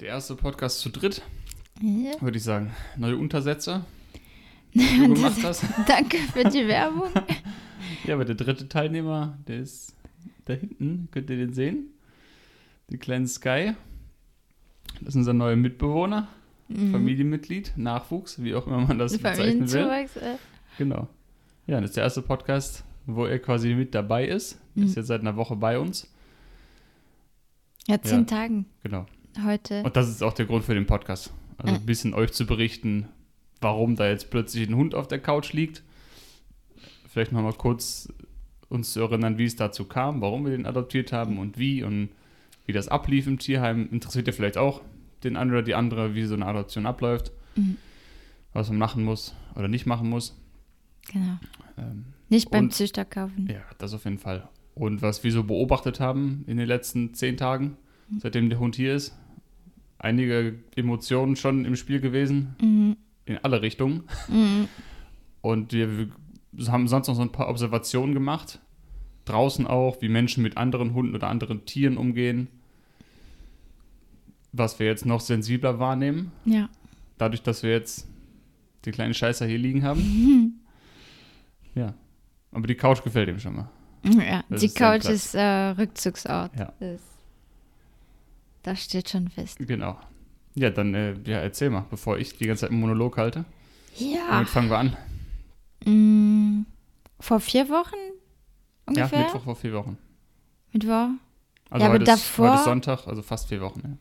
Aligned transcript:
Der 0.00 0.08
erste 0.08 0.34
Podcast 0.36 0.80
zu 0.80 0.88
dritt, 0.90 1.22
Ja. 1.80 2.12
würde 2.20 2.38
ich 2.38 2.44
sagen. 2.44 2.72
Neue 2.96 3.16
Untersätze, 3.16 3.84
die 4.74 4.98
du 4.98 5.14
gemacht 5.14 5.42
hast. 5.42 5.64
Danke 5.86 6.16
für 6.18 6.44
die 6.44 6.66
Werbung. 6.66 7.08
Ja, 8.04 8.14
aber 8.14 8.24
der 8.24 8.34
dritte 8.36 8.68
Teilnehmer, 8.68 9.36
der 9.48 9.58
ist 9.58 9.96
da 10.44 10.52
hinten, 10.52 11.08
könnt 11.10 11.28
ihr 11.30 11.36
den 11.38 11.52
sehen? 11.52 11.86
Die 12.90 12.98
kleinen 12.98 13.26
Sky. 13.26 13.72
Das 15.00 15.08
ist 15.08 15.16
unser 15.16 15.32
neuer 15.32 15.56
Mitbewohner, 15.56 16.28
Mhm. 16.68 16.92
Familienmitglied, 16.92 17.72
Nachwuchs, 17.76 18.42
wie 18.42 18.54
auch 18.54 18.66
immer 18.68 18.78
man 18.86 18.98
das 18.98 19.12
bezeichnen 19.18 19.70
will. 19.72 19.82
Familienzuwachs. 19.82 20.16
äh, 20.16 20.36
Genau. 20.78 21.08
Ja, 21.66 21.80
das 21.80 21.90
ist 21.90 21.96
der 21.96 22.04
erste 22.04 22.22
Podcast, 22.22 22.84
wo 23.06 23.26
er 23.26 23.38
quasi 23.40 23.74
mit 23.74 23.94
dabei 23.94 24.26
ist. 24.28 24.60
Er 24.76 24.82
Ist 24.84 24.90
Mhm. 24.90 24.94
jetzt 24.96 25.06
seit 25.08 25.20
einer 25.22 25.36
Woche 25.36 25.56
bei 25.56 25.78
uns. 25.78 26.08
Ja, 27.88 28.00
zehn 28.00 28.20
Ja. 28.20 28.24
Tagen 28.26 28.66
Genau. 28.84 29.06
Heute. 29.44 29.82
Und 29.82 29.96
das 29.96 30.08
ist 30.08 30.22
auch 30.22 30.32
der 30.32 30.46
Grund 30.46 30.64
für 30.64 30.74
den 30.74 30.86
Podcast. 30.86 31.32
Also 31.58 31.74
ein 31.74 31.86
bisschen 31.86 32.14
euch 32.14 32.32
zu 32.32 32.46
berichten, 32.46 33.08
warum 33.60 33.96
da 33.96 34.08
jetzt 34.08 34.30
plötzlich 34.30 34.68
ein 34.68 34.74
Hund 34.76 34.94
auf 34.94 35.08
der 35.08 35.18
Couch 35.20 35.52
liegt. 35.52 35.82
Vielleicht 37.08 37.32
nochmal 37.32 37.52
kurz 37.52 38.12
uns 38.68 38.92
zu 38.92 39.00
erinnern, 39.00 39.36
wie 39.36 39.44
es 39.44 39.56
dazu 39.56 39.84
kam, 39.84 40.20
warum 40.20 40.44
wir 40.44 40.52
den 40.52 40.64
adoptiert 40.66 41.12
haben 41.12 41.38
und 41.38 41.58
wie 41.58 41.82
und 41.82 42.10
wie 42.66 42.72
das 42.72 42.88
ablief 42.88 43.26
im 43.26 43.38
Tierheim. 43.38 43.88
Interessiert 43.90 44.26
ja 44.28 44.32
vielleicht 44.32 44.56
auch 44.56 44.80
den 45.24 45.36
einen 45.36 45.50
oder 45.50 45.62
die 45.62 45.74
andere, 45.74 46.14
wie 46.14 46.24
so 46.24 46.34
eine 46.34 46.46
Adoption 46.46 46.86
abläuft, 46.86 47.32
Mhm. 47.56 47.76
was 48.52 48.68
man 48.68 48.78
machen 48.78 49.04
muss 49.04 49.34
oder 49.56 49.68
nicht 49.68 49.86
machen 49.86 50.08
muss. 50.08 50.36
Genau. 51.12 51.38
Ähm, 51.76 52.04
Nicht 52.28 52.50
beim 52.50 52.66
Und- 52.66 52.74
Züchter 52.74 53.04
kaufen. 53.04 53.48
ja, 53.50 53.60
das 53.78 53.92
auf 53.92 54.04
jeden 54.04 54.18
Fall. 54.18 54.48
Und 54.74 55.02
was 55.02 55.24
wir 55.24 55.32
so 55.32 55.42
beobachtet 55.42 55.98
haben 55.98 56.44
in 56.46 56.56
den 56.56 56.68
letzten 56.68 57.12
zehn 57.12 57.36
Tagen, 57.36 57.76
seitdem 58.18 58.48
der 58.48 58.60
Hund 58.60 58.76
hier 58.76 58.94
ist, 58.94 59.18
einige 60.00 60.58
Emotionen 60.76 61.36
schon 61.36 61.64
im 61.64 61.76
Spiel 61.76 62.00
gewesen, 62.00 62.56
Mhm. 62.60 62.96
in 63.26 63.38
alle 63.38 63.62
Richtungen. 63.62 64.04
Mhm. 64.28 64.68
Und 65.40 65.72
wir 65.72 66.08
wir 66.52 66.72
haben 66.72 66.88
sonst 66.88 67.06
noch 67.06 67.14
so 67.14 67.22
ein 67.22 67.30
paar 67.32 67.48
Observationen 67.48 68.12
gemacht. 68.12 68.58
Draußen 69.24 69.66
auch, 69.68 70.02
wie 70.02 70.08
Menschen 70.08 70.42
mit 70.42 70.56
anderen 70.56 70.94
Hunden 70.94 71.14
oder 71.14 71.28
anderen 71.28 71.64
Tieren 71.64 71.96
umgehen. 71.96 72.48
Was 74.52 74.78
wir 74.80 74.86
jetzt 74.86 75.06
noch 75.06 75.20
sensibler 75.20 75.78
wahrnehmen, 75.78 76.32
Ja. 76.44 76.68
dadurch, 77.18 77.42
dass 77.42 77.62
wir 77.62 77.70
jetzt 77.70 78.08
die 78.84 78.90
kleinen 78.90 79.14
Scheißer 79.14 79.46
hier 79.46 79.58
liegen 79.58 79.82
haben. 79.84 80.56
Ja. 81.76 81.94
Aber 82.50 82.66
die 82.66 82.74
Couch 82.74 83.00
gefällt 83.04 83.28
ihm 83.28 83.38
schon 83.38 83.54
mal. 83.54 83.70
ja. 84.02 84.42
Das 84.50 84.58
Die 84.60 84.66
ist 84.66 84.76
Couch 84.76 85.04
ist 85.08 85.36
äh, 85.36 85.40
Rückzugsort. 85.40 86.50
Ja. 86.58 86.72
Das, 86.80 87.00
das 88.62 88.82
steht 88.84 89.08
schon 89.10 89.28
fest. 89.28 89.58
Genau. 89.58 89.98
Ja, 90.54 90.70
dann 90.70 90.94
äh, 90.94 91.14
ja, 91.24 91.38
erzähl 91.38 91.70
mal, 91.70 91.84
bevor 91.90 92.18
ich 92.18 92.36
die 92.36 92.46
ganze 92.46 92.62
Zeit 92.62 92.70
einen 92.70 92.80
Monolog 92.80 93.16
halte. 93.18 93.44
Ja. 93.96 94.20
Damit 94.30 94.48
fangen 94.48 94.68
wir 94.70 94.78
an. 94.78 94.96
Mm, 95.84 96.66
vor 97.18 97.40
vier 97.40 97.68
Wochen 97.68 97.94
Ja, 97.96 98.86
ungefähr? 98.86 99.18
Mittwoch 99.24 99.44
vor 99.44 99.56
vier 99.56 99.72
Wochen. 99.74 99.96
Mittwoch? 100.72 101.08
Also 101.70 101.84
Ja, 101.84 101.90
aber 101.90 101.92
heute, 102.00 102.02
ist, 102.02 102.08
davor- 102.08 102.48
heute 102.50 102.58
ist 102.58 102.64
Sonntag, 102.64 103.06
also 103.06 103.22
fast 103.22 103.48
vier 103.48 103.60
Wochen. 103.60 103.80
Ja. 103.84 103.96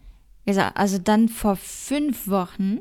Also, 0.47 0.61
also 0.75 0.97
dann 0.97 1.29
vor 1.29 1.55
fünf 1.55 2.27
Wochen 2.27 2.79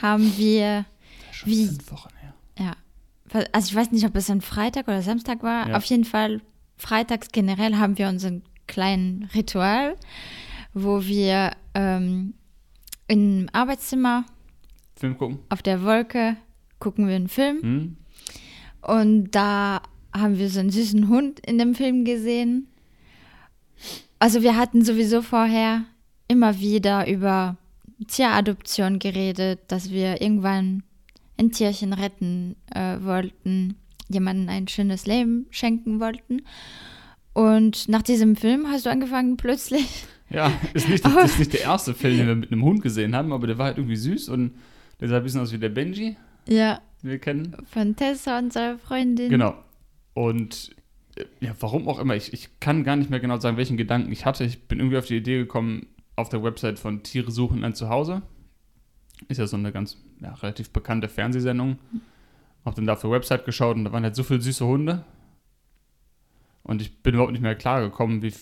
haben 0.00 0.36
wir, 0.36 0.84
Schon 1.32 1.50
Wie? 1.50 1.66
fünf 1.66 1.90
Wochen 1.90 2.10
her. 2.20 2.34
ja, 2.58 2.72
also 3.52 3.68
ich 3.68 3.74
weiß 3.74 3.90
nicht, 3.92 4.04
ob 4.06 4.14
es 4.16 4.30
ein 4.30 4.40
Freitag 4.40 4.86
oder 4.88 5.02
Samstag 5.02 5.42
war. 5.42 5.68
Ja. 5.68 5.76
Auf 5.76 5.84
jeden 5.84 6.04
Fall, 6.04 6.40
freitags 6.76 7.28
generell 7.32 7.76
haben 7.76 7.98
wir 7.98 8.08
unseren 8.08 8.42
kleinen 8.68 9.24
Ritual, 9.34 9.96
wo 10.82 11.04
wir 11.04 11.52
ähm, 11.74 12.34
im 13.06 13.48
Arbeitszimmer 13.52 14.24
Film 14.96 15.16
gucken? 15.16 15.38
auf 15.48 15.62
der 15.62 15.82
Wolke 15.82 16.36
gucken 16.78 17.08
wir 17.08 17.16
einen 17.16 17.28
Film. 17.28 17.62
Hm? 17.62 17.96
Und 18.82 19.30
da 19.32 19.82
haben 20.14 20.38
wir 20.38 20.48
so 20.50 20.60
einen 20.60 20.70
süßen 20.70 21.08
Hund 21.08 21.40
in 21.40 21.58
dem 21.58 21.74
Film 21.74 22.04
gesehen. 22.04 22.68
Also 24.18 24.42
wir 24.42 24.56
hatten 24.56 24.84
sowieso 24.84 25.22
vorher 25.22 25.84
immer 26.26 26.58
wieder 26.60 27.08
über 27.08 27.56
Tieradoption 28.06 28.98
geredet, 28.98 29.60
dass 29.68 29.90
wir 29.90 30.20
irgendwann 30.20 30.82
ein 31.36 31.50
Tierchen 31.50 31.92
retten 31.92 32.56
äh, 32.74 32.96
wollten, 33.00 33.76
jemandem 34.08 34.48
ein 34.48 34.68
schönes 34.68 35.06
Leben 35.06 35.46
schenken 35.50 36.00
wollten. 36.00 36.42
Und 37.32 37.88
nach 37.88 38.02
diesem 38.02 38.36
Film 38.36 38.66
hast 38.68 38.86
du 38.86 38.90
angefangen 38.90 39.36
plötzlich. 39.36 40.06
Ja, 40.30 40.52
ist 40.74 40.88
nicht, 40.88 41.04
das 41.04 41.32
ist 41.32 41.38
nicht 41.38 41.52
der 41.54 41.62
erste 41.62 41.94
Film, 41.94 42.18
den 42.18 42.26
wir 42.26 42.34
mit 42.36 42.52
einem 42.52 42.62
Hund 42.62 42.82
gesehen 42.82 43.16
haben, 43.16 43.32
aber 43.32 43.46
der 43.46 43.56
war 43.58 43.66
halt 43.66 43.78
irgendwie 43.78 43.96
süß 43.96 44.28
und 44.28 44.52
der 45.00 45.08
sah 45.08 45.16
ein 45.18 45.22
bisschen 45.22 45.40
aus 45.40 45.52
wie 45.52 45.58
der 45.58 45.70
Benji, 45.70 46.16
Ja, 46.46 46.80
den 47.02 47.10
wir 47.10 47.18
kennen. 47.18 47.56
von 47.70 47.96
Tessa, 47.96 48.38
unserer 48.38 48.78
Freundin. 48.78 49.30
Genau. 49.30 49.54
Und 50.14 50.76
äh, 51.16 51.24
ja, 51.40 51.52
warum 51.60 51.88
auch 51.88 51.98
immer, 51.98 52.14
ich, 52.16 52.32
ich 52.32 52.60
kann 52.60 52.84
gar 52.84 52.96
nicht 52.96 53.08
mehr 53.10 53.20
genau 53.20 53.38
sagen, 53.38 53.56
welchen 53.56 53.76
Gedanken 53.76 54.12
ich 54.12 54.26
hatte. 54.26 54.44
Ich 54.44 54.62
bin 54.68 54.80
irgendwie 54.80 54.98
auf 54.98 55.06
die 55.06 55.16
Idee 55.16 55.38
gekommen, 55.38 55.86
auf 56.16 56.28
der 56.28 56.42
Website 56.42 56.78
von 56.78 57.02
Tiere 57.02 57.30
suchen 57.30 57.64
ein 57.64 57.74
Zuhause. 57.74 58.22
Ist 59.28 59.38
ja 59.38 59.46
so 59.46 59.56
eine 59.56 59.72
ganz 59.72 59.96
ja, 60.20 60.34
relativ 60.34 60.70
bekannte 60.70 61.08
Fernsehsendung. 61.08 61.78
Hab 62.64 62.74
dann 62.74 62.86
da 62.86 62.94
auf 62.94 63.00
der 63.00 63.10
Website 63.12 63.44
geschaut 63.46 63.76
und 63.76 63.84
da 63.84 63.92
waren 63.92 64.02
halt 64.02 64.14
so 64.16 64.24
viele 64.24 64.40
süße 64.40 64.66
Hunde. 64.66 65.04
Und 66.68 66.82
ich 66.82 67.02
bin 67.02 67.14
überhaupt 67.14 67.32
nicht 67.32 67.40
mehr 67.40 67.54
klar 67.56 67.80
gekommen, 67.80 68.22
wie, 68.22 68.32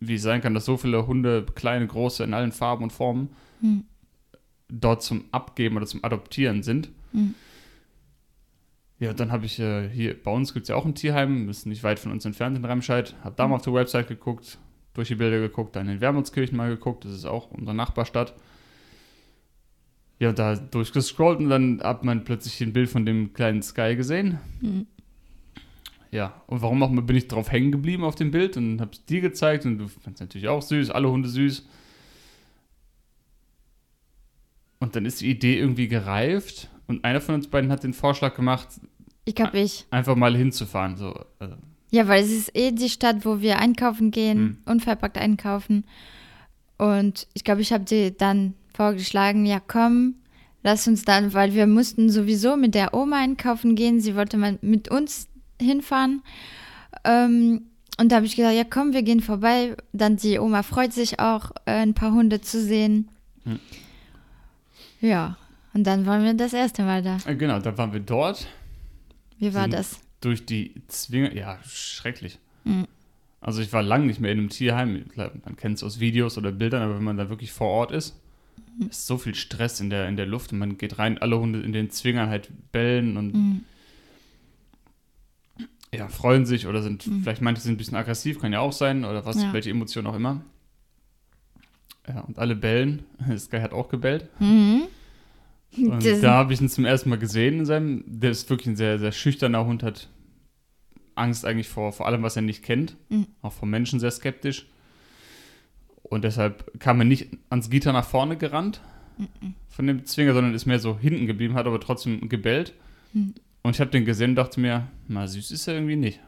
wie 0.00 0.14
es 0.14 0.22
sein 0.22 0.40
kann, 0.40 0.54
dass 0.54 0.64
so 0.64 0.76
viele 0.76 1.06
Hunde, 1.06 1.44
kleine, 1.54 1.86
große, 1.86 2.24
in 2.24 2.32
allen 2.32 2.52
Farben 2.52 2.84
und 2.84 2.92
Formen, 2.92 3.30
Hm. 3.60 3.84
dort 4.68 5.02
zum 5.02 5.24
Abgeben 5.32 5.76
oder 5.76 5.86
zum 5.86 6.04
Adoptieren 6.04 6.62
sind. 6.62 6.88
Hm. 7.12 7.34
Ja, 9.00 9.12
dann 9.12 9.32
habe 9.32 9.44
ich 9.44 9.58
äh, 9.58 9.88
hier, 9.88 10.14
bei 10.22 10.30
uns 10.30 10.54
gibt 10.54 10.64
es 10.64 10.68
ja 10.68 10.76
auch 10.76 10.84
ein 10.84 10.94
Tierheim, 10.94 11.48
ist 11.48 11.66
nicht 11.66 11.82
weit 11.82 11.98
von 11.98 12.12
uns 12.12 12.24
entfernt 12.24 12.56
in 12.56 12.64
Remscheid. 12.64 13.14
Habe 13.24 13.34
da 13.36 13.48
mal 13.48 13.56
auf 13.56 13.62
der 13.62 13.74
Website 13.74 14.08
geguckt, 14.08 14.58
durch 14.94 15.08
die 15.08 15.16
Bilder 15.16 15.40
geguckt, 15.40 15.74
dann 15.74 15.88
in 15.88 16.00
Wermutskirchen 16.00 16.56
mal 16.56 16.68
geguckt, 16.68 17.04
das 17.04 17.12
ist 17.12 17.24
auch 17.24 17.50
unsere 17.50 17.74
Nachbarstadt. 17.74 18.34
Ja, 20.20 20.32
da 20.32 20.54
durchgescrollt 20.54 21.40
und 21.40 21.50
dann 21.50 21.80
hat 21.82 22.04
man 22.04 22.22
plötzlich 22.22 22.60
ein 22.62 22.72
Bild 22.72 22.88
von 22.88 23.04
dem 23.04 23.32
kleinen 23.32 23.62
Sky 23.62 23.96
gesehen. 23.96 24.38
Hm. 24.60 24.86
Ja, 26.14 26.32
und 26.46 26.62
warum 26.62 26.80
auch 26.84 26.90
immer 26.90 27.02
bin 27.02 27.16
ich 27.16 27.26
drauf 27.26 27.50
hängen 27.50 27.72
geblieben 27.72 28.04
auf 28.04 28.14
dem 28.14 28.30
Bild 28.30 28.56
und 28.56 28.80
habe 28.80 28.92
es 28.92 29.04
dir 29.04 29.20
gezeigt 29.20 29.66
und 29.66 29.78
du 29.78 29.88
fandest 29.88 30.20
natürlich 30.20 30.46
auch 30.46 30.62
süß, 30.62 30.90
alle 30.90 31.10
Hunde 31.10 31.28
süß. 31.28 31.66
Und 34.78 34.94
dann 34.94 35.06
ist 35.06 35.20
die 35.22 35.30
Idee 35.30 35.58
irgendwie 35.58 35.88
gereift 35.88 36.68
und 36.86 37.04
einer 37.04 37.20
von 37.20 37.34
uns 37.34 37.48
beiden 37.48 37.72
hat 37.72 37.82
den 37.82 37.94
Vorschlag 37.94 38.36
gemacht, 38.36 38.68
Ich 39.24 39.34
glaube 39.34 39.58
ich. 39.58 39.86
einfach 39.90 40.14
mal 40.14 40.36
hinzufahren. 40.36 40.96
So, 40.96 41.14
also, 41.40 41.56
Ja, 41.90 42.06
weil 42.06 42.22
es 42.22 42.30
ist 42.30 42.56
eh 42.56 42.70
die 42.70 42.90
Stadt, 42.90 43.24
wo 43.24 43.40
wir 43.40 43.58
einkaufen 43.58 44.12
gehen, 44.12 44.38
Hm. 44.38 44.58
unverpackt 44.66 45.18
einkaufen. 45.18 45.84
Und 46.78 47.26
ich 47.34 47.42
glaube, 47.42 47.60
ich 47.60 47.72
habe 47.72 47.82
dir 47.84 48.12
dann 48.12 48.54
vorgeschlagen, 48.72 49.46
ja 49.46 49.58
komm, 49.58 50.14
lass 50.62 50.86
uns 50.86 51.04
dann, 51.04 51.32
weil 51.32 51.54
wir 51.54 51.66
mussten 51.66 52.08
sowieso 52.08 52.56
mit 52.56 52.76
der 52.76 52.94
Oma 52.94 53.18
einkaufen 53.20 53.74
gehen. 53.74 54.00
Sie 54.00 54.14
wollte 54.14 54.36
mal 54.36 54.58
mit 54.62 54.88
uns 54.90 55.26
hinfahren. 55.60 56.22
Ähm, 57.04 57.62
und 57.98 58.10
da 58.10 58.16
habe 58.16 58.26
ich 58.26 58.34
gesagt, 58.36 58.56
ja 58.56 58.64
komm, 58.64 58.92
wir 58.92 59.02
gehen 59.02 59.20
vorbei. 59.20 59.76
Dann 59.92 60.16
die 60.16 60.38
Oma 60.38 60.62
freut 60.62 60.92
sich 60.92 61.20
auch, 61.20 61.50
äh, 61.66 61.72
ein 61.72 61.94
paar 61.94 62.12
Hunde 62.12 62.40
zu 62.40 62.60
sehen. 62.62 63.08
Hm. 63.44 63.58
Ja, 65.00 65.36
und 65.74 65.84
dann 65.84 66.06
waren 66.06 66.24
wir 66.24 66.34
das 66.34 66.52
erste 66.52 66.82
Mal 66.82 67.02
da. 67.02 67.18
äh, 67.26 67.34
genau, 67.36 67.58
da 67.60 67.76
waren 67.76 67.92
wir 67.92 68.00
dort 68.00 68.46
Wie 69.38 69.52
war 69.54 69.68
das? 69.68 70.00
durch 70.20 70.46
die 70.46 70.74
Zwinge. 70.88 71.36
Ja, 71.36 71.58
schrecklich. 71.66 72.38
Hm. 72.64 72.86
Also 73.40 73.60
ich 73.60 73.72
war 73.74 73.82
lange 73.82 74.06
nicht 74.06 74.20
mehr 74.20 74.32
in 74.32 74.38
einem 74.38 74.48
Tierheim. 74.48 75.04
Man 75.44 75.56
kennt 75.56 75.76
es 75.76 75.84
aus 75.84 76.00
Videos 76.00 76.38
oder 76.38 76.50
Bildern, 76.50 76.82
aber 76.82 76.96
wenn 76.96 77.04
man 77.04 77.16
da 77.18 77.28
wirklich 77.28 77.52
vor 77.52 77.68
Ort 77.68 77.92
ist, 77.92 78.14
Hm. 78.78 78.88
ist 78.88 79.06
so 79.06 79.18
viel 79.18 79.34
Stress 79.34 79.80
in 79.80 79.90
der, 79.90 80.08
in 80.08 80.16
der 80.16 80.26
Luft 80.26 80.52
und 80.52 80.58
man 80.58 80.78
geht 80.78 80.98
rein, 80.98 81.18
alle 81.18 81.38
Hunde 81.38 81.60
in 81.60 81.72
den 81.72 81.90
Zwingern 81.90 82.28
halt 82.30 82.48
bellen 82.72 83.16
und 83.16 83.34
Mhm. 83.34 83.64
Ja, 85.96 86.08
freuen 86.08 86.46
sich 86.46 86.66
oder 86.66 86.82
sind, 86.82 87.06
Mhm. 87.06 87.22
vielleicht 87.22 87.42
manche 87.42 87.62
sind 87.62 87.74
ein 87.74 87.76
bisschen 87.76 87.96
aggressiv, 87.96 88.40
kann 88.40 88.52
ja 88.52 88.60
auch 88.60 88.72
sein, 88.72 89.04
oder 89.04 89.24
was, 89.24 89.42
Ja. 89.42 89.52
welche 89.52 89.70
Emotion 89.70 90.06
auch 90.06 90.14
immer. 90.16 90.42
Ja, 92.08 92.20
und 92.20 92.38
alle 92.38 92.54
bellen. 92.56 93.02
Sky 93.38 93.60
hat 93.60 93.72
auch 93.72 93.88
gebellt. 93.88 94.28
Mhm. 94.40 94.82
Und 95.76 96.04
Das- 96.04 96.20
da 96.20 96.34
habe 96.34 96.52
ich 96.52 96.60
ihn 96.60 96.68
zum 96.68 96.84
ersten 96.84 97.10
Mal 97.10 97.18
gesehen 97.18 97.60
in 97.60 97.66
seinem, 97.66 98.04
der 98.06 98.30
ist 98.30 98.48
wirklich 98.50 98.68
ein 98.68 98.76
sehr, 98.76 98.98
sehr 98.98 99.12
schüchterner 99.12 99.64
Hund, 99.66 99.82
hat 99.82 100.08
Angst 101.16 101.44
eigentlich 101.44 101.68
vor, 101.68 101.92
vor 101.92 102.06
allem, 102.06 102.22
was 102.22 102.36
er 102.36 102.42
nicht 102.42 102.62
kennt. 102.62 102.96
Mhm. 103.08 103.26
Auch 103.42 103.52
vor 103.52 103.66
Menschen 103.68 104.00
sehr 104.00 104.10
skeptisch. 104.10 104.66
Und 106.02 106.22
deshalb 106.24 106.78
kam 106.80 107.00
er 107.00 107.04
nicht 107.06 107.28
ans 107.50 107.70
Gitter 107.70 107.92
nach 107.92 108.04
vorne 108.06 108.36
gerannt 108.36 108.80
Mhm. 109.18 109.54
von 109.68 109.86
dem 109.86 110.04
Zwinger, 110.04 110.34
sondern 110.34 110.54
ist 110.54 110.66
mehr 110.66 110.78
so 110.78 110.98
hinten 110.98 111.26
geblieben, 111.26 111.54
hat 111.54 111.66
aber 111.66 111.80
trotzdem 111.80 112.28
gebellt. 112.28 112.72
Mhm. 113.12 113.34
Und 113.64 113.74
ich 113.74 113.80
habe 113.80 113.90
den 113.90 114.04
gesehen 114.04 114.30
und 114.30 114.36
dachte 114.36 114.60
mir, 114.60 114.86
na 115.08 115.26
süß 115.26 115.50
ist 115.50 115.66
er 115.66 115.74
irgendwie 115.74 115.96
nicht. 115.96 116.20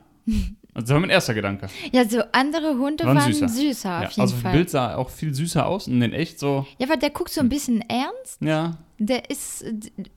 Also 0.75 0.87
das 0.87 0.91
war 0.91 1.01
mein 1.01 1.11
erster 1.11 1.35
Gedanke. 1.35 1.69
Ja, 1.93 2.09
so 2.09 2.21
andere 2.33 2.79
Hunde 2.79 3.05
Waren 3.05 3.19
waren, 3.19 3.33
süßer. 3.33 3.49
süßer, 3.49 3.89
Ja, 3.89 4.07
auf 4.07 4.11
jeden 4.11 4.21
also 4.23 4.35
das 4.35 4.43
Fall. 4.43 4.53
Bild 4.53 4.71
sah 4.71 4.95
auch 4.97 5.11
viel 5.11 5.33
süßer 5.35 5.65
aus 5.67 5.87
und 5.87 6.01
in 6.03 6.13
echt 6.13 6.39
so, 6.41 6.67
Ja, 6.79 6.87
aber 6.89 6.97
der 6.97 7.11
guckt 7.11 7.31
so 7.31 7.41
ein 7.43 7.49
bisschen 7.49 7.83
ernst. 7.83 8.41
ja, 8.41 8.79
Der 8.99 9.31
ist, 9.31 9.65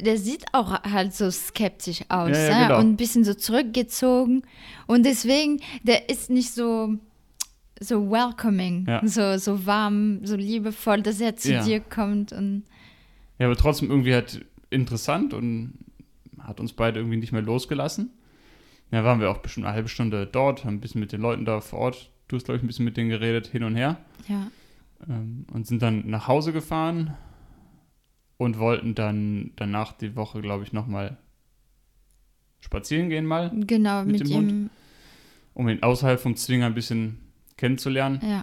der 0.02 0.18
sieht 0.18 0.46
auch 0.54 0.82
halt 0.84 1.14
so 1.14 1.30
skeptisch 1.30 2.02
aus. 2.10 2.30
Ja, 2.30 2.38
ja, 2.38 2.50
ja, 2.50 2.68
genau. 2.68 2.80
Und 2.80 2.90
ein 2.92 2.98
bisschen 2.98 3.24
so 3.26 3.34
zurückgezogen. 3.34 4.42
Und 4.88 5.06
deswegen, 5.06 5.60
der 5.84 6.10
ist 6.10 6.30
nicht 6.30 6.52
so, 6.54 6.96
so 7.82 8.10
welcoming, 8.10 8.88
so, 9.04 9.38
so 9.38 9.66
warm, 9.66 10.26
so 10.26 10.36
liebevoll, 10.38 11.02
dass 11.02 11.20
er 11.22 11.36
zu 11.36 11.62
dir 11.64 11.80
kommt. 11.82 12.32
Und 12.34 12.64
ja, 13.38 13.46
aber 13.46 13.56
trotzdem 13.58 13.90
irgendwie 13.90 14.14
halt 14.14 14.46
interessant 14.70 15.34
und 15.34 15.74
hat 16.50 16.60
uns 16.60 16.74
beide 16.74 17.00
irgendwie 17.00 17.18
nicht 17.18 17.32
mehr 17.32 17.42
losgelassen. 17.42 18.12
Ja, 18.92 19.04
waren 19.04 19.20
wir 19.22 19.30
auch 19.30 19.38
bestimmt 19.38 19.66
eine 19.68 19.76
halbe 19.76 19.88
Stunde 19.90 20.26
dort, 20.28 20.66
haben 20.66 20.76
ein 20.76 20.82
bisschen 20.82 21.00
mit 21.00 21.12
den 21.12 21.22
Leuten 21.22 21.46
da 21.46 21.62
vor 21.62 21.80
Ort, 21.80 22.10
du 22.28 22.36
hast 22.36 22.46
glaube 22.46 22.58
ich 22.58 22.64
ein 22.64 22.68
bisschen 22.68 22.86
mit 22.86 22.98
denen 22.98 23.10
geredet, 23.10 23.48
hin 23.48 23.64
und 23.64 23.76
her. 23.76 23.98
ja, 24.28 24.50
ähm, 25.08 25.46
und 25.54 25.68
sind 25.68 25.82
dann 25.82 26.10
nach 26.10 26.28
Hause 26.28 26.52
gefahren 26.52 27.16
und 28.38 28.58
wollten 28.58 28.96
dann 28.96 29.52
danach 29.56 29.94
die 29.94 30.16
Woche, 30.16 30.42
glaube 30.42 30.64
ich, 30.64 30.74
nochmal 30.74 31.18
spazieren 32.62 33.10
gehen 33.10 33.26
mal, 33.26 33.52
genau, 33.54 34.04
Mit 34.04 34.20
mit, 34.20 34.30
dem 34.30 34.50
ihm. 34.50 34.70
um 35.54 35.70
ihn 35.70 35.84
außerhalb 35.84 36.20
vom 36.20 36.36
Zwinger 36.36 36.66
ein 36.66 36.74
bisschen 36.74 37.20
kennenzulernen. 37.58 38.20
Ja. 38.24 38.38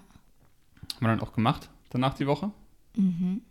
Haben 0.94 1.00
wir 1.00 1.08
dann 1.08 1.20
auch 1.20 1.32
gemacht, 1.32 1.68
danach 1.90 2.14
die 2.14 2.26
Woche. 2.26 2.50
Mhm. 2.96 3.42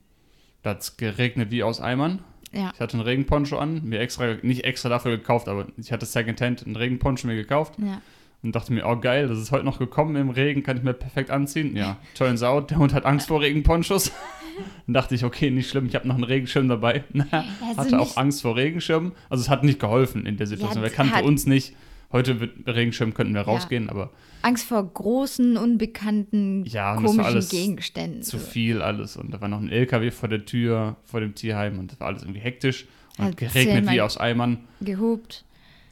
Da 0.63 0.71
hat 0.71 0.81
es 0.81 0.97
geregnet 0.97 1.51
wie 1.51 1.61
aus 1.61 1.79
Eimern. 1.81 2.23
Ja. 2.55 2.71
Ich 2.73 2.79
hatte 2.79 2.93
einen 2.93 3.01
Regenponcho 3.05 3.57
an, 3.57 3.81
mir 3.83 3.99
extra, 3.99 4.35
nicht 4.41 4.63
extra 4.63 4.89
dafür 4.89 5.17
gekauft, 5.17 5.47
aber 5.49 5.67
ich 5.77 5.91
hatte 5.91 6.05
Secondhand 6.05 6.65
einen 6.65 6.75
Regenponcho 6.75 7.27
mir 7.27 7.35
gekauft 7.35 7.73
Ja. 7.77 8.01
und 8.43 8.55
dachte 8.55 8.71
mir, 8.73 8.85
oh 8.85 8.95
geil, 8.97 9.27
das 9.27 9.37
ist 9.39 9.51
heute 9.51 9.65
noch 9.65 9.79
gekommen 9.79 10.15
im 10.15 10.29
Regen, 10.29 10.63
kann 10.63 10.77
ich 10.77 10.83
mir 10.83 10.93
perfekt 10.93 11.31
anziehen. 11.31 11.75
Ja, 11.75 11.97
turns 12.15 12.43
out, 12.43 12.71
der 12.71 12.77
Hund 12.77 12.93
hat 12.93 13.05
Angst 13.05 13.27
vor 13.27 13.41
Regenponchos. 13.41 14.11
Dann 14.87 14.93
dachte 14.93 15.15
ich, 15.15 15.25
okay, 15.25 15.51
nicht 15.51 15.69
schlimm, 15.69 15.85
ich 15.87 15.95
habe 15.95 16.07
noch 16.07 16.15
einen 16.15 16.23
Regenschirm 16.23 16.69
dabei. 16.69 17.03
Also 17.31 17.77
hatte 17.77 17.99
auch 17.99 18.15
Angst 18.15 18.41
vor 18.41 18.55
Regenschirmen. 18.55 19.11
Also 19.29 19.41
es 19.41 19.49
hat 19.49 19.63
nicht 19.65 19.79
geholfen 19.79 20.25
in 20.25 20.37
der 20.37 20.47
Situation. 20.47 20.81
Ja, 20.81 20.89
er 20.89 20.95
kannte 20.95 21.23
uns 21.23 21.45
nicht. 21.45 21.75
Heute 22.15 22.33
mit 22.35 22.65
Regenschirm 22.65 23.13
könnten 23.13 23.33
wir 23.33 23.41
rausgehen, 23.41 23.89
aber 23.89 24.09
Angst 24.41 24.65
vor 24.65 24.81
großen, 24.83 25.57
unbekannten, 25.57 26.63
Ja, 26.65 26.95
komischen 26.95 27.19
alles 27.19 27.49
Gegenständen. 27.49 28.23
zu 28.23 28.37
viel 28.39 28.81
alles. 28.81 29.17
Und 29.17 29.31
da 29.31 29.41
war 29.41 29.49
noch 29.49 29.59
ein 29.59 29.67
LKW 29.69 30.11
vor 30.11 30.29
der 30.29 30.45
Tür, 30.45 30.95
vor 31.03 31.19
dem 31.19 31.35
Tierheim 31.35 31.77
und 31.77 31.91
das 31.91 31.99
war 31.99 32.07
alles 32.07 32.21
irgendwie 32.23 32.39
hektisch. 32.39 32.85
Und 33.17 33.25
Halt 33.25 33.37
geregnet 33.37 33.89
wie 33.89 33.99
aus 33.99 34.17
Eimern. 34.17 34.59
Gehupt. 34.79 35.43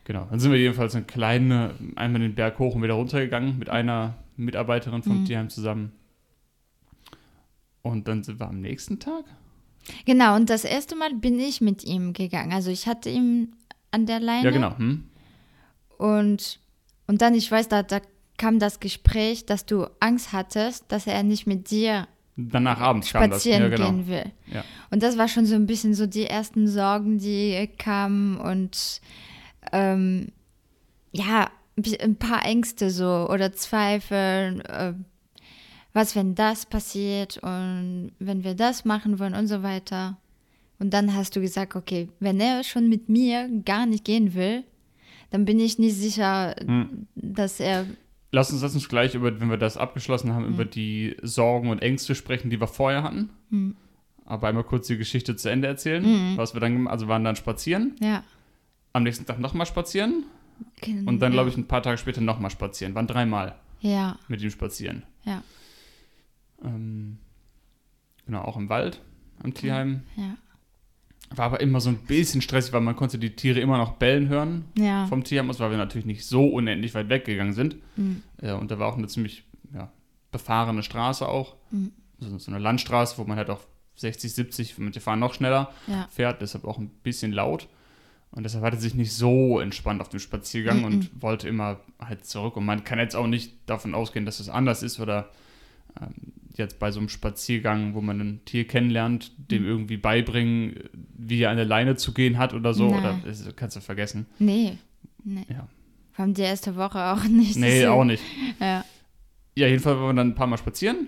Genau. 0.05 0.25
Dann 0.29 0.39
sind 0.39 0.51
wir 0.53 0.59
jedenfalls 0.59 0.95
eine 0.95 1.03
kleine, 1.03 1.71
einmal 1.95 2.21
den 2.21 2.35
Berg 2.35 2.57
hoch 2.59 2.75
und 2.75 2.83
wieder 2.83 2.93
runter 2.93 3.19
gegangen 3.19 3.59
mit 3.59 3.69
einer 3.69 4.15
Mitarbeiterin 4.37 5.03
vom 5.03 5.21
Mhm. 5.21 5.25
Tierheim 5.25 5.49
zusammen. 5.49 5.91
Und 7.81 8.07
dann 8.07 8.23
sind 8.23 8.39
wir 8.39 8.47
am 8.47 8.61
nächsten 8.61 8.99
Tag. 8.99 9.25
Genau, 10.05 10.35
und 10.37 10.49
das 10.49 10.63
erste 10.63 10.95
Mal 10.95 11.13
bin 11.15 11.37
ich 11.39 11.59
mit 11.59 11.83
ihm 11.83 12.13
gegangen. 12.13 12.53
Also 12.53 12.71
ich 12.71 12.87
hatte 12.87 13.09
ihn 13.09 13.55
an 13.91 14.05
der 14.05 14.21
Leine. 14.21 14.45
Ja, 14.45 14.51
genau. 14.51 14.77
Hm? 14.77 15.03
Und, 15.97 16.59
und 17.07 17.21
dann, 17.21 17.33
ich 17.35 17.51
weiß, 17.51 17.67
da, 17.69 17.83
da 17.83 17.99
kam 18.37 18.59
das 18.59 18.79
Gespräch, 18.79 19.45
dass 19.45 19.65
du 19.65 19.87
Angst 19.99 20.33
hattest, 20.33 20.85
dass 20.91 21.07
er 21.07 21.23
nicht 21.23 21.47
mit 21.47 21.69
dir 21.71 22.07
Danach 22.35 22.79
abends 22.79 23.11
kam 23.11 23.29
das. 23.29 23.43
spazieren 23.43 23.63
Ja, 23.63 23.69
genau. 23.69 23.89
gehen 23.91 24.07
will. 24.07 24.31
Ja. 24.51 24.63
Und 24.89 25.03
das 25.03 25.17
war 25.17 25.27
schon 25.27 25.45
so 25.45 25.55
ein 25.55 25.67
bisschen 25.67 25.93
so 25.93 26.07
die 26.07 26.25
ersten 26.25 26.67
Sorgen, 26.67 27.19
die 27.19 27.69
kamen 27.77 28.37
und 28.37 29.01
ähm, 29.71 30.31
ja, 31.11 31.51
ein 32.01 32.15
paar 32.15 32.43
Ängste 32.45 32.89
so 32.89 33.27
oder 33.29 33.53
Zweifel. 33.53 34.61
Äh, 34.67 34.93
was, 35.93 36.15
wenn 36.15 36.35
das 36.35 36.65
passiert 36.65 37.37
und 37.37 38.11
wenn 38.19 38.43
wir 38.43 38.55
das 38.55 38.83
machen 38.83 39.19
wollen 39.19 39.35
und 39.35 39.47
so 39.47 39.61
weiter. 39.61 40.17
Und 40.79 40.93
dann 40.93 41.15
hast 41.15 41.35
du 41.35 41.41
gesagt, 41.41 41.75
okay, 41.75 42.09
wenn 42.19 42.39
er 42.39 42.63
schon 42.63 42.89
mit 42.89 43.09
mir 43.09 43.47
gar 43.63 43.85
nicht 43.85 44.03
gehen 44.03 44.33
will, 44.33 44.63
dann 45.33 45.45
bin 45.45 45.59
ich 45.59 45.79
nicht 45.79 45.95
sicher, 45.95 46.55
Hm. 46.63 47.07
dass 47.15 47.59
er 47.59 47.85
Lass 48.31 48.51
uns, 48.51 48.61
lass 48.63 48.73
uns 48.73 48.87
gleich, 48.89 49.13
über, 49.15 49.39
wenn 49.39 49.49
wir 49.49 49.57
das 49.57 49.77
abgeschlossen 49.77 50.33
haben, 50.33 50.45
über 50.47 50.65
die 50.65 51.15
Sorgen 51.21 51.69
und 51.69 51.81
Ängste 51.83 52.15
sprechen, 52.15 52.49
die 52.49 52.59
wir 52.59 52.67
vorher 52.67 53.03
hatten. 53.03 53.29
Hm. 53.49 53.75
Aber 54.25 54.47
einmal 54.47 54.63
kurz 54.63 54.87
die 54.87 54.97
Geschichte 54.97 55.35
zu 55.35 55.49
Ende 55.49 55.67
erzählen. 55.67 56.35
Was 56.37 56.53
wir 56.55 56.61
dann 56.61 56.73
gemacht 56.73 56.91
Also 56.93 57.07
waren 57.07 57.23
dann 57.23 57.35
spazieren. 57.35 57.95
ja. 57.99 58.23
Am 58.93 59.03
nächsten 59.03 59.25
Tag 59.25 59.39
nochmal 59.39 59.65
spazieren. 59.67 60.23
Und 61.05 61.19
dann, 61.19 61.31
glaube 61.31 61.49
ich, 61.49 61.57
ein 61.57 61.67
paar 61.67 61.81
Tage 61.83 61.97
später 61.97 62.21
nochmal 62.21 62.51
spazieren. 62.51 62.93
Waren 62.95 63.07
dreimal 63.07 63.55
Ja, 63.81 64.17
mit 64.27 64.41
ihm 64.41 64.51
spazieren. 64.51 65.03
ja, 65.25 65.43
Ähm, 66.63 67.17
genau, 68.25 68.41
auch 68.43 68.55
im 68.57 68.69
Wald, 68.69 69.01
am 69.43 69.53
Tierheim. 69.53 70.03
ja, 70.15 70.35
War 71.35 71.45
aber 71.45 71.61
immer 71.61 71.81
so 71.81 71.89
ein 71.89 71.97
bisschen 71.97 72.41
stressig, 72.41 72.73
weil 72.73 72.81
man 72.81 72.95
konnte 72.95 73.17
die 73.17 73.35
Tiere 73.35 73.59
immer 73.59 73.77
noch 73.77 73.93
bellen 73.93 74.29
hören 74.29 74.65
ja. 74.77 75.07
vom 75.07 75.23
Tierheim 75.23 75.49
aus, 75.49 75.59
weil 75.59 75.71
wir 75.71 75.77
natürlich 75.77 76.05
nicht 76.05 76.25
so 76.25 76.45
unendlich 76.47 76.93
weit 76.93 77.09
weggegangen 77.09 77.53
sind. 77.53 77.75
Mhm. 77.95 78.23
Und 78.41 78.69
da 78.71 78.79
war 78.79 78.87
auch 78.87 78.97
eine 78.97 79.07
ziemlich 79.07 79.43
ja, 79.73 79.91
befahrene 80.31 80.83
Straße 80.83 81.27
auch. 81.27 81.55
Mhm. 81.71 81.91
So, 82.19 82.37
so 82.37 82.51
eine 82.51 82.59
Landstraße, 82.59 83.17
wo 83.17 83.23
man 83.23 83.37
halt 83.37 83.49
auch 83.49 83.61
60, 83.95 84.33
70, 84.33 84.77
manche 84.79 84.99
fahren 84.99 85.19
noch 85.19 85.33
schneller, 85.33 85.71
ja. 85.87 86.07
fährt, 86.09 86.41
deshalb 86.41 86.65
auch 86.65 86.77
ein 86.77 86.89
bisschen 87.03 87.31
laut. 87.31 87.67
Und 88.31 88.43
deshalb 88.43 88.63
hat 88.63 88.73
er 88.73 88.79
sich 88.79 88.95
nicht 88.95 89.13
so 89.13 89.59
entspannt 89.59 90.01
auf 90.01 90.09
dem 90.09 90.19
Spaziergang 90.19 90.79
Mhm. 90.79 90.85
und 90.85 91.21
wollte 91.21 91.47
immer 91.47 91.79
halt 91.99 92.25
zurück. 92.25 92.57
Und 92.57 92.65
man 92.65 92.83
kann 92.83 92.97
jetzt 92.99 93.15
auch 93.15 93.27
nicht 93.27 93.53
davon 93.67 93.93
ausgehen, 93.93 94.25
dass 94.25 94.39
es 94.39 94.49
anders 94.49 94.81
ist 94.81 94.99
oder 94.99 95.29
ähm, 96.01 96.13
jetzt 96.55 96.79
bei 96.79 96.91
so 96.91 96.99
einem 96.99 97.09
Spaziergang, 97.09 97.93
wo 97.95 98.01
man 98.01 98.19
ein 98.21 98.45
Tier 98.45 98.65
kennenlernt, 98.67 99.31
dem 99.51 99.63
Mhm. 99.63 99.69
irgendwie 99.69 99.97
beibringen, 99.97 100.75
wie 101.17 101.41
er 101.41 101.49
an 101.49 101.57
der 101.57 101.65
Leine 101.65 101.95
zu 101.95 102.13
gehen 102.13 102.37
hat 102.37 102.53
oder 102.53 102.73
so. 102.73 102.89
Nein. 102.91 103.21
Oder 103.25 103.53
kannst 103.55 103.75
du 103.75 103.81
vergessen. 103.81 104.27
Nee, 104.39 104.77
nee. 105.23 105.45
Ja. 105.49 105.67
Vor 106.11 106.25
allem 106.25 106.33
die 106.35 106.41
erste 106.43 106.75
Woche 106.75 106.99
auch 107.03 107.23
nicht. 107.27 107.55
Nee, 107.57 107.81
so. 107.83 107.87
auch 107.89 108.03
nicht. 108.03 108.23
Ja, 108.59 108.85
Ja, 109.55 109.67
jedenfalls 109.67 109.97
waren 109.97 110.07
wir 110.09 110.13
dann 110.21 110.29
ein 110.29 110.35
paar 110.35 110.47
Mal 110.47 110.57
spazieren 110.57 111.07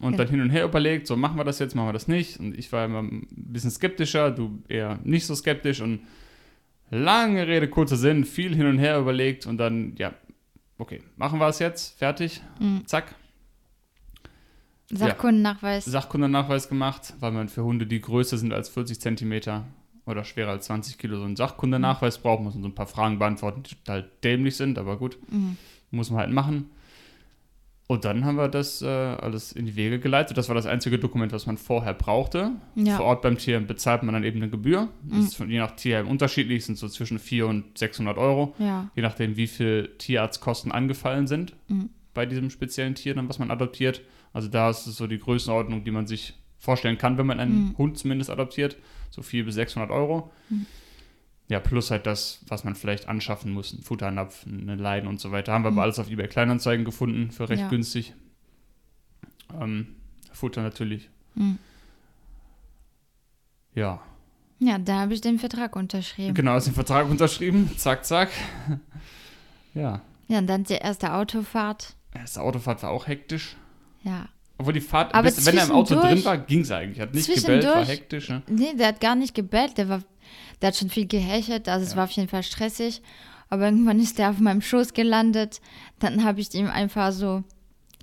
und 0.00 0.12
Ja. 0.12 0.18
dann 0.18 0.28
hin 0.28 0.40
und 0.40 0.50
her 0.50 0.64
überlegt, 0.64 1.06
so 1.06 1.16
machen 1.16 1.36
wir 1.36 1.44
das 1.44 1.58
jetzt, 1.58 1.74
machen 1.74 1.88
wir 1.88 1.92
das 1.92 2.08
nicht. 2.08 2.38
Und 2.40 2.58
ich 2.58 2.72
war 2.72 2.84
immer 2.86 3.02
ein 3.02 3.26
bisschen 3.30 3.70
skeptischer, 3.70 4.30
du 4.30 4.62
eher 4.68 4.98
nicht 5.04 5.26
so 5.26 5.34
skeptisch 5.34 5.80
und 5.82 6.00
lange 6.90 7.46
Rede, 7.46 7.68
kurzer 7.68 7.96
Sinn, 7.96 8.24
viel 8.24 8.54
hin 8.56 8.66
und 8.66 8.78
her 8.78 8.98
überlegt 8.98 9.46
und 9.46 9.58
dann, 9.58 9.94
ja, 9.96 10.12
okay, 10.78 11.00
machen 11.16 11.38
wir 11.38 11.48
es 11.48 11.58
jetzt, 11.58 11.98
fertig, 11.98 12.40
Mhm. 12.58 12.86
zack, 12.86 13.14
Sachkundennachweis. 14.98 15.84
Sachkundennachweis 15.84 16.68
gemacht, 16.68 17.14
weil 17.20 17.32
man 17.32 17.48
für 17.48 17.64
Hunde, 17.64 17.86
die 17.86 18.00
größer 18.00 18.36
sind 18.38 18.52
als 18.52 18.68
40 18.68 19.00
Zentimeter 19.00 19.64
oder 20.06 20.24
schwerer 20.24 20.50
als 20.50 20.66
20 20.66 20.98
Kilo, 20.98 21.16
so 21.18 21.24
einen 21.24 21.36
Sachkundennachweis 21.36 22.18
braucht, 22.18 22.42
muss 22.42 22.54
man 22.54 22.62
so 22.62 22.68
ein 22.68 22.74
paar 22.74 22.86
Fragen 22.86 23.18
beantworten, 23.18 23.62
die 23.62 23.74
total 23.76 24.10
dämlich 24.24 24.56
sind, 24.56 24.78
aber 24.78 24.96
gut, 24.96 25.18
Mhm. 25.30 25.56
muss 25.90 26.10
man 26.10 26.20
halt 26.20 26.30
machen. 26.32 26.70
Und 27.86 28.04
dann 28.04 28.24
haben 28.24 28.36
wir 28.36 28.46
das 28.48 28.82
äh, 28.82 28.86
alles 28.86 29.50
in 29.50 29.66
die 29.66 29.74
Wege 29.74 29.98
geleitet. 29.98 30.36
Das 30.36 30.46
war 30.48 30.54
das 30.54 30.64
einzige 30.66 30.96
Dokument, 31.00 31.32
was 31.32 31.46
man 31.46 31.58
vorher 31.58 31.92
brauchte. 31.92 32.52
Ja. 32.76 32.96
Vor 32.96 33.06
Ort 33.06 33.22
beim 33.22 33.36
Tierheim 33.36 33.66
bezahlt 33.66 34.04
man 34.04 34.12
dann 34.14 34.22
eben 34.22 34.36
eine 34.40 34.48
Gebühr. 34.48 34.88
Das 35.02 35.18
Mhm. 35.18 35.24
ist 35.24 35.34
von, 35.36 35.50
je 35.50 35.58
nach 35.58 35.72
Tierheim 35.74 36.06
unterschiedlich, 36.06 36.64
sind 36.64 36.78
so 36.78 36.88
zwischen 36.88 37.18
400 37.18 37.64
und 37.66 37.78
600 37.78 38.16
Euro. 38.16 38.54
Ja, 38.60 38.88
Je 38.94 39.02
nachdem, 39.02 39.36
wie 39.36 39.48
viel 39.48 39.90
Tierarztkosten 39.98 40.70
angefallen 40.70 41.26
sind 41.26 41.54
Mhm. 41.66 41.90
bei 42.14 42.26
diesem 42.26 42.50
speziellen 42.50 42.94
Tier, 42.94 43.14
dann, 43.14 43.28
was 43.28 43.40
man 43.40 43.50
adoptiert. 43.50 44.02
Also 44.32 44.48
da 44.48 44.70
ist 44.70 44.86
es 44.86 44.96
so 44.96 45.06
die 45.06 45.18
Größenordnung, 45.18 45.84
die 45.84 45.90
man 45.90 46.06
sich 46.06 46.34
vorstellen 46.58 46.98
kann, 46.98 47.18
wenn 47.18 47.26
man 47.26 47.40
einen 47.40 47.68
Mhm. 47.70 47.78
Hund 47.78 47.98
zumindest 47.98 48.30
adoptiert. 48.30 48.76
So 49.10 49.22
400 49.22 49.46
bis 49.46 49.54
600 49.56 49.90
Euro. 49.90 50.30
Mhm. 50.50 50.66
Ja, 51.48 51.58
plus 51.58 51.90
halt 51.90 52.06
das, 52.06 52.44
was 52.46 52.62
man 52.62 52.76
vielleicht 52.76 53.08
anschaffen 53.08 53.52
muss, 53.52 53.72
ein 53.72 53.82
Futternapf, 53.82 54.46
eine 54.46 54.76
Leine 54.76 55.08
und 55.08 55.18
so 55.18 55.32
weiter. 55.32 55.52
Haben 55.52 55.64
wir 55.64 55.70
Mhm. 55.72 55.78
aber 55.78 55.82
alles 55.84 55.98
auf 55.98 56.08
eBay 56.10 56.28
Kleinanzeigen 56.28 56.84
gefunden 56.84 57.32
für 57.32 57.48
recht 57.48 57.62
Ja. 57.62 57.68
günstig. 57.68 58.14
Ähm, 59.60 59.96
Futter 60.32 60.62
natürlich. 60.62 61.08
Mhm. 61.34 61.58
Ja, 63.74 64.00
ja 64.58 64.78
da 64.78 65.00
habe 65.00 65.14
ich 65.14 65.20
den 65.20 65.38
Vertrag 65.38 65.76
unterschrieben. 65.76 66.34
genau, 66.34 66.56
ist 66.56 66.66
den 66.66 66.74
Vertrag 66.74 67.08
unterschrieben. 67.08 67.70
Zack, 67.76 68.04
zack. 68.04 68.30
Ja, 69.74 70.02
Ja, 70.26 70.38
und 70.38 70.48
dann 70.48 70.64
die 70.64 70.74
erste 70.74 71.12
Autofahrt. 71.14 71.94
erste 72.12 72.40
Autofahrt 72.42 72.82
war 72.82 72.90
auch 72.90 73.06
hektisch. 73.06 73.54
Ja. 74.02 74.28
Obwohl 74.58 74.74
die 74.74 74.80
Fahrt, 74.80 75.14
Aber 75.14 75.24
bis, 75.30 75.44
wenn 75.46 75.56
er 75.56 75.64
im 75.64 75.72
Auto 75.72 75.94
drin 75.98 76.22
war, 76.24 76.36
ging 76.38 76.60
es 76.60 76.70
eigentlich. 76.70 77.00
Hat 77.00 77.14
nicht 77.14 77.32
gebellt, 77.34 77.64
war 77.64 77.84
hektisch. 77.84 78.28
Ne? 78.28 78.42
Nee, 78.48 78.74
der 78.74 78.88
hat 78.88 79.00
gar 79.00 79.14
nicht 79.14 79.34
gebellt. 79.34 79.78
Der, 79.78 79.88
war, 79.88 80.02
der 80.60 80.68
hat 80.68 80.76
schon 80.76 80.90
viel 80.90 81.06
gehechelt. 81.06 81.68
Also 81.68 81.84
es 81.86 81.92
Ja. 81.92 81.96
war 81.96 82.04
auf 82.04 82.10
jeden 82.10 82.28
Fall 82.28 82.42
stressig. 82.42 83.00
Aber 83.48 83.64
irgendwann 83.64 83.98
ist 83.98 84.18
der 84.18 84.30
auf 84.30 84.38
meinem 84.38 84.60
Schoß 84.60 84.92
gelandet. 84.92 85.60
Dann 85.98 86.24
habe 86.24 86.40
ich 86.40 86.52
ihn 86.54 86.66
einfach 86.66 87.10
so 87.12 87.42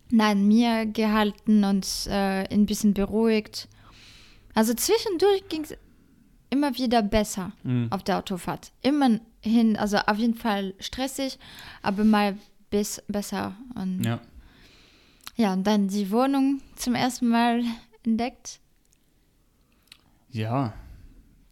neben 0.10 0.48
mir 0.48 0.86
gehalten 0.88 1.64
und 1.64 1.86
äh, 2.10 2.42
ihn 2.54 2.62
ein 2.62 2.66
bisschen 2.66 2.94
beruhigt. 2.94 3.68
Also 4.56 4.74
zwischendurch 4.74 5.48
ging 5.50 5.64
es 5.64 5.76
immer 6.50 6.76
wieder 6.78 7.02
besser 7.04 7.52
Mhm. 7.64 7.88
auf 7.92 8.04
der 8.04 8.18
Autofahrt. 8.18 8.72
Immer 8.82 9.20
hin, 9.42 9.78
also 9.78 9.98
auf 9.98 10.18
jeden 10.18 10.34
Fall 10.36 10.74
stressig, 10.80 11.38
aber 11.84 12.04
mal 12.04 12.36
bis 12.72 13.02
besser. 13.08 13.56
Und 13.76 14.04
Ja. 14.04 14.20
Ja, 15.38 15.54
und 15.54 15.66
dann 15.66 15.88
die 15.88 16.12
Wohnung 16.12 16.62
zum 16.76 16.94
ersten 16.96 17.30
Mal 17.30 17.64
entdeckt. 18.04 18.60
Ja. 20.32 20.74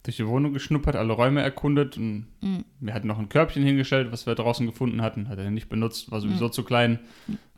Durch 0.02 0.16
die 0.18 0.26
Wohnung 0.28 0.52
geschnuppert, 0.52 0.94
alle 0.94 1.12
Räume 1.12 1.42
erkundet 1.42 1.96
und 1.96 2.26
Mhm. 2.40 2.64
wir 2.78 2.94
hatten 2.94 3.08
noch 3.08 3.18
ein 3.18 3.28
Körbchen 3.28 3.64
hingestellt, 3.64 4.12
was 4.12 4.24
wir 4.26 4.36
draußen 4.36 4.64
gefunden 4.66 5.02
hatten. 5.02 5.28
Hat 5.28 5.38
er 5.38 5.50
nicht 5.50 5.68
benutzt, 5.68 6.12
war 6.12 6.20
sowieso 6.20 6.48
zu 6.48 6.62
klein. 6.62 7.00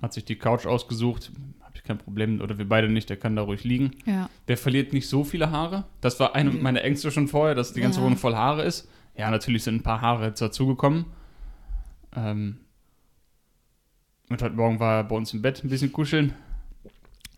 Hat 0.01 0.15
sich 0.15 0.25
die 0.25 0.37
Couch 0.37 0.65
ausgesucht. 0.65 1.31
Habe 1.61 1.73
ich 1.77 1.83
kein 1.83 1.99
Problem. 1.99 2.41
Oder 2.41 2.57
wir 2.57 2.67
beide 2.67 2.89
nicht, 2.89 3.11
der 3.11 3.19
kann 3.19 3.37
da 3.37 3.43
ruhig 3.43 3.65
liegen. 3.65 3.91
Ja. 4.07 4.31
Der 4.49 4.57
verliert 4.57 4.95
nicht 4.95 5.09
so 5.09 5.25
viele 5.25 5.51
Haare. 5.51 5.85
Das 6.01 6.19
war 6.21 6.35
eine 6.35 6.51
meiner 6.53 6.83
Ängste 6.85 7.11
schon 7.11 7.29
vorher, 7.29 7.55
dass 7.55 7.75
die 7.75 7.83
ganze 7.83 7.99
Ja. 8.01 8.07
Wohnung 8.07 8.17
voll 8.19 8.35
Haare 8.35 8.63
ist. 8.63 8.89
Ja, 9.15 9.31
natürlich 9.31 9.65
sind 9.65 9.75
ein 9.75 9.83
paar 9.83 10.01
Haare 10.01 10.27
jetzt 10.29 10.41
dazugekommen. 10.41 11.05
Ähm, 12.17 12.61
und 14.31 14.43
heute 14.43 14.55
Morgen 14.55 14.79
war 14.81 14.99
er 14.99 15.05
bei 15.05 15.17
uns 15.17 15.33
im 15.33 15.43
Bett 15.43 15.63
ein 15.65 15.69
bisschen 15.71 15.93
kuscheln. 15.93 16.35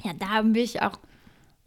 Ja, 0.03 0.13
da 0.19 0.29
haben 0.31 0.55
wir 0.55 0.63
ich 0.63 0.81
auch 0.83 0.99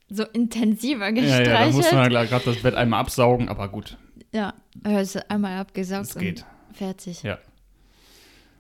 so 0.10 0.24
intensiver 0.26 1.10
Ja, 1.10 1.24
ja, 1.24 1.44
da 1.44 1.66
musste 1.68 1.82
gestreichelt. 1.82 2.14
man 2.14 2.28
gerade 2.28 2.46
das 2.46 2.62
Bett 2.62 2.76
einmal 2.76 3.00
absaugen, 3.00 3.50
aber 3.50 3.68
gut, 3.70 3.98
Ja, 4.32 4.54
er 4.84 5.02
ist 5.02 5.16
einmal 5.30 5.58
abgesaugt 5.60 6.08
es 6.08 6.16
geht. 6.16 6.46
und 6.70 6.76
fertig. 6.78 7.24
Ja. 7.24 7.38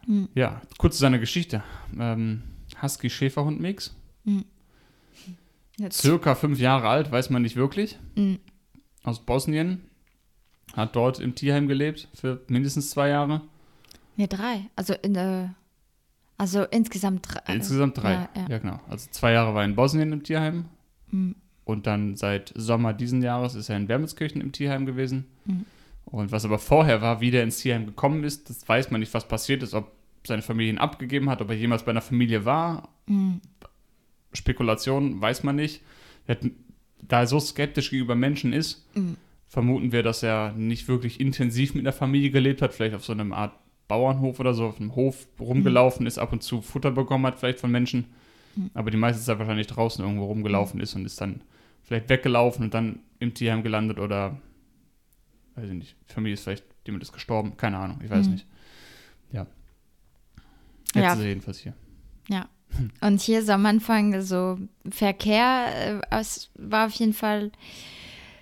Mhm. 0.07 0.29
Ja, 0.35 0.61
kurz 0.77 0.95
zu 0.95 1.01
seiner 1.01 1.19
Geschichte. 1.19 1.63
Ähm, 1.99 2.43
Husky-Schäferhund-Mix. 2.81 3.95
Jetzt, 5.79 6.01
Circa 6.01 6.35
fünf 6.35 6.59
Jahre 6.59 6.87
alt, 6.87 7.11
weiß 7.11 7.29
man 7.29 7.41
nicht 7.41 7.55
wirklich. 7.55 7.97
Mhm. 8.15 8.39
Aus 9.03 9.19
Bosnien. 9.25 9.89
Hat 10.73 10.95
dort 10.95 11.19
im 11.19 11.35
Tierheim 11.35 11.67
gelebt 11.67 12.07
für 12.13 12.41
mindestens 12.47 12.89
zwei 12.89 13.09
Jahre. 13.09 13.41
nee, 14.15 14.27
drei. 14.27 14.65
Also 14.75 14.93
in 15.01 15.13
der, 15.13 15.53
also 16.37 16.63
insgesamt 16.63 17.27
drei. 17.29 17.53
Insgesamt 17.53 17.97
drei. 17.97 18.13
Ja, 18.13 18.29
Ja, 18.35 18.45
ja. 18.49 18.57
genau. 18.57 18.79
Also 18.89 19.07
zwei 19.11 19.31
Jahre 19.33 19.53
war 19.53 19.61
er 19.63 19.65
in 19.65 19.75
Bosnien 19.75 20.11
im 20.11 20.23
Tierheim. 20.23 20.65
Mhm. 21.11 21.35
Und 21.65 21.87
dann 21.87 22.15
seit 22.17 22.51
Sommer 22.55 22.93
diesen 22.93 23.21
Jahres 23.21 23.55
ist 23.55 23.69
er 23.69 23.77
in 23.77 23.87
Wermelskirchen 23.87 24.41
im 24.41 24.51
Tierheim 24.51 24.85
gewesen. 24.85 25.25
Mhm. 25.45 25.65
Und 26.05 26.31
was 26.31 26.43
aber 26.45 26.59
vorher 26.59 27.01
war, 27.01 27.21
wie 27.21 27.31
der 27.31 27.43
ins 27.43 27.59
Tierheim 27.59 27.85
gekommen 27.85 28.23
ist, 28.23 28.49
das 28.49 28.67
weiß 28.67 28.91
man 28.91 28.99
nicht, 28.99 29.13
was 29.13 29.27
passiert 29.27 29.63
ist, 29.63 29.73
ob 29.73 29.91
seine 30.25 30.41
Familie 30.41 30.73
ihn 30.73 30.77
abgegeben 30.77 31.29
hat, 31.29 31.41
ob 31.41 31.49
er 31.49 31.55
jemals 31.55 31.83
bei 31.83 31.91
einer 31.91 32.01
Familie 32.01 32.45
war. 32.45 32.89
Mhm. 33.07 33.39
Spekulation 34.33 35.21
weiß 35.21 35.43
man 35.43 35.55
nicht. 35.55 35.81
Da 37.01 37.19
er 37.21 37.27
so 37.27 37.39
skeptisch 37.39 37.89
gegenüber 37.89 38.15
Menschen 38.15 38.53
ist, 38.53 38.85
Mhm. 38.95 39.17
vermuten 39.47 39.91
wir, 39.91 40.03
dass 40.03 40.23
er 40.23 40.53
nicht 40.53 40.87
wirklich 40.87 41.19
intensiv 41.19 41.75
mit 41.75 41.83
einer 41.83 41.93
Familie 41.93 42.31
gelebt 42.31 42.61
hat, 42.61 42.73
vielleicht 42.73 42.95
auf 42.95 43.05
so 43.05 43.13
einem 43.13 43.33
Art 43.33 43.53
Bauernhof 43.87 44.39
oder 44.39 44.53
so, 44.53 44.65
auf 44.67 44.79
einem 44.79 44.95
Hof 44.95 45.27
rumgelaufen 45.39 46.05
ist, 46.05 46.17
ab 46.17 46.31
und 46.33 46.41
zu 46.43 46.61
Futter 46.61 46.91
bekommen 46.91 47.25
hat, 47.25 47.39
vielleicht 47.39 47.59
von 47.59 47.71
Menschen. 47.71 48.05
Mhm. 48.55 48.69
Aber 48.73 48.91
die 48.91 48.97
meiste 48.97 49.21
Zeit 49.21 49.39
wahrscheinlich 49.39 49.67
draußen 49.67 50.03
irgendwo 50.03 50.25
rumgelaufen 50.25 50.79
ist 50.79 50.95
und 50.95 51.05
ist 51.05 51.19
dann 51.21 51.41
vielleicht 51.83 52.09
weggelaufen 52.09 52.63
und 52.65 52.73
dann 52.73 52.99
im 53.19 53.33
Tierheim 53.33 53.63
gelandet 53.63 53.99
oder, 53.99 54.37
weiß 55.55 55.67
ich 55.69 55.73
nicht, 55.75 55.95
die 56.09 56.13
Familie 56.13 56.33
ist 56.35 56.43
vielleicht, 56.43 56.63
jemand 56.85 57.03
ist 57.03 57.11
gestorben, 57.13 57.57
keine 57.57 57.77
Ahnung, 57.77 57.99
ich 58.03 58.09
weiß 58.09 58.25
Mhm. 58.27 58.31
nicht. 58.33 58.45
Ja. 59.31 59.47
Jetzt 60.95 61.03
Ja. 61.03 61.13
ist 61.13 61.19
er 61.19 61.25
jedenfalls 61.27 61.59
hier. 61.59 61.73
Ja. 62.29 62.47
Und 63.01 63.21
hier 63.21 63.39
ist 63.39 63.49
am 63.49 63.65
Anfang 63.65 64.21
so 64.21 64.57
Verkehr, 64.89 65.99
äh, 66.11 66.15
es 66.19 66.49
war 66.55 66.87
auf 66.87 66.93
jeden 66.93 67.13
Fall 67.13 67.51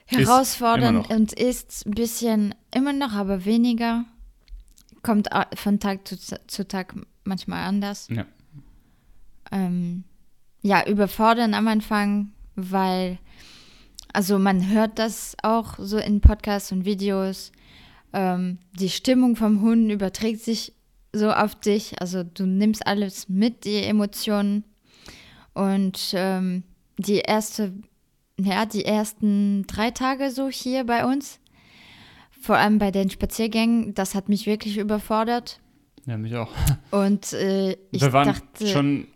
herausfordernd 0.05 1.10
noch. 1.10 1.15
und 1.15 1.33
ist 1.33 1.86
ein 1.86 1.91
bisschen 1.91 2.55
immer 2.74 2.93
noch, 2.93 3.13
aber 3.13 3.45
weniger. 3.45 4.05
Kommt 5.03 5.29
von 5.55 5.79
Tag 5.79 6.08
zu, 6.08 6.17
zu 6.17 6.67
Tag 6.67 6.96
manchmal 7.24 7.67
anders. 7.67 8.08
Ja. 8.10 8.25
Ähm, 9.51 10.03
ja, 10.62 10.88
überfordern 10.88 11.53
am 11.53 11.67
Anfang, 11.67 12.31
weil, 12.55 13.17
also 14.13 14.38
man 14.38 14.70
hört 14.70 15.00
das 15.00 15.36
auch 15.41 15.75
so 15.79 15.98
in 15.98 16.22
Podcasts 16.22 16.72
und 16.72 16.86
Videos. 16.86 17.51
Ähm, 18.13 18.60
die 18.74 18.89
Stimmung 18.89 19.36
vom 19.36 19.62
Hund 19.62 19.91
überträgt 19.91 20.41
sich 20.41 20.74
so 21.13 21.31
auf 21.31 21.55
dich. 21.55 22.00
Also 22.00 22.24
du 22.24 22.46
nimmst 22.46 22.86
alles 22.86 23.27
mit, 23.27 23.65
die 23.65 23.84
Emotionen. 23.84 24.63
Und 25.53 26.13
ähm, 26.13 26.63
die 26.98 27.20
erste, 27.20 27.74
ja, 28.39 28.65
die 28.65 28.86
ersten 28.86 29.65
drei 29.67 29.91
Tage 29.91 30.31
so 30.31 30.50
hier 30.50 30.86
bei 30.86 31.05
uns, 31.05 31.39
vor 32.41 32.57
allem 32.57 32.77
bei 32.79 32.91
den 32.91 33.10
Spaziergängen, 33.10 33.93
das 33.93 34.15
hat 34.15 34.27
mich 34.29 34.45
wirklich 34.45 34.77
überfordert. 34.77 35.60
Ja, 36.05 36.17
mich 36.17 36.36
auch. 36.36 36.50
Und 36.89 37.31
äh, 37.33 37.74
ich 37.91 38.01
wir 38.01 38.12
waren 38.13 38.27
dachte, 38.27 38.67
schon 38.67 39.07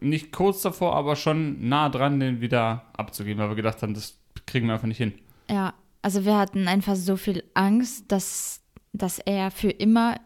nicht 0.00 0.32
kurz 0.32 0.62
davor, 0.62 0.96
aber 0.96 1.14
schon 1.16 1.68
nah 1.68 1.88
dran, 1.88 2.18
den 2.20 2.40
wieder 2.40 2.86
abzugeben, 2.96 3.40
weil 3.42 3.50
wir 3.50 3.56
gedacht 3.56 3.82
haben, 3.82 3.94
das 3.94 4.18
kriegen 4.46 4.66
wir 4.66 4.74
einfach 4.74 4.88
nicht 4.88 4.98
hin. 4.98 5.12
ja, 5.50 5.74
also 6.02 6.24
wir 6.26 6.36
hatten 6.36 6.68
einfach 6.68 6.96
so 6.96 7.16
viel 7.16 7.42
Angst, 7.54 8.04
dass, 8.12 8.60
dass 8.92 9.18
er 9.20 9.50
für 9.50 9.70
immer 9.70 10.16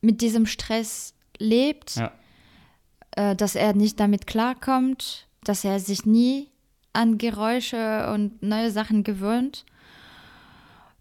mit 0.00 0.20
diesem 0.20 0.46
Stress 0.46 1.12
lebt, 1.40 1.96
Ja. 1.96 2.12
äh, 3.16 3.34
dass 3.34 3.56
er 3.56 3.72
nicht 3.74 3.98
damit 3.98 4.28
klarkommt, 4.28 5.26
dass 5.42 5.64
er 5.64 5.80
sich 5.80 6.06
nie 6.06 6.50
an 6.92 7.18
Geräusche 7.18 8.12
und 8.14 8.42
neue 8.44 8.70
Sachen 8.70 9.02
gewöhnt, 9.02 9.64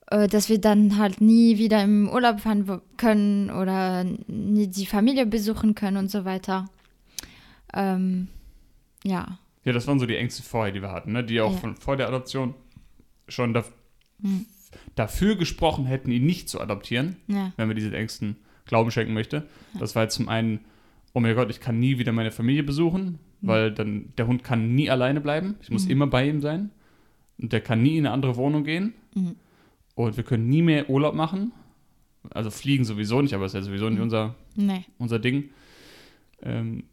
dass 0.09 0.47
wir 0.49 0.59
dann 0.59 0.97
halt 0.97 1.19
nie 1.21 1.57
wieder 1.57 1.83
im 1.83 2.07
Urlaub 2.09 2.39
fahren 2.39 2.81
können 2.97 3.49
oder 3.51 4.03
nie 4.27 4.67
die 4.67 4.85
Familie 4.85 5.25
besuchen 5.25 5.75
können 5.75 5.97
und 5.97 6.09
so 6.11 6.23
weiter. 6.25 6.69
Ähm, 7.73 8.27
ja, 9.03 9.39
Ja, 9.65 9.73
das 9.73 9.85
waren 9.87 9.99
so 9.99 10.05
die 10.05 10.15
Ängste 10.15 10.43
vorher, 10.43 10.71
die 10.73 10.81
wir 10.81 10.91
hatten, 10.91 11.11
ne? 11.11 11.23
die 11.25 11.41
auch 11.41 11.51
Ja. 11.51 11.57
von 11.57 11.75
vor 11.75 11.97
der 11.97 12.07
Adoption 12.07 12.53
schon 13.27 13.53
da, 13.53 13.65
Hm. 14.21 14.45
dafür 14.95 15.35
gesprochen 15.35 15.85
hätten, 15.85 16.09
ihn 16.09 16.25
nicht 16.25 16.47
zu 16.47 16.61
adoptieren, 16.61 17.17
ja, 17.27 17.51
wenn 17.57 17.67
wir 17.67 17.75
diesen 17.75 17.93
Ängsten 17.93 18.37
Glauben 18.65 18.91
schenken 18.91 19.13
möchte. 19.13 19.45
Das 19.79 19.93
war 19.95 20.03
jetzt 20.03 20.15
zum 20.15 20.29
einen, 20.29 20.59
oh 21.13 21.19
mein 21.19 21.35
Gott, 21.35 21.49
ich 21.49 21.59
kann 21.59 21.79
nie 21.79 21.99
wieder 21.99 22.11
meine 22.13 22.31
Familie 22.31 22.63
besuchen, 22.63 23.19
weil 23.41 23.71
dann 23.73 24.13
der 24.17 24.27
Hund 24.27 24.43
kann 24.43 24.73
nie 24.73 24.89
alleine 24.89 25.19
bleiben. 25.21 25.55
Ich 25.61 25.69
muss 25.69 25.85
Mhm. 25.85 25.91
immer 25.91 26.07
bei 26.07 26.27
ihm 26.27 26.39
sein. 26.41 26.69
Und 27.37 27.51
der 27.53 27.61
kann 27.61 27.81
nie 27.83 27.97
in 27.97 28.05
eine 28.05 28.13
andere 28.13 28.35
Wohnung 28.37 28.63
gehen. 28.63 28.93
Mhm. 29.15 29.35
Und 29.97 30.15
wir 30.15 30.23
können 30.23 30.47
nie 30.47 30.61
mehr 30.61 30.89
Urlaub 30.91 31.15
machen. 31.15 31.51
Also 32.29 32.51
fliegen 32.51 32.85
sowieso 32.85 33.19
nicht, 33.21 33.33
aber 33.33 33.45
ist 33.45 33.55
ja 33.55 33.61
sowieso 33.63 33.89
nicht 33.89 33.97
Mhm. 33.97 34.03
unser, 34.03 34.35
nee, 34.55 34.85
unser 34.99 35.17
Ding. 35.17 35.49
Ähm, 36.43 36.83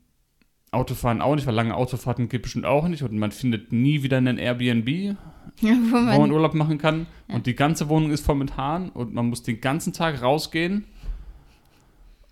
Autofahren 0.71 1.21
auch 1.21 1.35
nicht, 1.35 1.47
weil 1.47 1.55
lange 1.55 1.75
Autofahrten 1.77 2.29
geht 2.31 2.41
bestimmt 2.43 2.65
auch 2.65 2.89
nicht. 2.89 3.03
Und 3.03 3.17
man 3.19 3.31
findet 3.31 3.73
nie 3.73 4.03
wieder 4.03 4.17
einen 4.17 4.39
Airbnb, 4.39 4.89
wo 5.61 5.67
wo 5.69 5.97
man 5.99 6.19
man, 6.19 6.31
Urlaub 6.33 6.55
machen 6.55 6.79
kann. 6.79 7.07
Ja. 7.29 7.35
Und 7.37 7.47
die 7.47 7.55
ganze 7.55 7.91
Wohnung 7.91 8.11
ist 8.11 8.25
voll 8.25 8.37
mit 8.37 8.57
Haaren 8.57 8.89
und 8.89 9.13
man 9.13 9.27
muss 9.27 9.43
den 9.43 9.61
ganzen 9.61 9.93
Tag 9.93 10.23
rausgehen. 10.23 10.87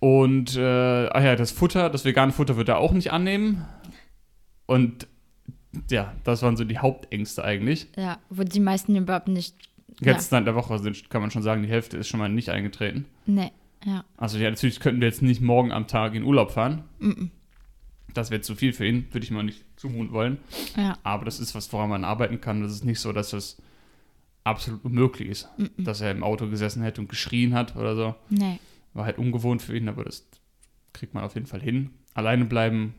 Und, 0.00 0.57
äh, 0.57 1.09
ach 1.12 1.23
ja, 1.23 1.37
das 1.37 1.52
Futter, 1.52 1.91
das 1.91 2.05
vegane 2.05 2.33
Futter 2.33 2.57
wird 2.57 2.69
er 2.71 2.79
auch 2.79 2.93
nicht 2.93 3.12
annehmen. 3.12 3.64
Und 4.67 5.07
ja, 5.91 6.12
das 6.25 6.43
waren 6.43 6.57
so 6.57 6.64
die 6.64 6.79
Hauptängste 6.79 7.45
eigentlich. 7.45 7.88
ja, 7.97 8.19
wo 8.31 8.43
die 8.43 8.61
meisten 8.61 8.97
überhaupt 8.97 9.29
nicht, 9.29 9.55
Jetzt 10.04 10.32
in 10.32 10.44
der 10.44 10.54
Woche 10.54 10.78
sind, 10.78 11.09
kann 11.11 11.21
man 11.23 11.30
schon 11.30 11.42
sagen, 11.42 11.62
die 11.62 11.68
Hälfte 11.68 11.97
ist 11.97 12.09
schon 12.09 12.18
mal 12.21 12.28
nicht 12.28 12.49
eingetreten. 12.50 13.06
nee, 13.26 13.50
ja, 13.85 14.04
Also 14.16 14.38
ja, 14.38 14.49
natürlich 14.50 14.80
könnten 14.80 15.00
wir 15.00 15.09
jetzt 15.09 15.23
nicht 15.23 15.40
morgen 15.40 15.73
am 15.73 15.87
Tag 15.87 16.14
in 16.14 16.23
Urlaub 16.23 16.50
fahren. 16.52 16.85
mm, 17.00 17.25
Das 18.14 18.30
wäre 18.30 18.40
zu 18.42 18.54
viel 18.54 18.73
für 18.73 18.87
ihn, 18.87 19.06
würde 19.11 19.25
ich 19.25 19.30
mal 19.30 19.42
nicht 19.42 19.64
zumuten 19.76 20.12
wollen. 20.12 20.38
ja, 20.76 20.97
Aber 21.02 21.25
das 21.25 21.40
ist 21.40 21.54
was, 21.54 21.73
woran 21.73 21.90
man 21.90 22.04
arbeiten 22.04 22.40
kann. 22.40 22.62
Das 22.62 22.73
ist 22.73 22.85
nicht 22.85 23.00
so, 23.00 23.12
dass 23.12 23.32
es 23.32 23.61
absolut 24.44 24.85
unmöglich 24.85 25.28
ist, 25.28 25.49
mm, 25.59 25.82
dass 25.85 26.00
er 26.00 26.11
im 26.11 26.23
Auto 26.25 26.49
gesessen 26.49 26.82
hätte 26.82 27.00
und 27.00 27.09
geschrien 27.09 27.54
hat 27.54 27.76
oder 27.76 27.94
so. 27.97 28.14
nee, 28.28 28.59
War 28.94 29.04
halt 29.04 29.18
ungewohnt 29.18 29.62
für 29.62 29.76
ihn, 29.76 29.88
aber 29.88 30.04
das 30.04 30.26
kriegt 30.92 31.14
man 31.14 31.25
auf 31.25 31.35
jeden 31.35 31.47
Fall 31.47 31.61
hin. 31.62 31.90
Alleine 32.14 32.44
bleiben 32.44 32.94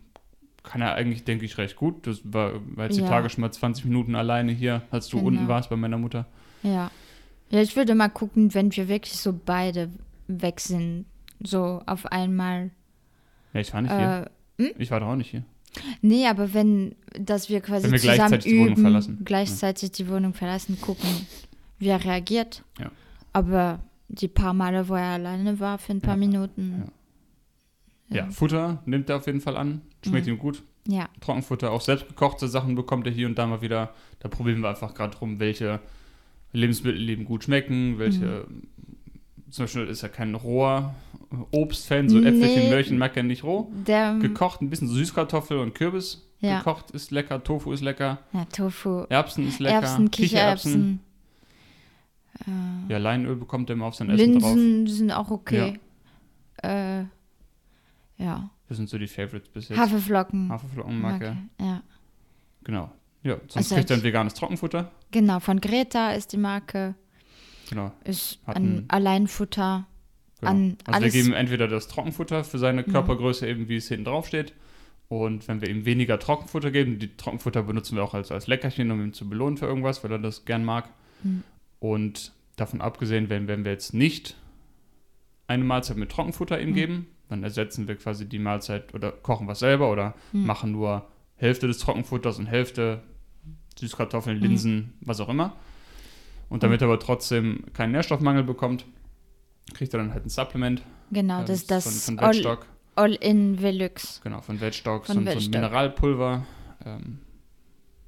kann 0.63 0.81
er 0.81 0.95
eigentlich, 0.95 1.24
denke 1.25 1.45
ich, 1.45 1.57
recht 1.57 1.75
gut. 1.75 2.07
Das 2.07 2.22
war, 2.24 2.53
war 2.75 2.86
jetzt 2.86 2.98
die 2.98 3.01
Ja. 3.01 3.10
Tage 3.10 3.29
schon 3.29 3.41
mal 3.41 3.51
20 3.51 3.83
Minuten 3.86 4.15
alleine 4.15 4.51
hier, 4.53 4.81
als 4.91 5.10
du 5.10 5.17
Genau. 5.17 5.27
unten 5.27 5.48
warst 5.50 5.69
bei 5.69 5.75
meiner 5.75 5.98
Mutter. 5.98 6.25
Ja. 6.63 6.91
Ja, 7.50 7.62
ich 7.62 7.75
würde 7.75 7.93
mal 7.93 8.10
gucken, 8.10 8.53
wenn 8.55 8.75
wir 8.75 8.88
wirklich 8.88 9.13
so 9.17 9.32
beide 9.46 9.89
weg 10.27 10.60
sind, 10.60 11.05
so 11.43 11.82
auf 11.86 12.05
einmal. 12.08 12.72
Ja, 13.53 13.60
ich 13.60 13.72
war 13.74 13.82
nicht 13.84 13.91
hier. 13.91 14.32
Äh, 14.58 14.74
Ich 14.79 14.89
war 14.89 15.00
doch 15.00 15.08
auch 15.08 15.15
nicht 15.15 15.29
hier. 15.29 15.43
nee, 16.01 16.25
aber 16.27 16.53
wenn, 16.55 16.96
dass 17.20 17.50
wir 17.50 17.62
quasi 17.62 17.86
Wenn 17.86 17.91
wir 17.91 18.00
zusammen 18.00 18.17
gleichzeitig 18.17 18.51
die 18.51 18.58
Wohnung 18.60 18.74
üben, 18.74 18.82
verlassen. 18.82 19.22
gleichzeitig 19.24 19.91
die 19.91 20.08
Wohnung 20.10 20.34
verlassen, 20.34 20.79
gucken, 20.82 21.27
wie 21.79 21.88
er 21.89 22.03
reagiert. 22.03 22.63
Ja. 22.79 22.91
Aber 23.34 23.79
die 24.08 24.27
paar 24.27 24.53
Male, 24.53 24.88
wo 24.89 24.96
er 24.96 25.13
alleine 25.13 25.60
war, 25.60 25.77
für 25.77 25.91
ein 25.93 26.01
paar 26.01 26.13
Ja. 26.15 26.20
Minuten. 26.20 26.84
Ja, 28.10 28.29
Futter 28.29 28.82
nimmt 28.86 29.10
er 29.10 29.17
auf 29.17 29.25
jeden 29.27 29.41
Fall 29.41 29.58
an. 29.58 29.82
Schmeckt 30.05 30.27
Mhm. 30.27 30.34
ihm 30.34 30.39
gut. 30.39 30.63
Ja, 30.88 31.08
Trockenfutter, 31.22 31.72
auch 31.72 31.82
selbstgekochte 31.82 32.48
Sachen 32.48 32.75
bekommt 32.75 33.08
er 33.08 33.13
hier 33.13 33.25
und 33.27 33.38
da 33.38 33.48
mal 33.48 33.62
wieder. 33.62 33.93
Da 34.20 34.27
probieren 34.27 34.60
wir 34.62 34.70
einfach 34.70 34.93
gerade 34.93 35.15
drum, 35.15 35.39
welche 35.39 35.79
Lebensmittel 36.53 37.10
ihm 37.10 37.25
gut 37.25 37.43
schmecken, 37.43 38.00
welche 38.00 38.45
Mhm. 38.48 38.67
zum 39.51 39.63
Beispiel 39.65 39.88
ist 39.88 40.03
er 40.03 40.10
kein 40.10 40.33
roher 40.36 40.95
Obstfan, 41.51 42.10
so 42.10 42.19
Äpfelchen, 42.19 42.63
Nee. 42.63 42.69
Möhrchen 42.69 42.98
mag 42.98 43.17
er 43.17 43.24
nicht 43.24 43.43
roh. 43.43 43.72
Der, 43.88 44.15
Gekocht, 44.19 44.62
ein 44.62 44.69
bisschen 44.69 44.88
Süßkartoffel 44.88 45.57
und 45.57 45.74
Kürbis. 45.74 46.27
Ja. 46.39 46.60
Gekocht 46.60 46.91
ist 46.91 47.10
lecker, 47.12 47.43
Tofu 47.43 47.72
ist 47.72 47.81
lecker, 47.81 48.19
ja, 48.33 48.45
Tofu, 48.45 49.05
Erbsen 49.10 49.48
ist 49.48 49.60
lecker, 49.60 49.75
Erbsen, 49.75 50.12
Kichererbsen, 50.12 51.00
Ja, 52.89 52.98
Leinöl 52.98 53.36
bekommt 53.38 53.69
er 53.69 53.74
immer 53.75 53.86
auf 53.86 53.95
sein 53.95 54.10
Essen 54.10 54.39
drauf. 54.39 54.53
Linsen 54.53 54.88
sind 54.88 55.12
auch 55.12 55.31
okay. 55.31 55.79
Äh, 56.62 57.03
ja, 58.17 58.50
Das 58.67 58.77
sind 58.77 58.89
so 58.89 58.98
die 58.98 59.07
Favorites 59.07 59.50
bis 59.50 59.69
jetzt. 59.69 59.77
Haferflocken. 59.79 60.50
Haferflocken 60.50 61.00
mag 61.01 61.22
er. 61.22 61.38
Ja, 61.60 61.81
Genau. 62.65 62.91
Ja, 63.24 63.38
sonst 63.48 63.58
Also 63.58 63.75
kriegt 63.75 63.89
er 63.89 63.98
ein 63.98 64.03
veganes 64.03 64.34
Trockenfutter. 64.34 64.92
genau. 65.12 65.39
Von 65.39 65.62
Greta 65.62 66.12
ist 66.12 66.34
die 66.34 66.38
Marke. 66.38 66.96
Genau. 67.70 67.92
Ist 68.03 68.39
ein 68.46 68.56
ein- 68.56 68.86
Alleinfutter. 68.89 69.88
genau. 70.39 70.51
An 70.51 70.77
also 70.86 70.98
alles- 70.98 71.13
wir 71.13 71.22
geben 71.24 71.34
entweder 71.34 71.68
das 71.68 71.88
Trockenfutter 71.88 72.44
für 72.44 72.60
seine 72.60 72.82
Mhm. 72.84 72.92
Körpergröße, 72.92 73.48
eben 73.48 73.70
wie 73.70 73.77
es 73.77 73.88
hinten 73.88 74.06
drauf 74.06 74.27
steht. 74.27 74.53
Und 75.08 75.48
wenn 75.48 75.62
wir 75.62 75.70
ihm 75.70 75.86
weniger 75.86 76.20
Trockenfutter 76.20 76.72
geben, 76.72 77.00
die 77.00 77.15
Trockenfutter 77.15 77.63
benutzen 77.63 77.96
wir 77.96 78.03
auch 78.03 78.13
als, 78.13 78.32
als 78.32 78.48
Leckerchen, 78.48 78.89
um 78.92 79.01
ihn 79.01 79.13
zu 79.13 79.30
belohnen 79.30 79.58
für 79.58 79.65
irgendwas, 79.68 80.03
weil 80.03 80.12
er 80.12 80.20
das 80.20 80.44
gern 80.46 80.65
mag. 80.65 80.89
Mhm. 81.24 81.44
Und 81.80 82.34
davon 82.56 82.82
abgesehen, 82.82 83.30
wenn, 83.30 83.48
wenn 83.48 83.63
wir 83.63 83.72
jetzt 83.72 83.94
nicht 83.94 84.36
eine 85.48 85.63
Mahlzeit 85.63 85.98
mit 85.98 86.10
Trockenfutter 86.12 86.60
ihm 86.60 86.70
Mhm. 86.72 86.74
geben, 86.75 87.08
dann 87.30 87.44
ersetzen 87.44 87.88
wir 87.88 87.96
quasi 87.96 88.27
die 88.27 88.39
Mahlzeit 88.39 88.94
oder 88.94 89.12
kochen 89.12 89.48
was 89.48 89.60
selber 89.60 89.92
oder 89.92 90.13
Mhm. 90.34 90.46
machen 90.46 90.72
nur 90.72 91.08
Hälfte 91.36 91.68
des 91.68 91.77
Trockenfutters 91.80 92.39
und 92.39 92.46
Hälfte 92.48 93.01
Süßkartoffeln, 93.80 94.38
Mhm. 94.38 94.44
Linsen, 94.44 94.94
was 95.01 95.20
auch 95.20 95.30
immer. 95.30 95.56
Und 96.50 96.63
damit 96.63 96.82
er 96.82 96.88
aber 96.88 97.00
trotzdem 97.00 97.63
keinen 97.74 97.92
Nährstoffmangel 97.94 98.44
bekommt, 98.44 98.86
kriegt 99.74 99.94
er 99.94 100.00
dann 100.00 100.13
halt 100.13 100.25
ein 100.25 100.30
Supplement. 100.30 100.82
Genau, 101.12 101.39
ähm, 101.39 101.46
das 101.46 101.58
ist 101.62 101.72
das 101.72 102.06
von, 102.06 102.18
von 102.18 102.25
All- 102.25 102.34
Vegstock, 102.36 102.65
All-in 102.96 103.62
Velux. 103.62 104.22
genau, 104.24 104.42
von 104.42 104.62
Vegstock, 104.62 105.06
Von 105.08 105.15
so, 105.15 105.22
ein- 105.22 105.39
so 105.39 105.46
ein. 105.46 105.51
Mineralpulver, 105.51 106.46
ähm, 106.86 107.20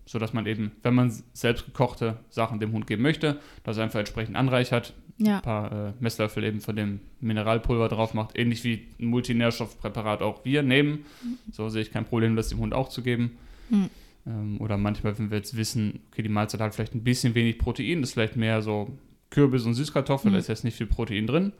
sodass 0.06 0.34
man 0.34 0.46
eben, 0.46 0.72
wenn 0.84 0.94
man 0.94 1.12
selbst 1.34 1.66
gekochte 1.66 2.18
Sachen 2.30 2.60
dem 2.60 2.72
Hund 2.72 2.86
geben 2.86 3.02
möchte, 3.02 3.40
das 3.64 3.80
einfach 3.80 4.00
entsprechend 4.00 4.36
anreichert, 4.36 4.94
Ja, 5.18 5.38
ein 5.38 5.42
paar 5.42 5.72
äh, 5.90 5.94
Messlöffel 6.00 6.44
eben 6.44 6.62
von 6.62 6.76
dem 6.76 7.00
Mineralpulver 7.22 7.88
drauf 7.90 8.14
macht, 8.14 8.38
ähnlich 8.38 8.64
wie 8.64 8.86
ein 9.00 9.06
Multinährstoffpräparat 9.08 10.22
auch 10.22 10.46
wir 10.46 10.62
nehmen. 10.62 11.06
So 11.52 11.70
sehe 11.70 11.82
ich 11.82 11.92
kein 11.92 12.06
Problem, 12.06 12.36
das 12.36 12.50
dem 12.50 12.60
Hund 12.60 12.74
auch 12.76 12.90
zu 12.90 13.02
geben. 13.02 13.38
Mhm. 13.70 13.90
Ähm, 14.28 14.60
oder 14.60 14.78
manchmal, 14.78 15.18
wenn 15.20 15.30
wir 15.30 15.38
jetzt 15.38 15.56
wissen, 15.56 16.00
okay, 16.12 16.22
die 16.24 16.30
Mahlzeit 16.30 16.60
hat 16.62 16.74
vielleicht 16.76 16.96
ein 16.96 17.04
bisschen 17.04 17.36
wenig 17.36 17.58
Protein, 17.60 18.02
das 18.02 18.10
ist 18.10 18.14
vielleicht 18.14 18.36
mehr 18.36 18.62
so 18.62 18.98
Kürbis 19.30 19.66
und 19.66 19.74
Süßkartoffel, 19.76 20.30
Mhm. 20.32 20.34
da 20.34 20.40
ist 20.40 20.48
jetzt 20.48 20.64
nicht 20.64 20.78
viel 20.78 20.88
Protein 20.88 21.28
drin. 21.28 21.54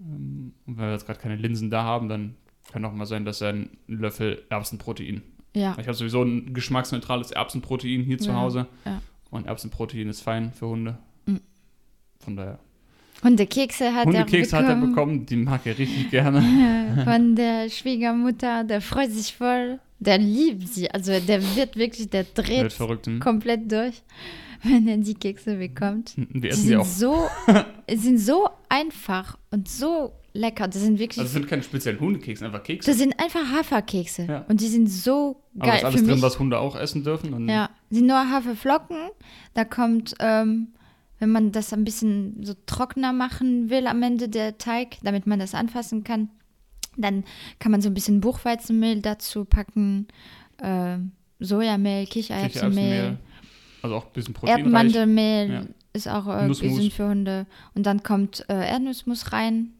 Ähm, 0.00 0.52
und 0.66 0.76
wenn 0.78 0.86
wir 0.86 0.92
jetzt 0.92 1.06
gerade 1.06 1.20
keine 1.20 1.36
Linsen 1.36 1.70
da 1.70 1.82
haben, 1.84 2.08
dann 2.08 2.34
kann 2.72 2.84
auch 2.84 2.92
mal 2.92 3.06
sein, 3.06 3.24
dass 3.24 3.42
einen 3.42 3.76
Löffel 3.86 4.42
Erbsenprotein. 4.48 5.22
ja, 5.54 5.72
Ich 5.78 5.86
habe 5.86 5.94
sowieso 5.94 6.22
ein 6.22 6.52
geschmacksneutrales 6.54 7.30
Erbsenprotein 7.30 8.02
hier 8.02 8.18
zu 8.18 8.30
Ja, 8.30 8.36
Hause. 8.40 8.66
ja. 8.84 9.00
Und 9.30 9.46
Erbsenprotein 9.46 10.08
ist 10.08 10.20
fein 10.22 10.52
für 10.52 10.66
Hunde. 10.68 10.98
Mhm. 11.26 11.40
Von 12.20 12.36
daher. 12.36 12.58
Hundekekse 13.22 13.94
hat 13.94 14.06
Hundekeks 14.06 14.52
er 14.52 14.58
hat 14.58 14.64
er 14.66 14.74
bekommen. 14.74 14.90
bekommen, 14.94 15.26
die 15.26 15.36
mag 15.36 15.60
er 15.64 15.78
richtig 15.78 16.10
gerne. 16.10 16.42
Von 17.04 17.34
der 17.36 17.70
Schwiegermutter, 17.70 18.64
der 18.64 18.80
freut 18.80 19.10
sich 19.10 19.34
voll. 19.34 19.78
Der 20.00 20.18
liebt 20.18 20.68
sie. 20.68 20.90
Also 20.90 21.12
der 21.20 21.42
wird 21.56 21.76
wirklich, 21.76 22.10
der 22.10 22.24
dreht 22.24 22.72
verrückt. 22.72 23.06
hm? 23.06 23.20
komplett 23.20 23.70
durch, 23.72 24.02
wenn 24.62 24.86
er 24.88 24.98
die 24.98 25.14
Kekse 25.14 25.56
bekommt. 25.56 26.14
Wir 26.16 26.26
Die 26.40 26.48
essen 26.48 26.62
die 26.62 26.68
sind 26.68 26.76
auch. 26.78 26.84
so, 26.84 27.26
sind 27.90 28.18
so 28.18 28.48
einfach 28.68 29.38
und 29.50 29.68
so 29.68 30.12
lecker. 30.34 30.68
Das 30.68 30.82
sind 30.82 30.98
wirklich, 30.98 31.18
Also 31.20 31.28
es 31.28 31.32
sind 31.32 31.48
keine 31.48 31.62
speziellen 31.62 32.00
Hundekekse, 32.00 32.44
einfach 32.44 32.62
Kekse. 32.62 32.90
das 32.90 32.98
sind 32.98 33.18
einfach 33.18 33.40
Haferkekse. 33.52 34.26
Ja. 34.28 34.44
Und 34.48 34.60
die 34.60 34.66
sind 34.66 34.88
so 34.90 35.40
Aber 35.58 35.68
geil 35.68 35.78
ist 35.78 35.84
alles 35.84 36.04
drin, 36.04 36.20
was 36.20 36.38
Hunde 36.38 36.58
auch 36.58 36.76
essen 36.76 37.04
dürfen. 37.04 37.48
Ja, 37.48 37.70
sind 37.88 38.06
nur 38.06 38.18
Haferflocken. 38.30 38.98
Da 39.54 39.64
kommt, 39.64 40.14
ähm, 40.18 40.68
wenn 41.18 41.30
man 41.30 41.52
das 41.52 41.72
ein 41.72 41.84
bisschen 41.84 42.42
so 42.44 42.54
trockener 42.66 43.12
machen 43.12 43.70
will 43.70 43.86
am 43.86 44.02
Ende 44.02 44.28
der 44.28 44.58
Teig, 44.58 44.96
damit 45.02 45.26
man 45.26 45.38
das 45.38 45.54
anfassen 45.54 46.04
kann, 46.04 46.28
dann 46.96 47.24
kann 47.58 47.72
man 47.72 47.80
so 47.80 47.88
ein 47.90 47.94
bisschen 47.94 48.20
Buchweizenmehl 48.20 49.00
dazu 49.00 49.44
packen, 49.44 50.06
ähm, 50.62 51.12
Sojamehl, 51.40 52.06
Kichererbsenmehl. 52.06 53.18
Also 53.82 53.96
auch 53.96 54.06
ein 54.06 54.12
bisschen 54.12 54.34
proteinreich. 54.34 54.64
Erdmandelmehl 54.64 55.52
Ja. 55.52 55.62
ist 55.92 56.08
auch 56.08 56.26
äh, 56.28 56.46
gesund 56.48 56.92
für 56.92 57.08
Hunde. 57.08 57.46
Und 57.74 57.84
dann 57.86 58.02
kommt 58.02 58.44
äh, 58.48 58.54
Erdnussmus 58.70 59.32
rein, 59.32 59.72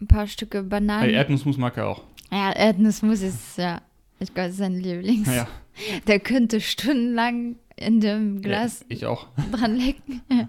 ein 0.00 0.06
paar 0.08 0.26
Stücke 0.26 0.62
Bananen. 0.62 1.02
Hey, 1.04 1.14
Erdnussmus 1.14 1.56
mag 1.58 1.76
er 1.76 1.88
auch. 1.88 2.02
ja, 2.32 2.50
Erdnussmus 2.52 3.20
ist, 3.22 3.58
ja, 3.58 3.82
ich 4.18 4.32
glaube, 4.34 4.52
sein 4.52 4.74
Lieblings. 4.74 5.28
Ja, 5.32 5.46
Der 6.06 6.18
könnte 6.20 6.60
stundenlang 6.60 7.56
in 7.76 8.00
dem 8.00 8.40
Glas 8.40 8.80
Ja, 8.80 8.86
ich 8.88 9.06
auch. 9.06 9.26
dran 9.52 9.76
lecken. 9.76 10.22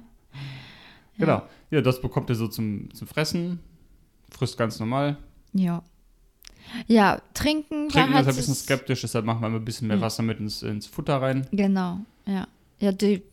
Genau. 1.17 1.43
Ja, 1.71 1.81
das 1.81 2.01
bekommt 2.01 2.29
er 2.29 2.35
so 2.35 2.47
zum, 2.47 2.93
zum 2.93 3.07
Fressen. 3.07 3.59
Frisst 4.29 4.57
ganz 4.57 4.79
normal. 4.79 5.17
Ja. 5.53 5.83
Ja, 6.87 7.21
trinken, 7.33 7.87
Trinken 7.89 8.11
da 8.13 8.19
ist 8.19 8.27
ein 8.27 8.35
bisschen 8.35 8.53
skeptisch, 8.55 9.01
deshalb 9.01 9.25
machen 9.25 9.39
wir 9.41 9.47
immer 9.47 9.57
ein 9.59 9.65
bisschen 9.65 9.87
mehr 9.87 9.97
Ja. 9.97 10.01
Wasser 10.03 10.21
mit 10.23 10.39
ins, 10.39 10.63
ins 10.63 10.85
Futter 10.85 11.21
rein. 11.21 11.47
Genau, 11.51 11.99
ja. 12.25 12.45
Ja, 12.79 12.91
die, 12.91 13.23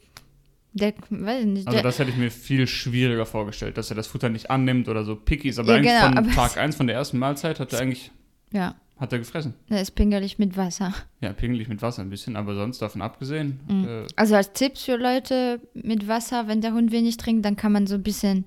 der, 0.72 0.94
weiß 1.10 1.40
ich 1.40 1.46
nicht, 1.46 1.66
Also 1.66 1.76
der, 1.76 1.82
das 1.82 1.98
hätte 1.98 2.10
ich 2.10 2.16
mir 2.16 2.30
viel 2.30 2.66
schwieriger 2.68 3.26
vorgestellt, 3.26 3.76
dass 3.76 3.90
er 3.90 3.96
das 3.96 4.06
Futter 4.06 4.28
nicht 4.28 4.50
annimmt 4.50 4.88
oder 4.88 5.04
so 5.04 5.16
picky 5.16 5.48
ist. 5.48 5.58
Aber 5.58 5.70
Ja, 5.72 5.76
eigentlich 5.78 5.92
genau, 5.92 6.06
von 6.06 6.18
aber- 6.18 6.30
Tag 6.30 6.56
1, 6.56 6.76
von 6.76 6.86
der 6.86 6.96
ersten 6.96 7.18
Mahlzeit, 7.18 7.58
hat 7.60 7.72
er 7.72 7.80
eigentlich 7.80 8.12
ja, 8.52 8.76
hat 8.96 9.12
er 9.12 9.18
gefressen. 9.18 9.54
der 9.68 9.80
ist 9.82 9.92
pingelig 9.92 10.38
mit 10.38 10.56
Wasser. 10.56 10.92
Ja, 11.20 11.32
pingelig 11.32 11.68
mit 11.68 11.82
Wasser 11.82 12.02
ein 12.02 12.10
bisschen, 12.10 12.36
aber 12.36 12.54
sonst 12.54 12.80
davon 12.80 13.02
abgesehen. 13.02 13.58
Mhm. 13.68 13.84
Äh, 13.88 14.06
Also 14.16 14.36
als 14.36 14.52
Tipps 14.52 14.84
für 14.84 14.96
Leute 14.96 15.60
mit 15.74 16.06
Wasser, 16.08 16.46
wenn 16.48 16.60
der 16.60 16.72
Hund 16.74 16.92
wenig 16.92 17.16
trinkt, 17.16 17.44
dann 17.44 17.56
kann 17.56 17.72
man 17.72 17.86
so 17.86 17.94
ein 17.96 18.02
bisschen 18.02 18.44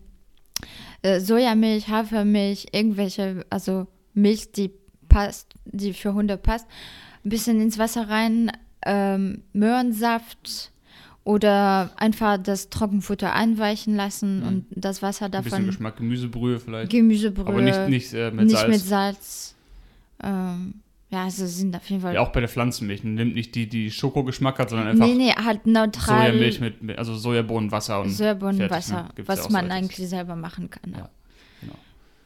äh, 1.01 1.19
Sojamilch, 1.19 1.89
Hafermilch, 1.89 2.67
irgendwelche, 2.71 3.45
also 3.49 3.88
Milch, 4.13 4.51
die 4.53 4.71
passt, 5.10 5.53
die 5.65 5.93
für 5.93 6.13
Hunde 6.13 6.38
passt, 6.38 6.65
ein 7.25 7.29
bisschen 7.29 7.62
ins 7.62 7.77
Wasser 7.77 8.10
rein, 8.10 8.51
ähm, 8.86 9.43
Möhrensaft 9.53 10.71
oder 11.23 11.91
einfach 11.97 12.38
das 12.38 12.69
Trockenfutter 12.69 13.33
einweichen 13.33 13.95
lassen 13.95 14.39
Mhm. 14.39 14.47
und 14.47 14.65
das 14.71 15.01
Wasser 15.01 15.25
ein 15.25 15.31
bisschen 15.31 15.49
davon 15.51 15.65
Geschmack, 15.65 15.97
Gemüsebrühe 15.97 16.60
vielleicht. 16.60 16.89
Gemüsebrühe, 16.91 17.47
aber 17.47 17.62
nicht, 17.62 17.89
nicht 17.89 18.13
äh, 18.13 18.31
mit 18.31 18.45
nicht 18.45 18.57
Salz. 18.57 18.67
mit 18.69 18.79
Salz. 18.79 19.55
Ähm, 20.23 20.82
ja, 21.10 21.23
also 21.23 21.45
sind 21.45 21.75
auf 21.75 21.89
jeden 21.89 22.01
Fall. 22.01 22.15
Ja, 22.15 22.21
auch 22.21 22.34
bei 22.34 22.41
der 22.41 22.49
Pflanzenmilch. 22.49 23.03
Nimmt 23.03 23.34
nicht 23.34 23.56
die, 23.56 23.67
die 23.67 23.91
Schokogeschmack 23.91 24.60
hat, 24.60 24.69
sondern 24.69 24.89
einfach 24.89 25.08
nee, 25.08 25.13
nee, 25.13 25.32
halt 25.32 25.65
neutral. 25.65 26.32
Sojamilch 26.32 26.60
mit, 26.60 26.97
also 26.97 27.15
Sojabohnenwasser 27.15 28.01
und 28.01 28.10
Sojabohnenwasser, 28.10 29.03
ne? 29.03 29.10
Ja 29.17 29.27
was 29.27 29.41
auch 29.41 29.49
man 29.49 29.71
eigentlich 29.71 30.10
selber 30.10 30.36
machen 30.36 30.69
kann. 30.69 30.91
Ja. 30.91 31.10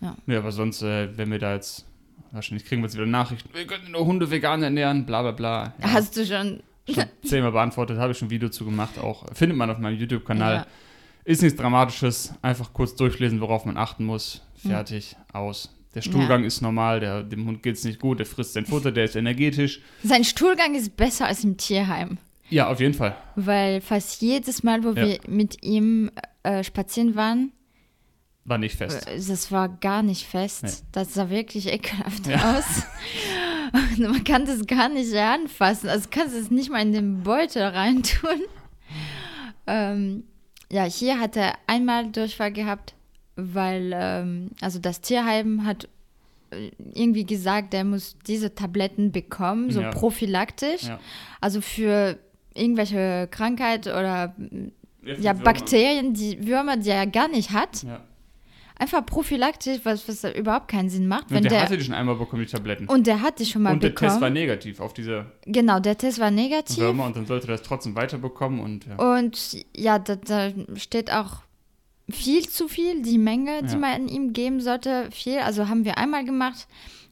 Ja. 0.01 0.15
Ja, 0.25 0.39
aber 0.39 0.51
sonst, 0.51 0.82
äh, 0.82 1.15
wenn 1.15 1.30
wir 1.32 1.38
da 1.38 1.54
jetzt, 1.54 1.86
wahrscheinlich 2.32 2.65
kriegen 2.65 2.82
wir 2.82 2.88
jetzt 2.88 2.95
wieder 2.95 3.06
Nachrichten, 3.06 3.49
wir 3.54 3.67
können 3.67 3.91
nur 3.91 4.06
Hunde 4.06 4.32
vegan 4.32 4.63
ernähren, 4.63 5.06
bla 5.06 5.21
bla 5.21 5.32
bla. 5.32 5.73
Ja, 5.80 5.93
Hast 5.93 6.17
du 6.17 6.25
schon. 6.25 6.63
schon 6.91 7.06
zehnmal 7.23 7.51
beantwortet, 7.51 7.99
habe 7.99 8.12
ich 8.13 8.17
schon 8.17 8.30
ein 8.30 8.32
Video 8.32 8.49
zu 8.49 8.65
gemacht, 8.65 8.97
auch 8.97 9.25
findet 9.34 9.58
man 9.58 9.69
auf 9.69 9.77
meinem 9.77 9.99
YouTube-Kanal. 9.99 10.56
Ja. 10.56 10.67
Ist 11.23 11.43
nichts 11.43 11.60
Dramatisches, 11.60 12.34
einfach 12.41 12.73
kurz 12.73 12.95
durchlesen, 12.95 13.41
worauf 13.41 13.65
man 13.65 13.77
achten 13.77 14.06
muss. 14.06 14.41
Fertig, 14.56 15.15
aus. 15.34 15.69
Der 15.93 16.01
Stuhlgang 16.01 16.43
ist 16.45 16.62
normal, 16.62 16.99
der, 17.01 17.23
dem 17.23 17.45
Hund 17.45 17.62
geht 17.63 17.75
es 17.75 17.84
nicht 17.84 17.99
gut, 17.99 18.19
der 18.19 18.25
frisst 18.25 18.54
sein 18.54 18.65
Futter, 18.65 18.91
der 18.91 19.04
ist 19.06 19.15
energetisch. 19.17 19.82
Sein 20.04 20.23
Stuhlgang 20.23 20.73
ist 20.75 20.95
besser 20.95 21.27
als 21.27 21.43
im 21.43 21.58
Tierheim. 21.58 22.17
Ja, 22.49 22.69
auf 22.69 22.80
jeden 22.80 22.93
Fall. 22.93 23.15
Weil 23.36 23.82
fast 23.82 24.21
jedes 24.21 24.63
Mal, 24.63 24.84
wo 24.84 24.89
Ja. 24.91 25.06
wir 25.08 25.19
mit 25.27 25.63
ihm 25.63 26.10
äh, 26.43 26.63
spazieren 26.63 27.15
waren, 27.15 27.51
War 28.45 28.58
nicht 28.58 28.75
fest. 28.77 29.06
äh, 29.08 29.15
das 29.17 29.51
war 29.51 29.67
gar 29.69 30.01
nicht 30.01 30.25
fest. 30.27 30.63
Nee. 30.63 30.71
Das 30.93 31.13
sah 31.13 31.30
wirklich 31.30 31.67
ekelhaft 31.71 32.25
Ja. 32.27 32.58
aus. 32.58 32.84
Und 33.73 33.99
man 33.99 34.23
kann 34.23 34.45
das 34.45 34.65
gar 34.67 34.89
nicht 34.89 35.13
anfassen. 35.15 35.88
Also 35.89 36.08
kannst 36.12 36.36
du 36.36 36.39
es 36.39 36.51
nicht 36.51 36.69
mal 36.69 36.82
in 36.82 36.91
den 36.93 37.23
Beutel 37.23 37.63
reintun. 37.63 38.41
Ähm, 39.67 40.23
ja, 40.71 40.84
hier 40.84 41.19
hat 41.19 41.36
er 41.38 41.54
einmal 41.67 42.12
Durchfall 42.12 42.51
gehabt, 42.51 42.93
weil 43.35 43.91
ähm, 43.93 44.49
also 44.61 44.79
das 44.79 45.01
Tierheim 45.01 45.65
hat 45.65 45.87
äh, 46.51 46.71
irgendwie 46.93 47.25
gesagt, 47.25 47.73
er 47.73 47.83
muss 47.83 48.15
diese 48.27 48.53
Tabletten 48.55 49.11
bekommen, 49.11 49.71
so 49.71 49.81
Ja. 49.81 49.89
prophylaktisch. 49.91 50.83
Ja. 50.83 50.99
Also 51.39 51.61
für 51.61 52.17
irgendwelche 52.53 53.27
Krankheit 53.31 53.87
oder 53.87 54.35
ja, 55.03 55.17
Würmer. 55.23 55.43
Bakterien, 55.43 56.13
die 56.13 56.45
Würmer, 56.45 56.77
die 56.77 56.89
er 56.89 57.07
gar 57.07 57.27
nicht 57.29 57.51
hat. 57.51 57.83
Ja. 57.83 58.03
Einfach 58.77 59.05
prophylaktisch, 59.05 59.79
was, 59.83 60.07
was 60.07 60.23
überhaupt 60.35 60.67
keinen 60.67 60.89
Sinn 60.89 61.07
macht. 61.07 61.25
Und 61.25 61.35
Wenn 61.35 61.43
der, 61.43 61.51
der, 61.51 61.61
hatte 61.61 61.77
die 61.77 61.83
schon 61.83 61.93
einmal 61.93 62.15
bekommen, 62.15 62.43
die 62.43 62.51
Tabletten. 62.51 62.87
und 62.87 63.05
der 63.05 63.21
hat 63.21 63.37
die 63.39 63.45
schon 63.45 63.61
mal 63.61 63.73
Und 63.73 63.83
der 63.83 63.89
bekommen. 63.89 64.09
Test 64.09 64.21
war 64.21 64.29
negativ 64.31 64.79
auf 64.79 64.93
diese 64.95 65.27
genau, 65.45 65.79
der 65.79 65.97
Test 65.99 66.19
war 66.19 66.31
negativ. 66.31 66.77
Würmer 66.79 67.05
und 67.05 67.15
dann 67.15 67.27
sollte 67.27 67.45
er 67.47 67.51
das 67.57 67.61
trotzdem 67.61 67.95
weiterbekommen 67.95 68.59
und 68.59 68.85
ja. 68.87 68.95
Und 68.95 69.63
ja, 69.77 69.99
da, 69.99 70.15
da 70.15 70.49
steht 70.75 71.11
auch 71.11 71.41
viel 72.12 72.47
zu 72.47 72.67
viel, 72.67 73.02
die 73.02 73.17
Menge, 73.17 73.63
die 73.63 73.74
Ja. 73.74 73.78
man 73.78 74.08
ihm 74.08 74.34
geben 74.34 74.62
sollte, 74.62 75.10
viel. 75.12 75.39
Also 75.39 75.67
haben 75.67 75.86
wir 75.86 75.97
einmal 75.97 76.24
gemacht 76.26 76.67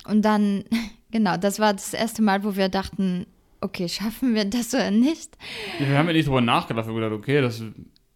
und 0.07 0.23
dann, 0.23 0.63
genau, 1.11 1.37
das 1.37 1.59
war 1.59 1.73
das 1.73 1.93
erste 1.93 2.21
Mal, 2.21 2.43
wo 2.43 2.55
wir 2.55 2.69
dachten, 2.69 3.25
okay, 3.61 3.89
schaffen 3.89 4.35
wir 4.35 4.45
das 4.45 4.73
oder 4.73 4.91
nicht? 4.91 5.37
Wir 5.79 5.97
haben 5.97 6.07
ja 6.07 6.13
nicht 6.13 6.27
drüber 6.27 6.41
nachgedacht. 6.41 6.85
Wir 6.87 6.93
haben 6.93 7.01
gedacht, 7.01 7.13
okay, 7.19 7.41
das, 7.41 7.61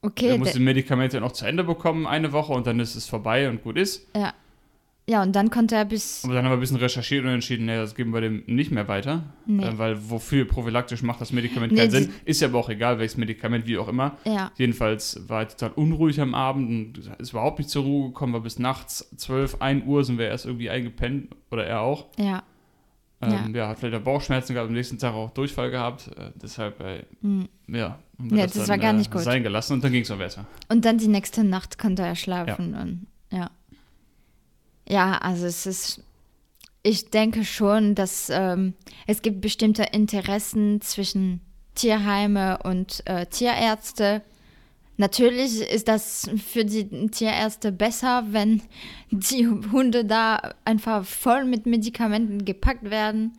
Okay, 0.06 0.32
er 0.32 0.38
muss 0.38 0.52
die 0.52 0.60
Medikamente 0.60 1.22
noch 1.22 1.32
zu 1.32 1.46
Ende 1.46 1.64
bekommen, 1.64 2.06
eine 2.08 2.34
Woche, 2.34 2.52
und 2.52 2.68
dann 2.68 2.80
ist 2.82 2.96
es 2.96 3.06
vorbei 3.06 3.50
und 3.50 3.64
gut 3.64 3.78
ist. 3.78 4.06
ja. 4.16 4.34
Ja, 5.10 5.22
und 5.22 5.36
dann 5.36 5.50
konnte 5.50 5.76
er 5.76 5.84
bis, 5.84 6.24
Aber 6.24 6.34
dann 6.34 6.46
haben 6.46 6.52
wir 6.52 6.58
ein 6.58 6.60
bisschen 6.62 6.78
recherchiert 6.78 7.26
und 7.26 7.32
entschieden, 7.32 7.66
nee, 7.66 7.76
das 7.76 7.94
geben 7.94 8.14
wir 8.14 8.22
dem 8.22 8.44
nicht 8.48 8.72
mehr 8.72 8.88
weiter. 8.88 9.24
Nee. 9.46 9.66
Äh, 9.66 9.78
weil 9.78 10.10
wofür 10.10 10.46
prophylaktisch 10.46 11.04
macht 11.04 11.20
das 11.20 11.34
Medikament 11.34 11.74
Nee, 11.74 11.80
keinen 11.80 11.92
Sinn. 11.92 12.10
Ist 12.24 12.40
ja 12.40 12.48
aber 12.48 12.60
auch 12.60 12.70
egal, 12.70 13.00
welches 13.00 13.18
Medikament, 13.18 13.68
wie 13.68 13.78
auch 13.78 13.90
immer. 13.90 14.18
ja, 14.24 14.52
Jedenfalls 14.56 15.22
war 15.28 15.42
er 15.42 15.50
total 15.50 15.72
unruhig 15.72 16.22
am 16.22 16.34
Abend 16.34 16.70
und 16.98 17.12
ist 17.20 17.32
überhaupt 17.32 17.58
nicht 17.60 17.70
zur 17.70 17.84
Ruhe 17.84 18.08
gekommen, 18.10 18.32
war 18.32 18.40
bis 18.40 18.60
nachts 18.60 19.10
12, 19.18 19.62
1 19.62 19.86
Uhr 19.86 20.06
sind 20.06 20.18
wir 20.18 20.28
erst 20.28 20.46
irgendwie 20.46 20.70
eingepennt 20.70 21.36
oder 21.52 21.66
er 21.66 21.82
auch. 21.82 22.08
ja, 22.18 22.42
Ähm, 23.22 23.54
ja. 23.54 23.68
hat 23.68 23.80
vielleicht 23.80 23.96
auch 23.96 24.06
Bauchschmerzen 24.06 24.54
gehabt, 24.54 24.70
am 24.70 24.74
nächsten 24.74 25.00
Tag 25.00 25.14
auch 25.14 25.32
Durchfall 25.32 25.70
gehabt. 25.70 26.08
Äh, 26.18 26.32
deshalb, 26.42 26.80
äh, 26.80 27.04
hm. 27.22 27.50
ja, 27.68 28.00
Ja, 28.32 28.44
das 28.46 28.54
dann, 28.54 28.68
war 28.70 28.78
gar 28.78 28.94
nicht 28.94 29.10
äh, 29.12 29.14
gut. 29.16 29.24
sein 29.24 29.44
gelassen 29.44 29.74
und 29.74 29.84
dann 29.84 29.92
ging 29.92 30.04
es 30.04 30.12
auch 30.12 30.18
besser. 30.18 30.46
Und 30.70 30.86
dann 30.86 30.98
die 30.98 31.08
nächste 31.10 31.44
Nacht 31.44 31.78
konnte 31.78 32.04
er 32.04 32.16
schlafen 32.16 32.74
und 32.74 33.08
ja. 33.38 33.50
Ja, 34.88 35.18
also 35.18 35.46
es 35.46 35.66
ist, 35.66 36.02
ich 36.84 37.10
denke 37.10 37.46
schon, 37.46 37.96
dass 37.96 38.30
ähm, 38.30 38.74
es 39.08 39.22
gibt 39.22 39.42
bestimmte 39.42 39.84
Interessen 39.84 40.82
zwischen 40.82 41.42
Tierheime 41.76 42.60
und 42.64 43.02
äh, 43.06 43.26
Tierärzte. 43.26 44.22
Natürlich 44.98 45.62
ist 45.62 45.88
das 45.88 46.30
für 46.46 46.66
die 46.66 47.08
Tierärzte 47.08 47.72
besser, 47.72 48.26
wenn 48.30 48.62
die 49.10 49.48
Hunde 49.48 50.06
da 50.06 50.54
einfach 50.66 51.04
voll 51.06 51.46
mit 51.46 51.66
Medikamenten 51.66 52.46
gepackt 52.46 52.90
werden, 52.90 53.34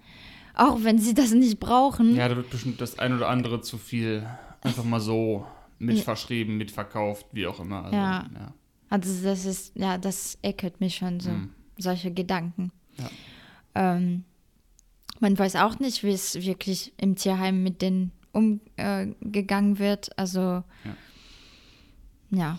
auch 0.55 0.83
wenn 0.83 0.99
sie 0.99 1.15
das 1.15 1.33
nicht 1.33 1.61
brauchen. 1.61 2.17
Ja, 2.17 2.29
da 2.29 2.37
wird 2.37 2.51
bestimmt 2.51 2.81
das 2.81 2.99
ein 2.99 3.15
oder 3.15 3.29
andere 3.29 3.61
zu 3.61 3.79
viel 3.79 4.27
einfach 4.63 4.85
mal 4.85 5.01
so 5.01 5.47
mit 5.79 6.01
verschrieben, 6.01 6.57
mitverkauft, 6.57 7.27
wie 7.33 7.47
auch 7.47 7.61
immer. 7.61 7.85
Also, 7.85 7.97
Ja. 7.97 8.27
ja. 8.35 8.53
Also 8.95 9.25
das 9.25 9.45
ist, 9.45 9.73
ja, 9.77 9.99
das 9.99 10.39
ekelt 10.45 10.81
mich 10.81 10.95
schon 10.95 11.19
so, 11.19 11.31
Mhm. 11.31 11.51
solche 11.79 12.13
Gedanken. 12.13 12.71
Ja. 12.97 13.11
Ähm, 13.75 14.23
man 15.19 15.37
weiß 15.37 15.57
auch 15.57 15.81
nicht, 15.81 16.05
wie 16.05 16.13
es 16.13 16.35
wirklich 16.37 16.93
im 16.97 17.17
Tierheim 17.17 17.65
mit 17.65 17.83
denen 17.83 18.13
umgegangen 18.31 19.77
äh, 19.77 19.79
wird. 19.81 20.17
Also 20.17 20.63
ja. 22.31 22.59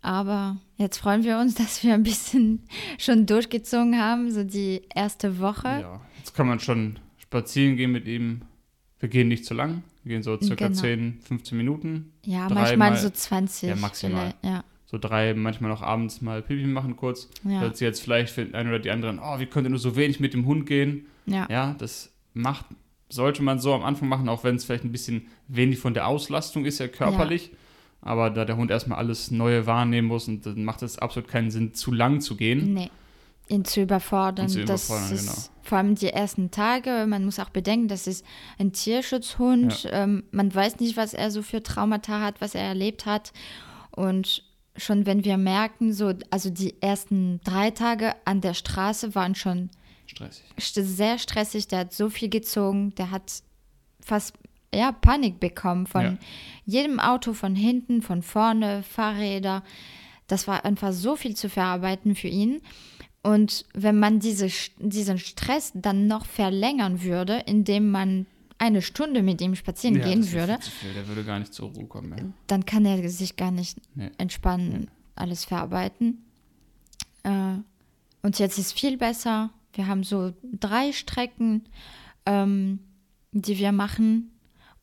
Aber 0.00 0.56
jetzt 0.76 0.98
freuen 0.98 1.22
wir 1.22 1.38
uns, 1.38 1.54
dass 1.60 1.84
wir 1.84 1.94
ein 1.94 2.02
bisschen 2.02 2.64
schon 2.98 3.26
durchgezogen 3.26 3.96
haben, 3.96 4.32
so 4.32 4.42
die 4.42 4.82
erste 4.92 5.38
Woche. 5.38 5.68
Ja, 5.68 6.00
jetzt 6.18 6.34
kann 6.34 6.48
man 6.48 6.58
schon 6.58 6.98
spazieren 7.16 7.76
gehen 7.76 7.92
mit 7.92 8.08
ihm. 8.08 8.42
Wir 8.98 9.08
gehen 9.08 9.28
nicht 9.28 9.44
zu 9.44 9.54
lang. 9.54 9.84
Wir 10.04 10.14
gehen 10.14 10.22
so 10.22 10.38
circa 10.40 10.68
Genau. 10.68 10.80
10, 10.80 11.18
15 11.22 11.56
Minuten. 11.58 12.12
Ja, 12.24 12.48
manchmal 12.48 12.96
so 12.96 13.08
20. 13.10 13.68
Ja, 13.68 13.76
maximal. 13.76 14.34
Ja, 14.42 14.64
So 14.86 14.98
drei, 14.98 15.32
manchmal 15.34 15.70
noch 15.70 15.82
abends 15.82 16.20
mal 16.20 16.42
Pipi 16.42 16.66
machen 16.66 16.96
kurz. 16.96 17.28
ja, 17.44 17.66
Dass 17.68 17.78
sie 17.78 17.84
jetzt 17.84 18.00
vielleicht 18.02 18.32
für 18.34 18.44
den 18.44 18.54
einen 18.54 18.68
oder 18.68 18.78
die 18.78 18.90
anderen, 18.90 19.18
oh, 19.20 19.38
wie 19.38 19.46
könnt 19.46 19.66
ihr 19.66 19.70
nur 19.70 19.78
so 19.78 19.94
wenig 19.96 20.18
mit 20.20 20.34
dem 20.34 20.44
Hund 20.46 20.66
gehen? 20.66 21.06
ja, 21.26 21.46
Ja, 21.50 21.74
das 21.78 22.12
macht, 22.34 22.66
sollte 23.08 23.42
man 23.42 23.58
so 23.60 23.72
am 23.74 23.82
Anfang 23.84 24.08
machen, 24.08 24.28
auch 24.28 24.42
wenn 24.44 24.56
es 24.56 24.64
vielleicht 24.64 24.84
ein 24.84 24.92
bisschen 24.92 25.28
wenig 25.48 25.78
von 25.78 25.94
der 25.94 26.06
Auslastung 26.08 26.64
ist, 26.64 26.78
ja 26.80 26.88
körperlich. 26.88 27.52
Aber 28.00 28.30
da 28.30 28.44
der 28.44 28.56
Hund 28.56 28.70
erstmal 28.72 28.98
alles 28.98 29.30
Neue 29.30 29.66
wahrnehmen 29.66 30.08
muss 30.08 30.26
und 30.26 30.44
dann 30.44 30.64
macht 30.64 30.82
es 30.82 30.98
absolut 30.98 31.28
keinen 31.30 31.52
Sinn, 31.52 31.72
zu 31.74 31.92
lang 31.92 32.20
zu 32.20 32.36
gehen. 32.36 32.74
Nee, 32.74 32.90
ihn 33.52 33.64
zu 33.64 33.82
überfordern. 33.82 34.46
Ihn 34.46 34.52
zu 34.52 34.64
das 34.64 34.86
überfordern, 34.88 35.14
ist 35.14 35.26
genau. 35.26 35.48
vor 35.62 35.78
allem 35.78 35.94
die 35.94 36.08
ersten 36.08 36.50
Tage. 36.50 37.04
Man 37.06 37.24
muss 37.24 37.38
auch 37.38 37.50
bedenken, 37.50 37.88
das 37.88 38.06
ist 38.06 38.24
ein 38.58 38.72
Tierschutzhund. 38.72 39.88
Ähm, 39.92 40.24
man 40.32 40.54
weiß 40.54 40.80
nicht, 40.80 40.96
was 40.96 41.14
er 41.14 41.30
so 41.30 41.42
für 41.42 41.62
Traumata 41.62 42.20
hat, 42.20 42.40
was 42.40 42.54
er 42.54 42.62
erlebt 42.64 43.06
hat. 43.06 43.32
Und 43.90 44.42
schon 44.76 45.04
wenn 45.06 45.24
wir 45.24 45.36
merken, 45.36 45.92
so, 45.92 46.14
also 46.30 46.48
die 46.50 46.80
ersten 46.80 47.40
drei 47.44 47.70
Tage 47.70 48.14
an 48.24 48.40
der 48.40 48.54
Straße 48.54 49.14
waren 49.14 49.34
schon 49.34 49.68
Stressig. 50.06 50.44
st- 50.58 50.82
sehr 50.84 51.18
stressig. 51.18 51.68
Der 51.68 51.80
hat 51.80 51.92
so 51.92 52.08
viel 52.08 52.30
gezogen, 52.30 52.94
der 52.94 53.10
hat 53.10 53.42
fast 54.00 54.34
ja, 54.74 54.90
Panik 54.90 55.38
bekommen 55.40 55.86
von 55.86 56.02
Ja. 56.02 56.18
jedem 56.64 56.98
Auto, 56.98 57.34
von 57.34 57.54
hinten, 57.54 58.00
von 58.00 58.22
vorne, 58.22 58.82
Fahrräder. 58.82 59.62
Das 60.28 60.48
war 60.48 60.64
einfach 60.64 60.92
so 60.92 61.14
viel 61.16 61.36
zu 61.36 61.50
verarbeiten 61.50 62.14
für 62.14 62.28
ihn. 62.28 62.62
Und 63.22 63.64
wenn 63.74 63.98
man 63.98 64.18
diese, 64.18 64.48
diesen 64.78 65.18
Stress 65.18 65.70
dann 65.74 66.06
noch 66.08 66.26
verlängern 66.26 67.02
würde, 67.02 67.42
indem 67.46 67.90
man 67.90 68.26
eine 68.58 68.82
Stunde 68.82 69.22
mit 69.22 69.40
ihm 69.40 69.54
spazieren 69.54 69.96
Ja, 69.96 70.04
gehen 70.04 70.30
würde. 70.32 70.58
Der 70.94 71.08
würde 71.08 71.24
gar 71.24 71.38
nicht 71.38 71.52
zur 71.54 71.70
Ruhe 71.70 71.86
kommen. 71.86 72.16
Ja. 72.18 72.24
dann 72.46 72.64
kann 72.66 72.84
er 72.84 73.08
sich 73.08 73.36
gar 73.36 73.50
nicht 73.50 73.78
Nee. 73.94 74.10
entspannen, 74.18 74.90
alles 75.16 75.44
verarbeiten. 75.44 76.24
Äh, 77.24 77.54
und 78.22 78.38
jetzt 78.38 78.58
ist 78.58 78.72
viel 78.78 78.96
besser. 78.96 79.50
Wir 79.74 79.86
haben 79.86 80.04
so 80.04 80.32
drei 80.42 80.92
Strecken, 80.92 81.64
ähm, 82.26 82.78
die 83.32 83.58
wir 83.58 83.72
machen. 83.72 84.30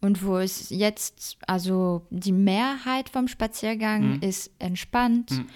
Und 0.02 0.24
wo 0.24 0.38
es 0.38 0.70
jetzt, 0.70 1.38
also 1.46 2.06
die 2.10 2.32
Mehrheit 2.32 3.10
vom 3.10 3.28
Spaziergang 3.28 4.16
Mhm. 4.16 4.22
ist 4.22 4.52
entspannt. 4.60 5.32
Mhm. 5.32 5.48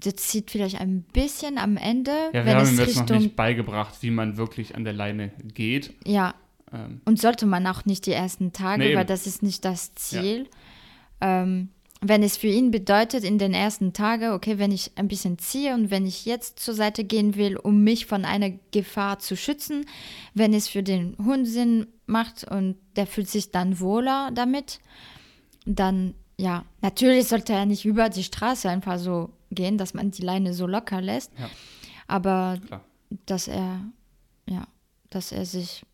Das 0.00 0.14
zieht 0.16 0.50
vielleicht 0.50 0.80
ein 0.80 1.02
bisschen 1.02 1.58
am 1.58 1.76
Ende, 1.76 2.12
Ja, 2.32 2.32
wir 2.32 2.44
wenn 2.46 2.54
haben 2.56 2.62
es 2.64 2.72
ihm 2.72 2.78
jetzt 2.78 2.94
noch 2.96 3.02
Richtung. 3.02 3.18
nicht 3.18 3.36
beigebracht, 3.36 3.94
wie 4.00 4.10
man 4.10 4.36
wirklich 4.36 4.74
an 4.76 4.84
der 4.84 4.92
Leine 4.92 5.32
geht. 5.54 5.92
Ja, 6.06 6.34
Ähm, 6.72 7.00
Und 7.04 7.18
sollte 7.20 7.46
man 7.46 7.66
auch 7.66 7.84
nicht 7.84 8.06
die 8.06 8.12
ersten 8.12 8.52
Tage, 8.52 8.82
Nee, 8.84 8.94
weil 8.96 9.06
das 9.06 9.26
ist 9.26 9.42
nicht 9.42 9.64
das 9.64 9.94
Ziel. 9.94 10.46
Ähm, 11.20 11.70
wenn 12.00 12.22
es 12.22 12.36
für 12.36 12.46
ihn 12.46 12.70
bedeutet, 12.70 13.24
in 13.24 13.38
den 13.38 13.54
ersten 13.54 13.92
Tagen, 13.92 14.30
okay, 14.32 14.58
wenn 14.58 14.70
ich 14.70 14.92
ein 14.96 15.08
bisschen 15.08 15.38
ziehe 15.38 15.74
und 15.74 15.90
wenn 15.90 16.06
ich 16.06 16.26
jetzt 16.26 16.60
zur 16.60 16.74
Seite 16.74 17.02
gehen 17.02 17.34
will, 17.34 17.56
um 17.56 17.82
mich 17.82 18.06
von 18.06 18.24
einer 18.24 18.50
Gefahr 18.70 19.18
zu 19.18 19.36
schützen, 19.36 19.84
wenn 20.34 20.54
es 20.54 20.68
für 20.68 20.84
den 20.84 21.16
Hund 21.18 21.48
Sinn 21.48 21.86
macht 22.06 22.44
und 22.44 22.76
der 22.94 23.08
fühlt 23.08 23.28
sich 23.28 23.50
dann 23.50 23.80
wohler 23.80 24.30
damit, 24.32 24.78
dann 25.66 26.14
ja, 26.40 26.64
natürlich 26.82 27.26
sollte 27.26 27.52
er 27.52 27.66
nicht 27.66 27.84
über 27.84 28.08
die 28.10 28.22
Straße 28.22 28.68
einfach 28.70 28.98
so 28.98 29.30
gehen, 29.50 29.78
dass 29.78 29.94
man 29.94 30.10
die 30.10 30.22
Leine 30.22 30.54
so 30.54 30.66
locker 30.66 31.00
lässt, 31.00 31.32
Ja. 31.38 31.48
aber 32.06 32.58
klar. 32.66 32.84
dass 33.26 33.48
er, 33.48 33.80
ja, 34.48 34.66
dass 35.10 35.32
er 35.32 35.46
sich 35.46 35.84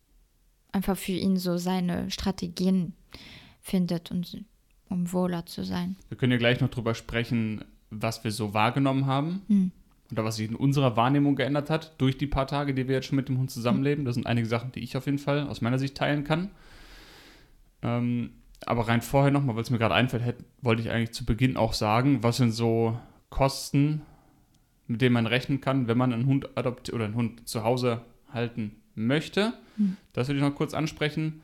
einfach 0.71 0.97
für 0.97 1.13
ihn 1.13 1.37
so 1.37 1.57
seine 1.57 2.11
Strategien 2.11 2.93
findet, 3.61 4.11
und, 4.11 4.43
um 4.89 5.11
wohler 5.13 5.45
zu 5.45 5.63
sein. 5.63 5.95
Wir 6.09 6.17
können 6.17 6.33
ja 6.33 6.37
gleich 6.37 6.59
noch 6.59 6.69
drüber 6.69 6.93
sprechen, 6.95 7.63
was 7.89 8.23
wir 8.23 8.31
so 8.31 8.53
wahrgenommen 8.53 9.05
haben. 9.05 9.41
Hm. 9.47 9.71
Oder 10.11 10.23
was 10.23 10.35
sich 10.35 10.47
in 10.49 10.55
unserer 10.55 10.95
Wahrnehmung 10.97 11.35
geändert 11.35 11.71
hat 11.71 11.99
durch 11.99 12.15
die 12.17 12.27
paar 12.27 12.45
Tage, 12.45 12.75
die 12.75 12.87
wir 12.87 12.93
jetzt 12.95 13.07
schon 13.07 13.15
mit 13.15 13.27
dem 13.27 13.39
Hund 13.39 13.49
zusammenleben. 13.49 14.05
Das 14.05 14.13
sind 14.13 14.27
einige 14.27 14.45
Sachen, 14.47 14.71
die 14.71 14.81
ich 14.81 14.95
auf 14.95 15.07
jeden 15.07 15.17
Fall 15.17 15.47
aus 15.47 15.61
meiner 15.61 15.79
Sicht 15.79 15.97
teilen 15.97 16.23
kann. 16.23 16.51
Ähm, 17.81 18.31
aber 18.67 18.87
rein 18.87 19.01
vorher 19.01 19.31
nochmal, 19.31 19.55
weil 19.55 19.63
es 19.63 19.71
mir 19.71 19.79
gerade 19.79 19.95
einfällt, 19.95 20.23
hätte, 20.23 20.43
wollte 20.61 20.83
ich 20.83 20.91
eigentlich 20.91 21.13
zu 21.13 21.25
Beginn 21.25 21.57
auch 21.57 21.73
sagen, 21.73 22.21
was 22.21 22.37
sind 22.37 22.51
so 22.51 22.99
Kosten, 23.35 24.01
mit 24.87 25.01
denen 25.01 25.13
man 25.13 25.27
rechnen 25.27 25.59
kann, 25.59 25.89
wenn 25.89 25.97
man 25.97 26.13
einen 26.13 26.25
Hund 26.25 26.57
adoptiert 26.57 26.95
oder 26.95 27.03
einen 27.03 27.15
Hund 27.15 27.47
zu 27.49 27.65
Hause 27.65 28.01
halten 28.31 28.77
möchte. 28.95 29.53
Das 30.13 30.29
würde 30.29 30.39
ich 30.39 30.45
noch 30.45 30.55
kurz 30.55 30.73
ansprechen. 30.73 31.41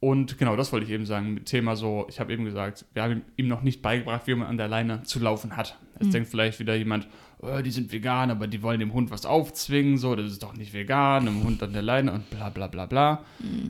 Und 0.00 0.36
genau, 0.36 0.56
das 0.56 0.72
wollte 0.72 0.84
ich 0.84 0.90
eben 0.90 1.06
sagen, 1.06 1.32
mit 1.32 1.46
Thema 1.46 1.76
so, 1.76 2.06
ich 2.08 2.18
habe 2.18 2.32
eben 2.32 2.44
gesagt, 2.44 2.84
wir 2.92 3.04
haben 3.04 3.22
ihm 3.36 3.46
noch 3.46 3.62
nicht 3.62 3.82
beigebracht, 3.82 4.26
wie 4.26 4.34
man 4.34 4.48
an 4.48 4.56
der 4.56 4.66
Leine 4.66 5.04
zu 5.04 5.20
laufen 5.20 5.56
hat. 5.56 5.78
Jetzt 6.00 6.12
denkt 6.12 6.28
vielleicht 6.28 6.58
wieder 6.58 6.74
jemand, 6.74 7.06
oh, 7.38 7.60
die 7.64 7.70
sind 7.70 7.92
vegan, 7.92 8.30
aber 8.30 8.48
die 8.48 8.62
wollen 8.62 8.80
dem 8.80 8.92
Hund 8.92 9.12
was 9.12 9.24
aufzwingen, 9.26 9.96
so, 9.96 10.16
das 10.16 10.32
ist 10.32 10.42
doch 10.42 10.54
nicht 10.54 10.74
vegan, 10.74 11.28
einem 11.28 11.44
Hund 11.44 11.62
an 11.62 11.72
der 11.72 11.82
Leine 11.82 12.12
und 12.12 12.28
bla 12.30 12.50
bla 12.50 12.66
bla 12.66 12.86
bla. 12.86 13.24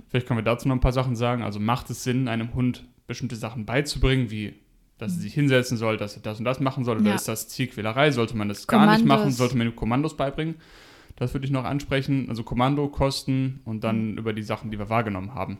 Vielleicht 0.08 0.26
können 0.26 0.38
wir 0.38 0.44
dazu 0.44 0.68
noch 0.68 0.74
ein 0.76 0.80
paar 0.80 0.92
Sachen 0.92 1.16
sagen. 1.16 1.42
Also 1.42 1.60
macht 1.60 1.90
es 1.90 2.02
Sinn, 2.02 2.28
einem 2.28 2.54
Hund 2.54 2.84
bestimmte 3.06 3.36
Sachen 3.36 3.66
beizubringen, 3.66 4.30
wie 4.30 4.54
dass 4.98 5.12
er 5.14 5.20
sich 5.20 5.34
hinsetzen 5.34 5.76
soll, 5.76 5.96
dass 5.96 6.16
er 6.16 6.22
das 6.22 6.38
und 6.38 6.44
das 6.44 6.60
machen 6.60 6.84
soll, 6.84 6.98
oder 6.98 7.10
Ja. 7.10 7.14
ist 7.16 7.28
das 7.28 7.48
Tierquälerei? 7.48 8.10
Sollte 8.10 8.36
man 8.36 8.48
das 8.48 8.66
gar 8.66 8.80
nicht 8.92 9.04
machen? 9.04 9.18
Kommandos. 9.18 9.36
Sollte 9.36 9.56
man 9.56 9.76
Kommandos 9.76 10.16
beibringen? 10.16 10.54
Das 11.16 11.32
würde 11.34 11.46
ich 11.46 11.52
noch 11.52 11.64
ansprechen. 11.64 12.28
Also 12.28 12.42
Kommandokosten 12.44 13.60
und 13.64 13.84
dann 13.84 14.16
über 14.18 14.32
die 14.32 14.42
Sachen, 14.42 14.70
die 14.70 14.78
wir 14.78 14.88
wahrgenommen 14.90 15.34
haben. 15.34 15.58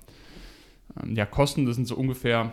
Ähm, 1.03 1.14
ja, 1.16 1.27
Kosten, 1.27 1.66
das 1.66 1.77
sind 1.77 1.87
so 1.87 1.96
ungefähr, 1.96 2.53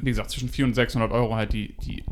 wie 0.00 0.10
gesagt, 0.10 0.30
zwischen 0.30 0.48
400 0.48 0.70
und 0.72 0.74
600 0.74 1.12
Euro 1.12 1.34
halt 1.34 1.52
die, 1.52 1.74
die, 1.84 2.04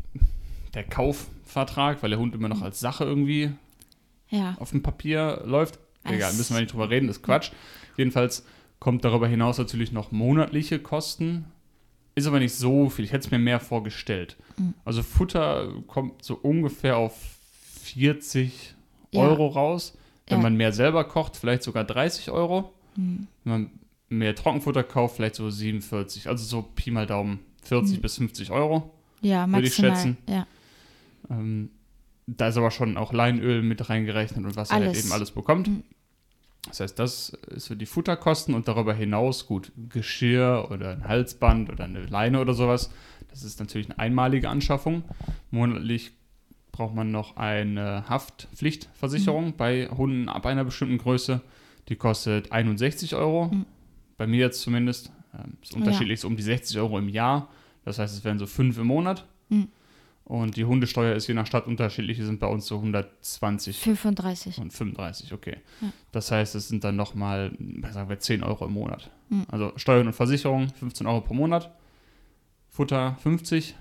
der 0.73 0.83
Kaufvertrag, 0.83 2.01
weil 2.03 2.09
der 2.09 2.19
Hund 2.19 2.33
immer 2.35 2.49
noch 2.49 2.61
als 2.61 2.79
Sache 2.79 3.03
irgendwie 3.05 3.51
Ja, 4.29 4.55
auf 4.59 4.71
dem 4.71 4.81
Papier 4.83 5.41
läuft. 5.45 5.79
Egal, 6.03 6.33
müssen 6.33 6.53
wir 6.53 6.61
nicht 6.61 6.71
drüber 6.73 6.89
reden, 6.89 7.07
das 7.07 7.17
ist 7.17 7.23
Quatsch. 7.23 7.51
Jedenfalls 7.97 8.45
kommt 8.79 9.03
darüber 9.03 9.27
hinaus 9.27 9.57
natürlich 9.57 9.91
noch 9.91 10.11
monatliche 10.11 10.77
Kosten 10.79 11.45
ist 12.15 12.27
aber 12.27 12.39
nicht 12.39 12.53
so 12.55 12.89
viel. 12.89 13.05
Ich 13.05 13.11
hätte 13.11 13.25
es 13.27 13.31
mir 13.31 13.39
mehr 13.39 13.59
vorgestellt. 13.59 14.35
Mhm. 14.57 14.73
Also 14.85 15.03
Futter 15.03 15.71
kommt 15.87 16.23
so 16.23 16.35
ungefähr 16.35 16.97
auf 16.97 17.13
40 17.83 18.73
Ja. 19.11 19.21
Euro 19.21 19.47
raus. 19.47 19.97
Wenn 20.27 20.37
Ja. 20.39 20.43
man 20.43 20.55
mehr 20.57 20.71
selber 20.71 21.03
kocht, 21.03 21.37
vielleicht 21.37 21.63
sogar 21.63 21.83
30 21.83 22.31
Euro. 22.31 22.73
Mhm. 22.95 23.27
Wenn 23.43 23.51
man 23.53 23.69
mehr 24.09 24.33
Trockenfutter 24.35 24.83
kauft, 24.83 25.17
vielleicht 25.17 25.35
so 25.35 25.49
47. 25.49 26.27
Also 26.27 26.43
so 26.45 26.61
Pi 26.61 26.89
mal 26.91 27.05
Daumen 27.05 27.39
40 27.63 27.97
Mhm. 27.97 28.01
bis 28.01 28.15
50 28.17 28.51
Euro. 28.51 28.91
Ja, 29.21 29.45
Würde 29.47 29.67
ich 29.67 29.77
maximal. 29.77 29.91
schätzen. 29.95 30.17
Ja. 30.27 30.47
Ähm, 31.29 31.69
da 32.27 32.47
ist 32.47 32.57
aber 32.57 32.71
schon 32.71 32.97
auch 32.97 33.13
Leinöl 33.13 33.61
mit 33.61 33.89
reingerechnet 33.89 34.45
und 34.45 34.55
was 34.55 34.69
er 34.69 34.77
halt 34.77 34.87
Alles. 34.89 35.03
eben 35.05 35.11
alles 35.11 35.31
bekommt. 35.31 35.69
Mhm. 36.65 36.69
Das 36.69 36.79
heißt, 36.79 36.99
das 36.99 37.29
ist 37.49 37.67
für 37.67 37.75
die 37.75 37.85
Futterkosten 37.85 38.53
und 38.55 38.67
darüber 38.67 38.93
hinaus, 38.93 39.45
gut, 39.45 39.71
Geschirr 39.89 40.67
oder 40.71 40.91
ein 40.91 41.07
Halsband 41.07 41.69
oder 41.69 41.83
eine 41.85 42.05
Leine 42.05 42.41
oder 42.41 42.53
sowas. 42.53 42.91
Das 43.29 43.43
ist 43.43 43.59
natürlich 43.59 43.87
eine 43.89 43.99
einmalige 43.99 44.49
Anschaffung. 44.49 45.03
Monatlich 45.51 46.11
braucht 46.71 46.95
man 46.95 47.11
noch 47.11 47.37
eine 47.37 48.03
Haftpflichtversicherung 48.09 49.55
bei 49.55 49.87
Hunden 49.87 50.29
ab 50.29 50.45
einer 50.45 50.63
bestimmten 50.65 50.97
Größe. 50.97 51.41
Die 51.89 51.95
kostet 51.95 52.51
61 52.51 53.15
Euro. 53.15 53.49
Mhm. 53.49 53.65
Bei 54.17 54.27
mir 54.27 54.39
jetzt 54.39 54.61
zumindest. 54.61 55.11
Ähm, 55.33 55.57
ist 55.61 55.73
Ja. 55.73 55.77
unterschiedlich, 55.79 56.19
so 56.21 56.27
um 56.27 56.35
die 56.37 56.43
60 56.43 56.77
Euro 56.79 56.97
im 56.97 57.09
Jahr. 57.09 57.49
Das 57.83 57.99
heißt, 57.99 58.15
es 58.15 58.23
wären 58.23 58.39
so 58.39 58.47
fünf 58.47 58.77
im 58.77 58.87
Monat. 58.87 59.25
Mhm. 59.49 59.67
Und 60.25 60.57
die 60.57 60.65
Hundesteuer 60.65 61.15
ist 61.15 61.27
je 61.27 61.35
nach 61.35 61.45
Stadt 61.45 61.67
unterschiedlich. 61.67 62.17
Die 62.17 62.23
sind 62.23 62.39
bei 62.39 62.47
uns 62.47 62.65
so 62.65 62.75
120 62.77 63.77
35. 63.79 64.57
und 64.57 64.73
35, 64.73 65.33
okay. 65.33 65.57
Ja. 65.81 65.89
Das 66.11 66.31
heißt, 66.31 66.55
es 66.55 66.67
sind 66.67 66.83
dann 66.83 66.95
nochmal, 66.95 67.51
sagen 67.91 68.09
wir, 68.09 68.19
10 68.19 68.43
Euro 68.43 68.65
im 68.65 68.73
Monat. 68.73 69.11
Mhm. 69.29 69.45
Also 69.51 69.71
Steuern 69.75 70.07
und 70.07 70.13
Versicherung 70.13 70.69
15 70.69 71.05
Euro 71.05 71.21
pro 71.21 71.35
Monat. 71.35 71.71
Futter 72.69 73.17
50, 73.21 73.75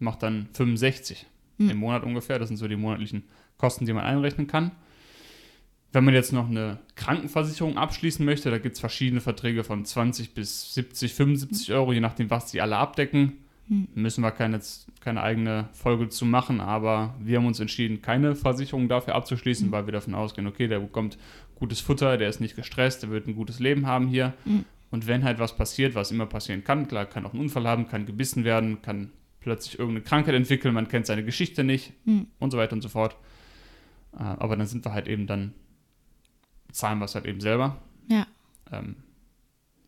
macht 0.00 0.22
dann 0.22 0.48
65 0.52 1.26
Mhm. 1.58 1.70
im 1.70 1.76
Monat 1.78 2.02
ungefähr. 2.02 2.38
Das 2.38 2.48
sind 2.48 2.56
so 2.56 2.66
die 2.66 2.76
monatlichen 2.76 3.22
Kosten, 3.56 3.86
die 3.86 3.92
man 3.92 4.04
einrechnen 4.04 4.46
kann. 4.48 4.72
Wenn 5.92 6.04
man 6.04 6.14
jetzt 6.14 6.32
noch 6.32 6.48
eine 6.48 6.78
Krankenversicherung 6.96 7.76
abschließen 7.76 8.24
möchte, 8.24 8.50
da 8.50 8.58
gibt 8.58 8.74
es 8.76 8.80
verschiedene 8.80 9.20
Verträge 9.20 9.62
von 9.62 9.84
20 9.84 10.32
bis 10.34 10.74
70, 10.74 11.12
75 11.14 11.72
Euro, 11.72 11.92
je 11.92 12.00
nachdem, 12.00 12.30
was 12.30 12.50
die 12.50 12.60
alle 12.62 12.78
abdecken. 12.78 13.41
Hm. 13.72 13.88
Müssen 13.94 14.20
wir 14.20 14.32
keine, 14.32 14.60
keine 15.00 15.22
eigene 15.22 15.70
Folge 15.72 16.10
zu 16.10 16.26
machen, 16.26 16.60
aber 16.60 17.14
wir 17.18 17.38
haben 17.38 17.46
uns 17.46 17.58
entschieden, 17.58 18.02
keine 18.02 18.34
Versicherung 18.36 18.86
dafür 18.86 19.14
abzuschließen, 19.14 19.72
weil 19.72 19.86
wir 19.86 19.92
davon 19.94 20.14
ausgehen, 20.14 20.46
okay, 20.46 20.68
der 20.68 20.80
bekommt 20.80 21.16
gutes 21.54 21.80
Futter, 21.80 22.18
der 22.18 22.28
ist 22.28 22.38
nicht 22.38 22.54
gestresst, 22.54 23.02
der 23.02 23.08
wird 23.08 23.26
ein 23.26 23.34
gutes 23.34 23.60
Leben 23.60 23.86
haben 23.86 24.08
hier. 24.08 24.34
Mhm. 24.44 24.66
Und 24.90 25.06
wenn 25.06 25.24
halt 25.24 25.38
was 25.38 25.56
passiert, 25.56 25.94
was 25.94 26.10
immer 26.10 26.26
passieren 26.26 26.64
kann, 26.64 26.86
klar, 26.86 27.06
kann 27.06 27.24
auch 27.24 27.32
ein 27.32 27.40
Unfall 27.40 27.66
haben, 27.66 27.88
kann 27.88 28.04
gebissen 28.04 28.44
werden, 28.44 28.82
kann 28.82 29.10
plötzlich 29.40 29.78
irgendeine 29.78 30.04
Krankheit 30.04 30.34
entwickeln, 30.34 30.74
man 30.74 30.88
kennt 30.88 31.06
seine 31.06 31.24
Geschichte 31.24 31.64
nicht 31.64 31.94
Mhm. 32.04 32.26
und 32.38 32.50
so 32.50 32.58
weiter 32.58 32.74
und 32.74 32.82
so 32.82 32.90
fort. 32.90 33.16
Äh, 34.12 34.22
aber 34.22 34.54
dann 34.54 34.66
sind 34.66 34.84
wir 34.84 34.92
halt 34.92 35.08
eben 35.08 35.26
dann, 35.26 35.54
zahlen 36.72 36.98
wir 36.98 37.06
es 37.06 37.14
halt 37.14 37.24
eben 37.24 37.40
selber. 37.40 37.80
Ja. 38.08 38.26
Ähm, 38.70 38.96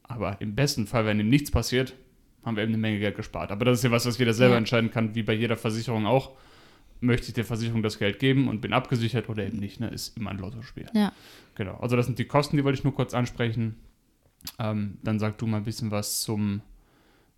aber 0.05 0.41
im 0.41 0.55
besten 0.55 0.87
Fall, 0.87 1.05
wenn 1.05 1.21
ihm 1.21 1.29
nichts 1.29 1.51
passiert, 1.51 1.95
haben 2.45 2.57
wir 2.57 2.63
eben 2.63 2.73
eine 2.73 2.81
Menge 2.81 2.99
Geld 2.99 3.17
gespart. 3.17 3.51
Aber 3.51 3.65
das 3.65 3.79
ist 3.79 3.85
ja 3.85 3.91
was, 3.91 4.07
was 4.07 4.19
jeder 4.19 4.35
selber 4.35 4.55
Ja. 4.55 4.59
entscheiden 4.59 4.91
kann, 4.91 5.15
wie 5.15 5.23
bei 5.23 5.33
jeder 5.33 5.57
Versicherung 5.57 6.07
auch. 6.07 6.33
Möchte 7.01 7.29
ich 7.29 7.35
der 7.35 7.45
Versicherung 7.45 7.83
das 7.83 7.99
Geld 7.99 8.19
geben 8.19 8.49
und 8.49 8.61
bin 8.61 8.73
abgesichert 8.73 9.29
oder 9.29 9.45
eben 9.47 9.59
nicht, 9.59 9.81
ne? 9.81 9.89
Ist 9.89 10.17
immer 10.17 10.31
ein 10.31 10.39
Lottospiel. 10.39 10.87
Ja. 10.95 11.13
Genau. 11.55 11.77
Also 11.81 11.97
das 11.97 12.07
sind 12.07 12.19
die 12.19 12.25
Kosten, 12.25 12.57
die 12.57 12.65
wollte 12.65 12.79
ich 12.79 12.85
nur 12.85 12.95
kurz 12.95 13.13
ansprechen. 13.15 13.77
Ähm, 14.59 14.99
dann 15.03 15.19
sag 15.19 15.37
du 15.39 15.47
mal 15.47 15.59
ein 15.59 15.65
bisschen 15.65 15.91
was 15.91 16.23
zum 16.23 16.61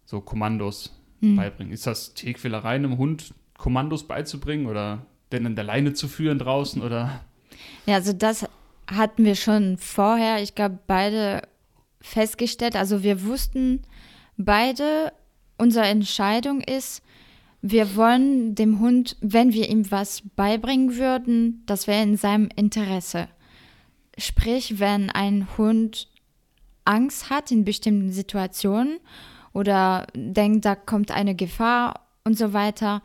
so 0.05 0.21
Kommandos 0.21 0.93
Hm. 1.23 1.37
beibringen. 1.37 1.73
Ist 1.73 1.87
das 1.87 2.15
Tierquälerei, 2.15 2.75
einem 2.75 2.99
Hund 2.99 3.33
Kommandos 3.57 4.07
beizubringen 4.07 4.67
oder 4.67 5.07
denn 5.33 5.47
an 5.47 5.57
der 5.57 5.65
Leine 5.65 5.95
zu 5.95 6.09
führen 6.09 6.39
draußen 6.39 6.83
oder? 6.83 7.25
Ja, 7.87 7.95
also 7.95 8.13
das 8.13 8.47
hatten 8.87 9.25
wir 9.25 9.35
schon 9.35 9.79
vorher, 9.79 10.43
ich 10.43 10.55
glaube, 10.55 10.79
beide 10.87 11.43
festgestellt. 12.03 12.77
Also 12.77 13.03
wir 13.03 13.25
wussten 13.25 13.81
beide, 14.37 15.13
unsere 15.59 15.87
Entscheidung 15.87 16.61
ist, 16.61 17.03
wir 17.63 17.97
wollen 17.97 18.55
dem 18.55 18.81
Hund, 18.81 19.17
wenn 19.21 19.53
wir 19.53 19.69
ihm 19.69 19.91
was 19.91 20.23
beibringen 20.37 20.97
würden, 20.97 21.63
das 21.67 21.87
wäre 21.87 22.03
in 22.03 22.17
seinem 22.17 22.49
Interesse. 22.55 23.29
Sprich, 24.19 24.79
wenn 24.79 25.11
ein 25.11 25.49
Hund 25.59 26.09
Angst 26.85 27.31
hat 27.31 27.51
in 27.51 27.65
bestimmten 27.65 28.13
Situationen 28.13 28.99
oder 29.53 30.07
denkt, 30.15 30.65
da 30.65 30.77
kommt 30.77 31.11
eine 31.11 31.35
Gefahr 31.35 32.07
und 32.25 32.39
so 32.39 32.53
weiter, 32.53 33.03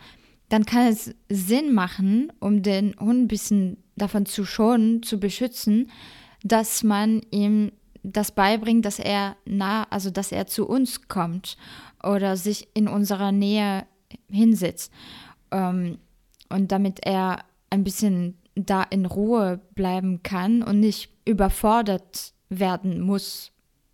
dann 0.50 0.66
kann 0.66 0.88
es 0.88 1.16
Sinn 1.30 1.74
machen, 1.74 2.32
um 2.40 2.62
den 2.62 2.96
Hund 3.00 3.24
ein 3.24 3.28
bisschen 3.28 3.78
davon 3.96 4.26
zu 4.26 4.46
schonen, 4.46 5.02
zu 5.02 5.20
beschützen, 5.20 5.90
dass 6.44 6.84
man 6.84 7.22
ihm 7.32 7.72
das 8.04 8.32
beibringt, 8.32 8.86
dass 8.86 9.00
er 9.00 9.36
nah, 9.46 9.84
also 9.90 10.10
dass 10.10 10.32
er 10.32 10.48
zu 10.48 10.68
uns 10.68 11.08
kommt 11.08 11.58
oder 12.04 12.38
sich 12.38 12.68
in 12.74 12.88
unserer 12.88 13.32
Nähe 13.32 13.86
hinsetzt. 14.30 14.92
Ähm, 15.52 16.00
und 16.50 16.72
damit 16.72 17.06
er 17.06 17.46
ein 17.70 17.84
bisschen 17.84 18.38
da 18.56 18.84
in 18.84 19.06
Ruhe 19.06 19.62
bleiben 19.76 20.24
kann 20.24 20.62
und 20.64 20.80
nicht 20.80 21.10
überfordert 21.26 22.34
werden 22.50 23.00
muss 23.00 23.52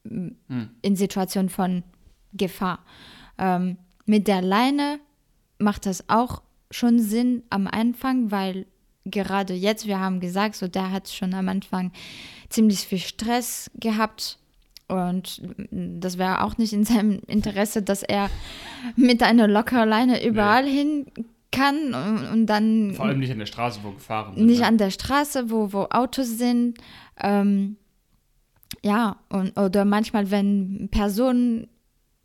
Hm. 0.10 0.70
in 0.82 0.96
Situationen 0.96 1.50
von 1.50 1.84
Gefahr. 2.34 2.80
Ähm, 3.38 3.78
mit 4.06 4.28
der 4.28 4.42
Leine 4.42 5.00
macht 5.60 5.86
das 5.86 6.10
auch 6.10 6.42
schon 6.72 7.00
Sinn 7.00 7.44
am 7.50 7.68
Anfang, 7.68 8.32
weil 8.32 8.66
gerade 9.10 9.54
jetzt, 9.54 9.88
wir 9.88 10.00
haben 10.00 10.20
gesagt, 10.20 10.56
so 10.56 10.68
der 10.68 10.92
hat 10.92 11.10
schon 11.10 11.34
am 11.34 11.50
Anfang 11.50 11.92
ziemlich 12.50 12.80
viel 12.80 13.00
Stress 13.00 13.70
gehabt 13.76 14.40
und 14.88 15.42
das 15.70 16.18
wäre 16.18 16.44
auch 16.44 16.58
nicht 16.58 16.74
in 16.74 16.86
seinem 16.86 17.20
Interesse, 17.28 17.82
dass 17.82 18.04
er 18.04 18.30
mit 18.96 19.22
einer 19.22 19.48
lockeren 19.48 19.90
Leine 19.90 20.26
überall 20.26 20.66
hin 20.66 21.06
kann 21.52 21.94
und, 21.94 22.28
und 22.32 22.46
dann 22.46 22.94
Vor 22.94 23.06
allem 23.06 23.20
nicht 23.20 23.32
an 23.32 23.40
der 23.40 23.46
Straße, 23.46 23.80
wo 23.84 23.92
gefahren 23.92 24.36
wird. 24.36 24.46
nicht 24.46 24.62
ne? 24.62 24.68
an 24.68 24.78
der 24.78 24.92
Straße, 24.92 25.50
wo, 25.50 25.74
wo 25.74 25.88
Autos 25.90 26.38
sind. 26.38 26.78
Ähm, 27.20 27.78
ja, 28.84 29.18
und, 29.30 29.58
oder 29.58 29.86
manchmal, 29.86 30.32
wenn 30.32 30.90
Personen 30.92 31.68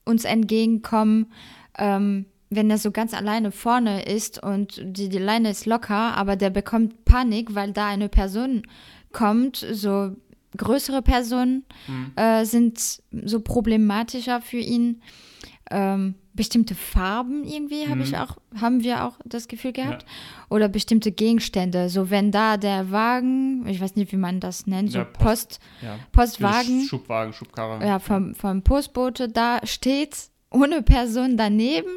uns 0.04 0.24
entgegenkommen, 0.24 1.32
ähm, 1.78 2.26
wenn 2.54 2.70
er 2.70 2.78
so 2.78 2.90
ganz 2.90 3.14
alleine 3.14 3.50
vorne 3.52 4.02
ist 4.04 4.42
und 4.42 4.80
die, 4.82 5.08
die 5.08 5.18
Leine 5.18 5.50
ist 5.50 5.66
locker, 5.66 6.16
aber 6.16 6.36
der 6.36 6.50
bekommt 6.50 7.04
Panik, 7.04 7.54
weil 7.54 7.72
da 7.72 7.86
eine 7.88 8.08
Person 8.08 8.62
kommt, 9.12 9.56
so 9.72 10.16
größere 10.56 11.00
Personen 11.02 11.64
Mhm. 11.88 12.12
äh, 12.16 12.44
sind 12.44 12.78
so 13.24 13.40
problematischer 13.40 14.40
für 14.42 14.58
ihn. 14.58 15.00
Ähm, 15.70 16.14
bestimmte 16.34 16.74
Farben 16.74 17.44
irgendwie 17.44 17.88
habe 17.88 18.02
ich 18.02 18.12
Mhm. 18.12 18.18
auch, 18.18 18.36
haben 18.60 18.82
wir 18.82 19.04
auch 19.04 19.18
das 19.24 19.48
Gefühl 19.48 19.72
gehabt. 19.72 20.04
Oder 20.50 20.68
bestimmte 20.68 21.12
Gegenstände. 21.12 21.88
So 21.90 22.10
wenn 22.10 22.30
da 22.30 22.56
der 22.56 22.90
Wagen, 22.90 23.66
ich 23.66 23.80
weiß 23.80 23.96
nicht, 23.96 24.12
wie 24.12 24.16
man 24.16 24.40
das 24.40 24.66
nennt, 24.66 24.92
so 24.92 24.98
Ja, 24.98 25.04
Post, 25.04 25.22
Post. 25.22 25.60
Ja. 25.82 25.98
Postwagen, 26.12 26.82
Schubwagen, 26.84 27.32
Schubkarre. 27.32 27.86
ja, 27.86 27.98
vom, 27.98 28.34
vom 28.34 28.62
Postbote 28.62 29.28
da 29.28 29.60
steht, 29.64 30.16
ohne 30.50 30.82
Person 30.82 31.36
daneben, 31.36 31.88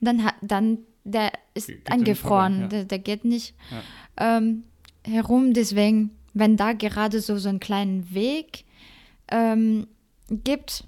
dann 0.00 0.24
hat 0.24 0.34
dann 0.42 0.78
der 1.04 1.32
ist 1.54 1.66
Ge- 1.68 1.76
geht 1.76 1.84
nicht 1.84 1.92
eingefroren, 1.92 2.52
vorbei, 2.54 2.62
ja. 2.62 2.68
der, 2.68 2.84
der 2.86 2.98
geht 2.98 3.24
nicht 3.24 3.54
ähm, 4.16 4.64
herum. 5.04 5.52
Deswegen, 5.54 6.10
wenn 6.34 6.56
da 6.56 6.72
gerade 6.72 7.20
so 7.20 7.38
so 7.38 7.48
einen 7.48 7.60
kleinen 7.60 8.12
Weg 8.12 8.64
ähm, 9.30 9.86
gibt 10.30 10.84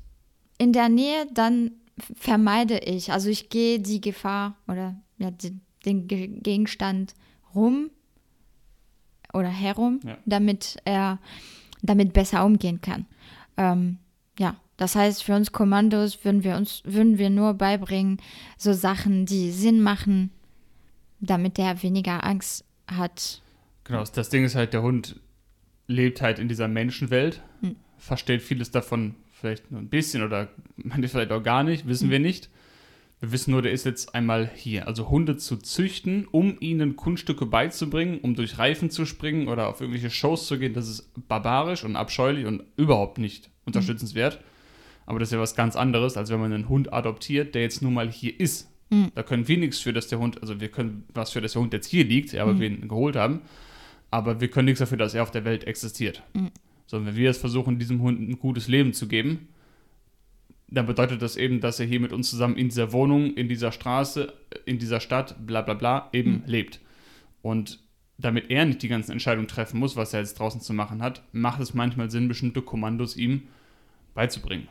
in 0.59 0.73
der 0.73 0.89
Nähe, 0.89 1.27
dann 1.33 1.71
vermeide 2.17 2.79
ich. 2.79 3.13
Also 3.13 3.29
ich 3.29 3.49
gehe 3.49 3.79
die 3.81 4.01
Gefahr 4.01 4.57
oder 4.67 4.97
ja, 5.19 5.31
die, 5.31 5.59
den 5.85 6.07
Ge 6.09 6.27
Gegenstand 6.29 7.15
rum 7.55 7.91
oder 9.33 9.49
herum, 9.49 10.01
Ja. 10.05 10.17
damit 10.27 10.79
er 10.85 11.19
damit 11.83 12.13
besser 12.13 12.45
umgehen 12.45 12.81
kann. 12.81 13.07
Ähm, 13.57 13.99
ja, 14.39 14.57
das 14.79 14.95
heißt, 14.95 15.23
für 15.23 15.35
uns 15.37 15.53
Kommandos 15.53 16.25
würden 16.25 16.43
wir 16.45 16.57
uns 16.57 16.81
würden 16.85 17.19
wir 17.19 17.29
nur 17.29 17.53
beibringen, 17.55 18.17
so 18.57 18.73
Sachen, 18.73 19.27
die 19.27 19.51
Sinn 19.51 19.83
machen, 19.83 20.31
damit 21.21 21.59
der 21.59 21.83
weniger 21.83 22.25
Angst 22.25 22.65
hat. 22.87 23.43
Genau, 23.85 24.03
das 24.05 24.31
Ding 24.31 24.45
ist 24.45 24.55
halt, 24.55 24.73
der 24.73 24.83
Hund 24.83 25.21
lebt 25.87 26.23
halt 26.23 26.39
in 26.39 26.49
dieser 26.49 26.69
Menschenwelt, 26.69 27.43
Hm. 27.61 27.77
versteht 27.99 28.41
vieles 28.43 28.71
davon 28.71 29.15
vielleicht 29.33 29.71
nur 29.71 29.81
ein 29.81 29.89
bisschen 29.89 30.23
oder 30.23 30.49
manche 30.77 31.09
vielleicht 31.09 31.33
auch 31.33 31.43
gar 31.43 31.63
nicht, 31.65 31.87
wissen 31.87 32.05
Hm. 32.05 32.11
wir 32.13 32.21
nicht. 32.21 32.49
Wir 33.21 33.33
wissen 33.33 33.51
nur, 33.51 33.63
der 33.63 33.73
ist 33.73 33.85
jetzt 33.85 34.15
einmal 34.15 34.49
hier. 34.55 34.87
Also 34.87 35.09
Hunde 35.11 35.37
zu 35.37 35.57
züchten, 35.57 36.29
um 36.31 36.57
ihnen 36.61 36.95
Kunststücke 36.95 37.47
beizubringen, 37.47 38.21
um 38.21 38.37
durch 38.37 38.59
Reifen 38.59 38.91
zu 38.91 39.07
springen 39.07 39.49
oder 39.49 39.67
auf 39.67 39.81
irgendwelche 39.81 40.11
Shows 40.11 40.47
zu 40.47 40.57
gehen, 40.57 40.73
das 40.73 40.89
ist 40.89 41.11
barbarisch 41.27 41.83
und 41.83 41.97
abscheulich 41.97 42.47
und 42.47 42.63
überhaupt 42.77 43.19
nicht 43.19 43.51
unterstützenswert. 43.65 44.39
Aber 45.09 45.19
das 45.19 45.29
ist 45.29 45.33
ja 45.33 45.41
was 45.41 45.55
ganz 45.55 45.75
anderes, 45.75 46.19
als 46.19 46.29
wenn 46.29 46.39
man 46.39 46.53
einen 46.53 46.69
Hund 46.69 46.93
adoptiert, 46.93 47.55
der 47.55 47.63
jetzt 47.63 47.81
nun 47.81 47.95
mal 47.95 48.11
hier 48.11 48.39
ist. 48.39 48.71
Mhm. 48.91 49.11
Da 49.15 49.23
können 49.23 49.49
wir 49.49 49.57
nichts 49.57 49.79
für, 49.79 49.95
dass 49.95 50.07
der 50.09 50.19
Hund, 50.19 50.43
also 50.43 50.61
wir 50.61 50.69
können 50.69 51.05
was 51.15 51.31
für, 51.31 51.41
dass 51.41 51.53
der 51.55 51.63
Hund 51.63 51.73
jetzt 51.73 51.87
hier 51.87 52.05
liegt, 52.05 52.33
ja, 52.33 52.47
weil 52.47 52.55
Mhm. 52.55 52.61
wir 52.61 52.67
ihn 52.69 52.89
geholt 52.89 53.17
haben. 53.17 53.41
Aber 54.11 54.43
wir 54.43 54.49
können 54.49 54.67
nichts 54.67 54.81
dafür, 54.81 54.99
dass 54.99 55.15
er 55.15 55.23
auf 55.23 55.31
der 55.31 55.47
Welt 55.47 55.65
existiert. 55.65 56.23
Mhm. 56.35 56.51
So, 56.87 57.05
wenn 57.07 57.17
wir 57.17 57.25
jetzt 57.25 57.41
versuchen, 57.41 57.79
diesem 57.79 58.03
Hund 58.03 58.21
ein 58.21 58.39
gutes 58.39 58.69
Leben 58.69 58.93
zu 58.93 59.09
geben, 59.09 59.49
dann 60.71 60.85
bedeutet 60.85 61.23
das 61.23 61.39
eben, 61.39 61.61
dass 61.61 61.81
er 61.81 61.87
hier 61.87 62.01
mit 62.01 62.13
uns 62.13 62.29
zusammen 62.29 62.57
in 62.57 62.69
dieser 62.69 62.93
Wohnung, 62.93 63.33
in 63.35 63.49
dieser 63.49 63.73
Straße, 63.73 64.31
in 64.67 64.79
dieser 64.79 65.01
Stadt, 65.01 65.47
bla 65.47 65.63
bla 65.63 65.73
bla, 65.73 66.11
eben 66.13 66.33
Mhm. 66.33 66.43
lebt. 66.45 66.81
Und 67.41 67.81
damit 68.19 68.51
er 68.51 68.67
nicht 68.67 68.83
die 68.83 68.89
ganzen 68.89 69.13
Entscheidungen 69.13 69.49
treffen 69.49 69.81
muss, 69.81 69.97
was 69.97 70.13
er 70.13 70.21
jetzt 70.21 70.39
draußen 70.39 70.61
zu 70.61 70.75
machen 70.75 71.03
hat, 71.03 71.23
macht 71.33 71.61
es 71.61 71.73
manchmal 71.73 72.11
Sinn, 72.11 72.29
bestimmte 72.29 72.61
Kommandos 72.61 73.17
ihm 73.17 73.45
beizubringen. 74.15 74.69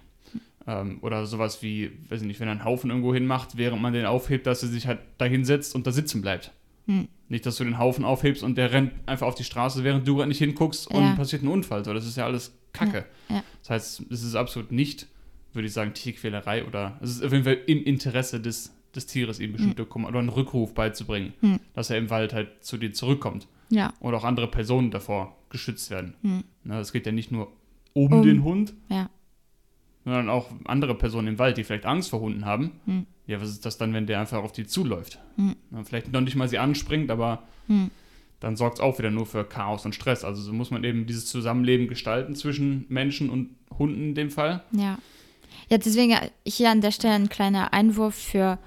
Ähm, 0.67 0.97
oder 1.01 1.25
sowas 1.25 1.61
wie, 1.63 1.91
weiß 2.09 2.21
ich 2.21 2.27
nicht, 2.27 2.39
wenn 2.41 2.47
er 2.49 2.51
einen 2.51 2.65
Haufen 2.65 2.89
irgendwo 2.89 3.13
hinmacht, 3.13 3.57
während 3.57 3.81
man 3.81 3.93
den 3.93 4.05
aufhebt, 4.05 4.45
dass 4.47 4.63
er 4.63 4.69
sich 4.69 4.85
halt 4.87 4.99
da 5.17 5.25
hinsetzt 5.25 5.73
und 5.75 5.87
da 5.87 5.91
sitzen 5.91 6.21
bleibt. 6.21 6.51
Hm. 6.87 7.07
Nicht, 7.29 7.45
dass 7.45 7.55
du 7.57 7.63
den 7.63 7.77
Haufen 7.79 8.03
aufhebst 8.05 8.43
und 8.43 8.57
der 8.57 8.71
rennt 8.71 8.91
einfach 9.05 9.27
auf 9.27 9.35
die 9.35 9.43
Straße, 9.43 9.83
während 9.83 10.07
du 10.07 10.15
gerade 10.17 10.27
nicht 10.29 10.37
hinguckst 10.39 10.87
und 10.87 11.01
Ja. 11.03 11.15
passiert 11.15 11.43
ein 11.43 11.47
Unfall. 11.47 11.83
So, 11.85 11.93
das 11.93 12.05
ist 12.05 12.17
ja 12.17 12.25
alles 12.25 12.53
Kacke. 12.73 13.05
Ja, 13.29 13.35
ja. 13.37 13.43
Das 13.61 13.69
heißt, 13.69 14.03
es 14.11 14.23
ist 14.23 14.35
absolut 14.35 14.71
nicht, 14.71 15.07
würde 15.53 15.67
ich 15.67 15.73
sagen, 15.73 15.93
Tierquälerei 15.93 16.65
oder 16.65 16.97
es 17.01 17.11
ist 17.11 17.23
auf 17.23 17.31
jeden 17.31 17.43
Fall 17.45 17.57
im 17.65 17.83
Interesse 17.83 18.39
des, 18.39 18.73
des 18.95 19.07
Tieres, 19.07 19.39
ihm 19.39 19.53
bestimmte 19.53 19.85
Kommando 19.85 20.11
oder 20.17 20.19
einen 20.19 20.29
Rückruf 20.29 20.73
beizubringen, 20.73 21.33
Hm. 21.41 21.59
dass 21.73 21.89
er 21.89 21.97
im 21.97 22.09
Wald 22.09 22.33
halt 22.33 22.63
zu 22.63 22.77
dir 22.77 22.91
zurückkommt 22.93 23.47
Ja, 23.69 23.93
und 23.99 24.13
auch 24.13 24.23
andere 24.25 24.47
Personen 24.47 24.91
davor 24.91 25.35
geschützt 25.49 25.89
werden. 25.91 26.13
Hm. 26.23 26.43
Na, 26.65 26.79
es 26.81 26.91
geht 26.91 27.05
ja 27.05 27.11
nicht 27.13 27.31
nur 27.31 27.51
um, 27.93 28.11
Um. 28.13 28.21
den 28.21 28.43
Hund, 28.43 28.73
ja. 28.89 29.09
Sondern 30.07 30.29
auch 30.29 30.47
andere 30.63 30.95
Personen 30.95 31.27
im 31.27 31.37
Wald, 31.39 31.57
die 31.57 31.65
vielleicht 31.65 31.85
Angst 31.85 32.11
vor 32.11 32.21
Hunden 32.21 32.45
haben. 32.45 32.71
Hm. 32.85 33.05
Ja, 33.25 33.41
was 33.41 33.49
ist 33.49 33.65
das 33.65 33.77
dann, 33.77 33.93
wenn 33.93 34.07
der 34.07 34.21
einfach 34.21 34.41
auf 34.41 34.53
die 34.53 34.65
zuläuft? 34.65 35.19
Hm. 35.35 35.55
Vielleicht 35.83 36.13
noch 36.13 36.21
nicht 36.21 36.37
mal 36.37 36.47
sie 36.47 36.59
anspringt, 36.59 37.11
aber 37.11 37.43
Hm. 37.67 37.91
dann 38.39 38.55
sorgt 38.55 38.77
es 38.77 38.79
auch 38.81 38.97
wieder 38.99 39.11
nur 39.11 39.25
für 39.25 39.43
Chaos 39.43 39.85
und 39.85 39.93
Stress. 39.93 40.23
Also 40.23 40.41
so 40.41 40.53
muss 40.53 40.71
man 40.71 40.85
eben 40.85 41.07
dieses 41.07 41.25
Zusammenleben 41.25 41.89
gestalten 41.89 42.35
zwischen 42.35 42.85
Menschen 42.87 43.29
und 43.29 43.49
Hunden 43.77 44.01
in 44.01 44.15
dem 44.15 44.31
Fall. 44.31 44.63
Ja. 44.71 44.97
Ja, 45.69 45.77
deswegen 45.77 46.15
hier 46.45 46.69
an 46.69 46.79
der 46.79 46.91
Stelle 46.91 47.15
ein 47.15 47.27
kleiner 47.29 47.73
Einwurf 47.73 48.15
für. 48.15 48.59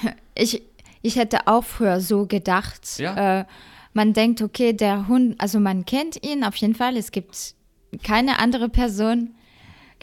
Ich, 0.36 0.62
ich 1.02 1.14
hätte 1.16 1.46
auch 1.46 1.62
früher 1.64 2.00
so 2.00 2.26
gedacht. 2.26 2.98
Ja. 2.98 3.40
Äh, 3.40 3.44
man 3.92 4.12
denkt, 4.12 4.42
okay, 4.42 4.72
der 4.72 5.06
Hund, 5.06 5.40
also 5.40 5.60
man 5.60 5.84
kennt 5.84 6.24
ihn 6.26 6.42
auf 6.42 6.56
jeden 6.56 6.74
Fall. 6.74 6.96
Es 6.96 7.12
gibt 7.12 7.54
keine 8.02 8.40
andere 8.40 8.68
Person, 8.68 9.28
äh, 9.28 9.43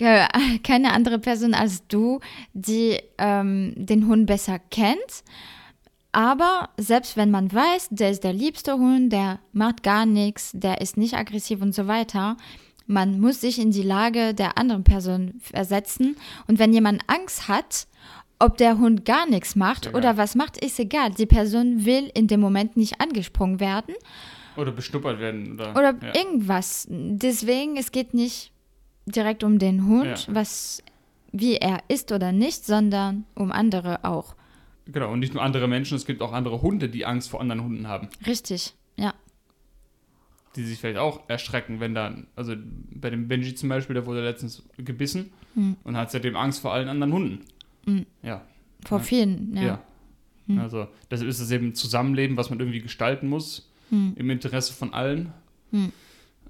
keine 0.63 0.93
andere 0.93 1.19
Person 1.19 1.53
als 1.53 1.87
du, 1.87 2.19
die 2.53 2.99
ähm, 3.17 3.73
den 3.75 4.07
Hund 4.07 4.25
besser 4.25 4.59
kennt. 4.59 5.23
Aber 6.11 6.69
selbst 6.77 7.15
wenn 7.15 7.31
man 7.31 7.53
weiß, 7.53 7.89
der 7.91 8.11
ist 8.11 8.23
der 8.23 8.33
liebste 8.33 8.73
Hund, 8.73 9.13
der 9.13 9.39
macht 9.53 9.83
gar 9.83 10.05
nichts, 10.05 10.51
der 10.53 10.81
ist 10.81 10.97
nicht 10.97 11.13
aggressiv 11.13 11.61
und 11.61 11.73
so 11.73 11.87
weiter, 11.87 12.35
man 12.85 13.21
muss 13.21 13.39
sich 13.39 13.59
in 13.59 13.71
die 13.71 13.83
Lage 13.83 14.33
der 14.33 14.57
anderen 14.57 14.83
Person 14.83 15.39
versetzen. 15.39 16.17
Und 16.47 16.59
wenn 16.59 16.73
jemand 16.73 17.03
Angst 17.07 17.47
hat, 17.47 17.87
ob 18.39 18.57
der 18.57 18.79
Hund 18.79 19.05
gar 19.05 19.27
nichts 19.27 19.55
macht 19.55 19.85
Ja, 19.85 19.93
oder 19.93 20.17
was 20.17 20.35
macht, 20.35 20.63
ist 20.63 20.79
egal. 20.79 21.11
Die 21.11 21.25
Person 21.25 21.85
will 21.85 22.11
in 22.13 22.27
dem 22.27 22.39
Moment 22.41 22.75
nicht 22.75 22.99
angesprungen 22.99 23.59
werden 23.59 23.95
Oder 24.57 24.71
beschnuppert 24.71 25.19
werden. 25.19 25.53
Oder, 25.53 25.71
oder 25.71 25.95
ja. 26.01 26.15
irgendwas. 26.15 26.87
Deswegen, 26.89 27.77
es 27.77 27.91
geht 27.91 28.13
nicht 28.13 28.50
direkt 29.12 29.43
um 29.43 29.60
den 29.60 29.86
Hund, 29.88 30.28
Ja. 30.28 30.36
was, 30.36 30.84
wie 31.32 31.56
er 31.58 31.80
ist 31.88 32.12
oder 32.12 32.32
nicht, 32.32 32.65
sondern 32.65 33.26
um 33.36 33.52
andere 33.52 34.04
auch. 34.04 34.36
Genau, 34.86 35.12
und 35.12 35.19
nicht 35.19 35.34
nur 35.34 35.43
andere 35.43 35.67
Menschen, 35.67 35.95
es 35.95 36.06
gibt 36.06 36.21
auch 36.21 36.34
andere 36.34 36.62
Hunde, 36.62 36.89
die 36.89 37.06
Angst 37.06 37.30
vor 37.30 37.39
anderen 37.39 37.63
Hunden 37.63 37.88
haben. 37.88 38.10
Richtig, 38.26 38.74
ja. 38.97 39.13
Die 40.56 40.63
sich 40.63 40.80
vielleicht 40.80 40.97
auch 40.97 41.21
erschrecken, 41.30 41.80
wenn 41.80 41.93
dann, 41.95 42.28
also 42.36 42.56
bei 42.93 43.10
dem 43.10 43.28
Benji 43.30 43.56
zum 43.56 43.69
Beispiel, 43.69 43.93
der 43.93 44.06
wurde 44.06 44.24
letztens 44.24 44.63
gebissen 44.78 45.32
Hm. 45.54 45.78
und 45.84 45.95
hat 45.97 46.12
seitdem 46.12 46.36
Angst 46.36 46.62
vor 46.62 46.74
allen 46.74 46.89
anderen 46.89 47.13
Hunden. 47.13 47.45
Hm. 47.86 48.06
Ja, 48.24 48.41
Vor 48.86 48.97
Ja. 48.97 49.04
vielen, 49.04 49.56
ja. 49.56 49.62
ja. 49.63 49.82
Hm. 50.47 50.60
Also, 50.60 50.88
das 51.10 51.21
ist 51.21 51.39
es 51.39 51.52
eben 51.52 51.67
ein 51.67 51.76
Zusammenleben, 51.76 52.36
was 52.36 52.50
man 52.50 52.60
irgendwie 52.60 52.82
gestalten 52.82 53.30
muss, 53.30 53.69
Hm. 53.89 54.13
im 54.15 54.30
Interesse 54.30 54.74
von 54.74 54.93
allen. 54.93 55.32
Hm. 55.71 55.91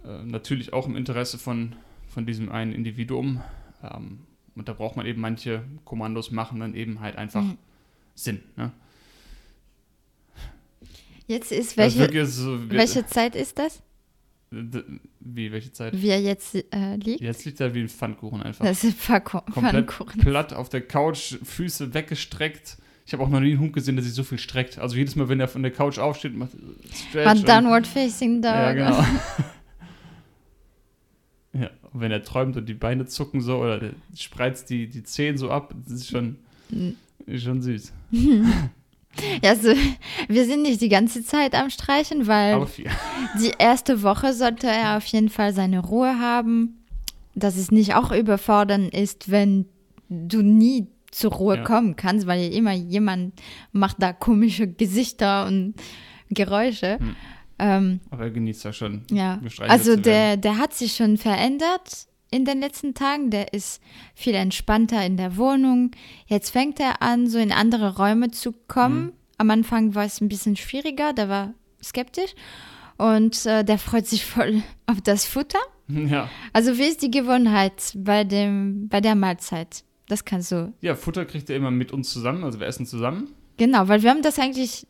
Äh, 0.06 0.24
natürlich 0.24 0.72
auch 0.74 0.88
im 0.88 0.96
Interesse 0.96 1.38
von, 1.38 1.76
von 2.14 2.26
diesem 2.26 2.52
einen 2.52 2.72
Individuum. 2.74 3.42
Ähm, 3.84 4.20
und 4.56 4.68
da 4.68 4.74
braucht 4.74 4.98
man 4.98 5.06
eben 5.06 5.22
manche 5.22 5.64
Kommandos 5.86 6.30
machen 6.32 6.60
dann 6.60 6.76
eben 6.76 7.00
halt 7.00 7.16
einfach 7.16 7.42
Hm. 7.42 7.58
Sinn. 8.16 8.42
Ne? 8.58 8.72
Jetzt 11.28 11.52
ist 11.52 11.72
Das 11.72 11.78
welche, 11.78 12.00
wirklich 12.00 12.28
so, 12.30 12.70
wir- 12.70 12.78
welche 12.78 13.06
Zeit 13.06 13.36
ist 13.36 13.58
das, 13.58 13.82
Wie, 14.52 15.52
welche 15.52 15.72
Zeit? 15.72 15.94
wie 16.00 16.10
er 16.10 16.20
jetzt 16.22 16.56
äh, 16.56 16.96
liegt? 16.98 17.22
Jetzt 17.22 17.46
liegt 17.46 17.62
er 17.62 17.74
wie 17.74 17.80
ein 17.82 17.88
Pfannkuchen 17.90 18.44
einfach. 18.44 18.66
Das 18.66 18.84
ist 18.84 19.00
Pfannku- 19.00 19.50
Komplett 19.52 19.90
Pfannkuchen. 19.90 20.20
platt 20.22 20.52
auf 20.54 20.68
der 20.68 20.82
Couch, 20.82 21.36
Füße 21.44 21.94
weggestreckt. 21.94 22.78
Ich 23.06 23.14
habe 23.14 23.24
auch 23.24 23.30
noch 23.30 23.40
nie 23.40 23.52
einen 23.52 23.60
Hund 23.62 23.74
gesehen, 23.74 23.96
der 23.96 24.04
sich 24.04 24.14
so 24.14 24.24
viel 24.24 24.38
streckt. 24.40 24.78
Also 24.78 24.96
jedes 24.98 25.16
Mal, 25.16 25.30
wenn 25.30 25.40
er 25.40 25.48
von 25.48 25.64
der 25.64 25.72
Couch 25.72 25.98
aufsteht, 26.00 26.36
macht 26.36 26.52
Stretch. 26.94 27.26
Hat 27.26 27.38
und- 27.38 27.48
Downward 27.48 27.88
Facing 27.88 28.42
Dog. 28.42 28.52
Ja, 28.52 28.74
genau. 28.74 29.06
und 31.94 32.00
wenn 32.02 32.12
er 32.12 32.24
träumt 32.24 32.56
und 32.58 32.68
die 32.70 32.74
Beine 32.74 33.06
zucken 33.06 33.42
so 33.42 33.58
oder 33.58 33.80
der 33.80 33.92
spreizt 34.16 34.70
die, 34.70 34.88
die 34.88 35.04
Zehen 35.04 35.38
so 35.38 35.50
ab, 35.52 35.74
das 35.84 35.94
ist 35.94 36.10
schon, 36.10 36.38
Mhm. 36.70 36.96
schon 37.38 37.62
süß. 37.62 37.92
Ja, 39.44 39.50
also, 39.50 39.74
wir 40.30 40.46
sind 40.46 40.62
nicht 40.62 40.80
die 40.80 40.88
ganze 40.88 41.22
Zeit 41.22 41.54
am 41.54 41.70
Streichen, 41.70 42.28
weil 42.28 42.66
die 43.42 43.52
erste 43.60 44.04
Woche 44.04 44.32
sollte 44.34 44.68
er 44.68 44.96
auf 44.96 45.06
jeden 45.08 45.28
Fall 45.28 45.54
seine 45.54 45.80
Ruhe 45.80 46.18
haben, 46.18 46.78
dass 47.36 47.58
es 47.58 47.72
nicht 47.72 47.94
auch 47.96 48.14
überfordernd 48.14 48.94
ist, 48.94 49.30
wenn 49.30 49.66
du 50.08 50.42
nie 50.42 50.88
zur 51.12 51.34
Ruhe 51.34 51.58
Ja. 51.58 51.64
kommen 51.66 51.98
kannst, 51.98 52.26
weil 52.26 52.54
immer 52.54 52.72
jemand 52.72 53.34
macht 53.74 53.98
da 54.00 54.14
komische 54.14 54.66
Gesichter 54.66 55.46
und 55.46 55.74
Geräusche. 56.30 56.98
Hm. 57.00 57.16
Ähm, 57.62 58.00
Aber 58.10 58.24
er 58.24 58.32
genießt 58.32 58.64
ja 58.64 58.74
schon. 58.74 59.04
ja, 59.12 59.40
also 59.60 59.96
der, 59.96 60.36
der 60.36 60.58
hat 60.58 60.74
sich 60.74 60.94
schon 60.94 61.18
verändert 61.18 62.08
in 62.32 62.44
den 62.44 62.60
letzten 62.60 62.96
Tagen. 62.96 63.30
Der 63.30 63.54
ist 63.54 63.82
viel 64.16 64.34
entspannter 64.34 65.06
in 65.06 65.16
der 65.16 65.38
Wohnung. 65.38 65.92
Jetzt 66.26 66.50
fängt 66.50 66.80
er 66.80 67.04
an, 67.04 67.28
so 67.28 67.38
in 67.38 67.52
andere 67.52 67.98
Räume 67.98 68.32
zu 68.32 68.52
kommen. 68.68 69.04
Mhm. 69.04 69.12
Am 69.38 69.50
Anfang 69.52 69.94
war 69.94 70.06
es 70.06 70.22
ein 70.22 70.28
bisschen 70.28 70.56
schwieriger, 70.56 71.14
der 71.14 71.30
war 71.30 71.54
skeptisch. 71.84 72.34
Und 72.98 73.46
äh, 73.46 73.64
der 73.64 73.78
freut 73.78 74.08
sich 74.08 74.26
voll 74.26 74.64
auf 74.88 75.02
das 75.02 75.26
Futter. 75.26 75.60
Ja. 75.88 76.30
Also 76.54 76.80
wie 76.80 76.88
ist 76.88 77.04
die 77.04 77.12
Gewohnheit 77.12 77.94
bei, 77.96 78.24
dem, 78.24 78.88
bei 78.88 79.02
der 79.02 79.14
Mahlzeit? 79.14 79.84
Das 80.08 80.26
kannst 80.26 80.52
du. 80.52 80.74
ja, 80.82 80.96
Futter 80.96 81.26
kriegt 81.26 81.50
er 81.50 81.56
immer 81.58 81.72
mit 81.72 81.92
uns 81.92 82.12
zusammen, 82.12 82.44
also 82.44 82.60
wir 82.60 82.68
essen 82.68 82.86
zusammen. 82.86 83.30
Genau, 83.58 83.88
weil 83.88 84.02
wir 84.02 84.10
haben 84.10 84.22
das 84.24 84.40
eigentlich 84.40 84.88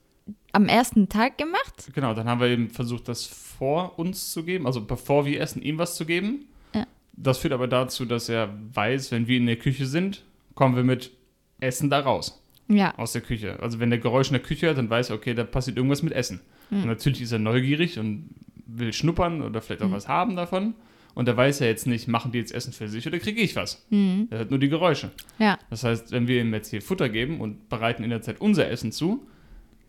am 0.54 0.68
ersten 0.68 1.10
Tag 1.10 1.38
gemacht. 1.38 1.92
Genau, 1.94 2.14
dann 2.14 2.28
haben 2.28 2.40
wir 2.42 2.48
eben 2.48 2.70
versucht, 2.70 3.08
das 3.08 3.26
vor 3.26 3.98
uns 4.00 4.32
zu 4.32 4.44
geben, 4.44 4.66
also 4.66 4.82
bevor 4.86 5.26
wir 5.26 5.40
essen, 5.42 5.62
ihm 5.62 5.78
was 5.78 5.96
zu 5.96 6.06
geben. 6.06 6.46
Ja. 6.74 6.86
Das 7.14 7.38
führt 7.40 7.54
aber 7.54 7.68
dazu, 7.68 8.06
dass 8.06 8.30
er 8.30 8.50
weiß, 8.74 9.12
wenn 9.12 9.28
wir 9.28 9.38
in 9.38 9.46
der 9.46 9.58
Küche 9.58 9.86
sind, 9.86 10.24
kommen 10.56 10.76
wir 10.76 10.84
mit 10.84 11.12
Essen 11.60 11.90
da 11.90 12.00
raus. 12.00 12.38
Ja, 12.68 12.98
aus 12.98 13.12
der 13.12 13.22
Küche. 13.22 13.60
Also 13.62 13.80
wenn 13.80 13.90
der 13.90 14.00
Geräusch 14.00 14.28
in 14.28 14.34
der 14.34 14.42
Küche 14.42 14.68
hört, 14.68 14.78
dann 14.78 14.90
weiß 14.90 15.10
er, 15.10 15.16
okay, 15.18 15.34
da 15.34 15.44
passiert 15.44 15.76
irgendwas 15.78 16.04
mit 16.04 16.14
Essen. 16.14 16.40
Mhm. 16.70 16.84
Und 16.84 16.88
natürlich 16.88 17.22
ist 17.22 17.32
er 17.34 17.40
neugierig 17.40 18.00
und 18.00 18.30
will 18.66 18.94
schnuppern 18.94 19.42
oder 19.42 19.62
vielleicht 19.62 19.82
auch 19.82 19.88
Mhm. 19.90 19.94
was 19.94 20.08
haben 20.08 20.36
davon. 20.38 20.74
Und 21.14 21.28
da 21.28 21.36
weiß 21.36 21.60
er 21.60 21.68
jetzt 21.68 21.86
nicht, 21.88 22.08
machen 22.08 22.32
die 22.32 22.38
jetzt 22.38 22.54
Essen 22.54 22.72
für 22.72 22.88
sich 22.88 23.06
oder 23.06 23.20
kriege 23.20 23.42
ich 23.42 23.58
was. 23.58 23.86
mhm. 23.90 24.28
Er 24.32 24.40
hört 24.40 24.50
nur 24.52 24.60
die 24.60 24.70
Geräusche. 24.70 25.12
ja, 25.40 25.60
Das 25.70 25.84
heißt, 25.84 26.14
wenn 26.14 26.28
wir 26.30 26.40
ihm 26.42 26.54
jetzt 26.54 26.70
hier 26.70 26.82
Futter 26.82 27.10
geben 27.10 27.42
und 27.42 27.68
bereiten 27.68 28.04
in 28.06 28.10
der 28.10 28.22
Zeit 28.22 28.40
unser 28.40 28.70
Essen 28.70 28.94
zu, 28.94 29.28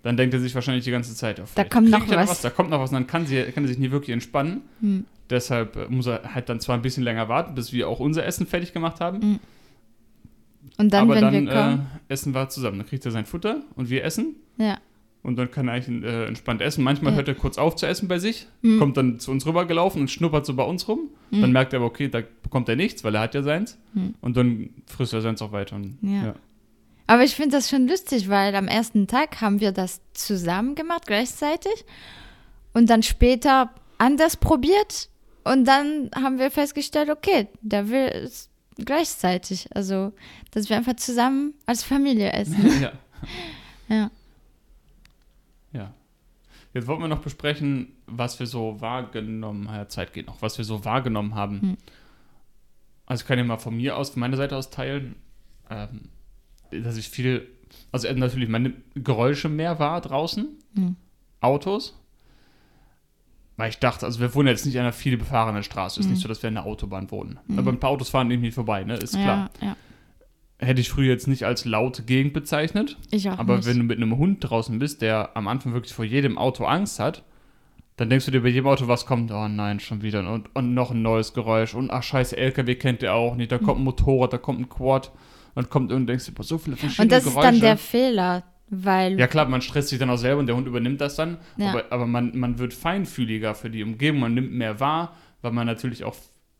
dann 0.02 0.16
denkt 0.16 0.34
er 0.34 0.40
sich 0.40 0.54
wahrscheinlich 0.54 0.84
die 0.84 0.90
ganze 0.90 1.14
Zeit 1.14 1.40
auf. 1.40 1.50
Da 1.54 1.62
vielleicht 1.62 1.72
kommt 1.72 1.90
noch 1.90 2.06
ja 2.06 2.16
was. 2.16 2.40
Da 2.42 2.50
kommt 2.50 2.70
noch 2.70 2.80
was 2.80 2.90
und 2.90 2.94
dann 2.94 3.06
kann, 3.06 3.26
sie, 3.26 3.42
kann 3.52 3.64
er 3.64 3.68
sich 3.68 3.78
nie 3.78 3.90
wirklich 3.90 4.10
entspannen. 4.10 4.62
Mhm. 4.80 5.04
Deshalb 5.30 5.76
äh, 5.76 5.86
muss 5.88 6.07
er 6.07 6.34
halt 6.34 6.48
dann 6.48 6.61
zwar 6.61 6.76
ein 6.76 6.82
bisschen 6.82 7.05
länger 7.05 7.28
warten, 7.28 7.55
bis 7.55 7.72
wir 7.72 7.88
auch 7.88 8.00
unser 8.00 8.24
Essen 8.26 8.46
fertig 8.46 8.72
gemacht 8.72 9.00
haben. 9.00 9.18
Mhm. 9.18 9.38
Und 10.78 10.92
dann, 10.92 11.03
aber 11.05 11.14
wenn 11.16 11.22
dann 11.22 11.32
wir 11.46 11.53
kommen. 11.53 11.86
äh, 12.09 12.12
essen 12.12 12.34
wir 12.34 12.48
zusammen. 12.48 12.78
Dann 12.78 12.86
kriegt 12.86 13.05
er 13.05 13.11
sein 13.12 13.26
Futter 13.26 13.62
und 13.76 13.90
wir 13.90 14.05
essen. 14.05 14.36
ja. 14.59 14.78
Und 15.24 15.36
dann 15.36 15.53
kann 15.53 15.68
er 15.68 15.74
eigentlich 15.74 16.03
äh, 16.03 16.24
entspannt 16.26 16.61
essen. 16.62 16.82
Manchmal 16.82 17.12
Ja. 17.12 17.18
hört 17.18 17.28
er 17.28 17.36
kurz 17.36 17.57
auf 17.57 17.76
zu 17.76 17.86
essen 17.86 18.09
bei 18.09 18.18
sich, 18.18 18.48
Mhm. 18.62 18.80
kommt 18.80 18.96
dann 18.96 19.20
zu 19.20 19.30
uns 19.30 19.46
rübergelaufen 19.46 20.00
und 20.00 20.11
schnuppert 20.11 20.44
so 20.44 20.55
bei 20.55 20.64
uns 20.64 20.88
rum. 20.88 21.11
Mhm. 21.30 21.42
Dann 21.42 21.53
merkt 21.53 21.72
er 21.72 21.76
aber, 21.78 21.86
okay, 21.86 22.09
da 22.09 22.22
bekommt 22.42 22.68
er 22.68 22.74
nichts, 22.74 23.05
weil 23.05 23.14
er 23.14 23.20
hat 23.20 23.34
ja 23.36 23.44
seins. 23.44 23.78
Mhm. 23.94 24.14
Und 24.20 24.36
dann 24.36 24.70
frisst 24.88 25.12
er 25.12 25.20
seins 25.20 25.40
auch 25.40 25.53
weiter. 25.53 25.76
Und, 25.76 25.96
Ja. 26.03 26.11
ja. 26.24 26.34
Aber 27.07 27.24
ich 27.24 27.34
finde 27.34 27.57
das 27.57 27.68
schon 27.68 27.88
lustig, 27.88 28.28
weil 28.28 28.55
am 28.55 28.68
ersten 28.68 29.07
Tag 29.07 29.40
haben 29.40 29.61
wir 29.61 29.72
das 29.72 30.00
zusammen 30.14 30.74
gemacht, 30.74 31.07
gleichzeitig. 31.07 31.84
Und 32.72 32.88
dann 32.88 33.03
später 33.03 33.70
anders 33.98 34.36
probiert. 34.36 35.09
Und 35.44 35.64
dann 35.64 36.11
haben 36.14 36.38
wir 36.38 36.50
festgestellt, 36.50 37.11
okay, 37.11 37.48
der 37.61 37.88
will 37.88 38.07
es 38.07 38.48
gleichzeitig. 38.76 39.68
Also, 39.74 40.12
dass 40.53 40.68
wir 40.68 40.76
einfach 40.76 40.96
zusammen 40.96 41.55
als 41.66 41.82
Familie 41.82 42.32
essen. 42.32 42.80
ja. 42.82 42.92
Ja. 43.88 44.11
Ja. 45.72 45.94
Jetzt 46.74 46.86
wollten 46.86 47.03
wir 47.03 47.09
noch 47.09 47.20
besprechen, 47.20 47.92
was 48.07 48.38
wir 48.38 48.46
so 48.46 48.80
wahrgenommen 48.80 49.68
haben. 49.68 49.76
Ja, 49.76 49.88
Zeit 49.88 50.12
geht 50.12 50.26
noch, 50.26 50.40
was 50.40 50.57
wir 50.57 50.64
so 50.64 50.84
wahrgenommen 50.84 51.34
haben. 51.34 51.61
Hm. 51.61 51.76
Also 53.05 53.22
ich 53.22 53.28
kann 53.28 53.38
ja 53.38 53.44
mal 53.44 53.59
von 53.59 53.76
mir 53.76 53.96
aus, 53.96 54.11
von 54.11 54.20
meiner 54.20 54.36
Seite 54.36 54.57
aus 54.57 54.70
teilen, 54.70 55.16
ähm, 55.68 56.09
dass 56.85 56.97
ich 56.97 57.09
viel, 57.09 57.47
also 57.93 58.09
äh, 58.09 58.14
natürlich 58.14 58.49
meine 58.49 58.73
Geräusche 58.95 59.49
mehr 59.49 59.79
war 59.79 60.01
draußen, 60.01 60.49
Hm. 60.75 60.97
Autos. 61.41 61.99
Weil 63.57 63.68
ich 63.70 63.79
dachte, 63.79 64.07
also 64.07 64.20
wir 64.20 64.35
wohnen 64.35 64.49
jetzt 64.49 64.64
nicht 64.64 64.77
an 64.77 64.83
einer 64.85 64.93
viel 64.93 65.16
befahrenen 65.18 65.62
Straße. 65.62 66.01
Es 66.01 66.07
ist 66.07 66.09
Mhm. 66.09 66.12
nicht 66.14 66.23
so, 66.23 66.29
dass 66.29 66.43
wir 66.43 66.49
an 66.49 66.55
der 66.55 66.64
Autobahn 66.64 67.11
wohnen. 67.11 67.39
Aber 67.57 67.70
ein 67.70 67.79
paar 67.79 67.91
Autos 67.91 68.09
fahren 68.09 68.31
irgendwie 68.31 68.51
vorbei, 68.51 68.83
ne? 68.85 68.95
Ist 68.97 69.12
klar. 69.14 69.51
Ja, 69.61 69.66
ja. 69.68 69.77
Hätte 70.66 70.81
ich 70.81 70.89
früher 70.89 71.09
jetzt 71.11 71.27
nicht 71.29 71.45
als 71.45 71.64
laute 71.64 72.03
Gegend 72.05 72.33
bezeichnet. 72.33 72.97
Ich 73.11 73.29
auch 73.29 73.39
Aber 73.39 73.57
nicht. 73.57 73.66
wenn 73.66 73.79
du 73.79 73.85
mit 73.85 73.99
einem 73.99 74.16
Hund 74.16 74.39
draußen 74.41 74.79
bist, 74.79 75.03
der 75.03 75.37
am 75.37 75.49
Anfang 75.49 75.75
wirklich 75.75 75.93
vor 75.93 76.05
jedem 76.05 76.39
Auto 76.39 76.64
Angst 76.64 76.99
hat, 77.01 77.25
dann 77.97 78.09
denkst 78.09 78.25
du 78.25 78.31
dir 78.31 78.41
bei 78.43 78.49
jedem 78.49 78.68
Auto, 78.68 78.89
was 78.89 79.05
kommt? 79.05 79.31
Oh 79.33 79.49
nein, 79.49 79.81
schon 79.81 80.01
wieder. 80.03 80.20
Und, 80.33 80.49
und 80.57 80.73
noch 80.73 80.91
ein 80.93 81.03
neues 81.03 81.35
Geräusch. 81.35 81.75
Und 81.75 81.91
ach 81.91 82.03
scheiße, 82.03 82.37
LKW 82.37 82.77
kennt 82.77 83.03
der 83.03 83.14
auch 83.14 83.35
nicht. 83.37 83.53
Da 83.53 83.59
kommt 83.59 83.81
ein 83.81 83.85
Motorrad, 83.85 84.33
da 84.33 84.39
kommt 84.39 84.61
ein 84.61 84.68
Quad. 84.68 85.11
Und 85.55 85.68
kommt 85.70 85.92
und 85.92 86.07
denkst 86.07 86.26
du, 86.34 86.42
so 86.42 86.59
viele 86.59 86.76
verschiedene 86.76 87.05
Und 87.05 87.12
das 87.12 87.26
ist 87.26 87.30
Geräusche. 87.34 87.50
dann 87.53 87.61
der 87.61 87.76
Fehler, 87.76 88.42
weil 88.70 89.18
ja 89.18 89.26
klar, 89.26 89.46
man 89.46 89.61
stresst 89.61 89.88
sich 89.90 89.98
dann 89.98 90.09
auch 90.11 90.16
selber 90.16 90.40
und 90.40 90.46
der 90.46 90.57
Hund 90.57 90.66
übernimmt 90.66 91.00
das 91.00 91.16
dann. 91.16 91.38
Ja. 91.59 91.70
Aber, 91.70 91.84
aber 91.90 92.07
man, 92.07 92.38
man 92.38 92.59
wird 92.59 92.72
feinfühliger 92.72 93.55
für 93.55 93.68
die 93.70 93.82
Umgebung, 93.82 94.20
man 94.20 94.34
nimmt 94.34 94.53
mehr 94.53 94.80
wahr, 94.80 95.14
weil 95.42 95.53
man 95.53 95.66
natürlich 95.66 96.05
auch 96.05 96.16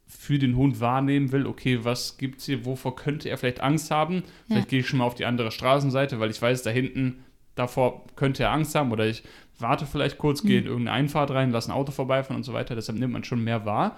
für 0.07 0.39
den 0.39 0.57
Hund 0.57 0.79
wahrnehmen 0.81 1.33
will, 1.33 1.47
okay, 1.47 1.85
was 1.85 2.19
gibt's 2.19 2.45
hier, 2.45 2.67
wovor 2.67 2.97
könnte 2.97 3.31
er 3.31 3.39
vielleicht 3.39 3.61
Angst 3.63 3.91
haben? 3.91 4.25
Vielleicht 4.47 4.67
Ja. 4.67 4.71
gehe 4.71 4.81
ich 4.81 4.87
schon 4.89 4.99
mal 4.99 5.07
auf 5.07 5.15
die 5.15 5.25
andere 5.25 5.51
Straßenseite, 5.51 6.21
weil 6.21 6.31
ich 6.31 6.43
weiß, 6.43 6.63
da 6.63 6.69
hinten, 6.71 7.25
davor 7.55 8.05
könnte 8.15 8.43
er 8.43 8.51
Angst 8.53 8.75
haben 8.75 8.93
oder 8.93 9.07
ich 9.07 9.23
warte 9.59 9.87
vielleicht 9.87 10.19
kurz, 10.19 10.43
Mhm. 10.43 10.49
gehe 10.49 10.59
in 10.59 10.67
irgendeine 10.67 10.97
Einfahrt 10.99 11.31
rein, 11.31 11.51
lasse 11.51 11.71
ein 11.71 11.75
Auto 11.75 11.93
vorbeifahren 11.93 12.37
und 12.37 12.43
so 12.45 12.53
weiter. 12.53 12.75
Deshalb 12.75 12.99
nimmt 12.99 13.15
man 13.15 13.25
schon 13.25 13.43
mehr 13.43 13.65
wahr. 13.65 13.97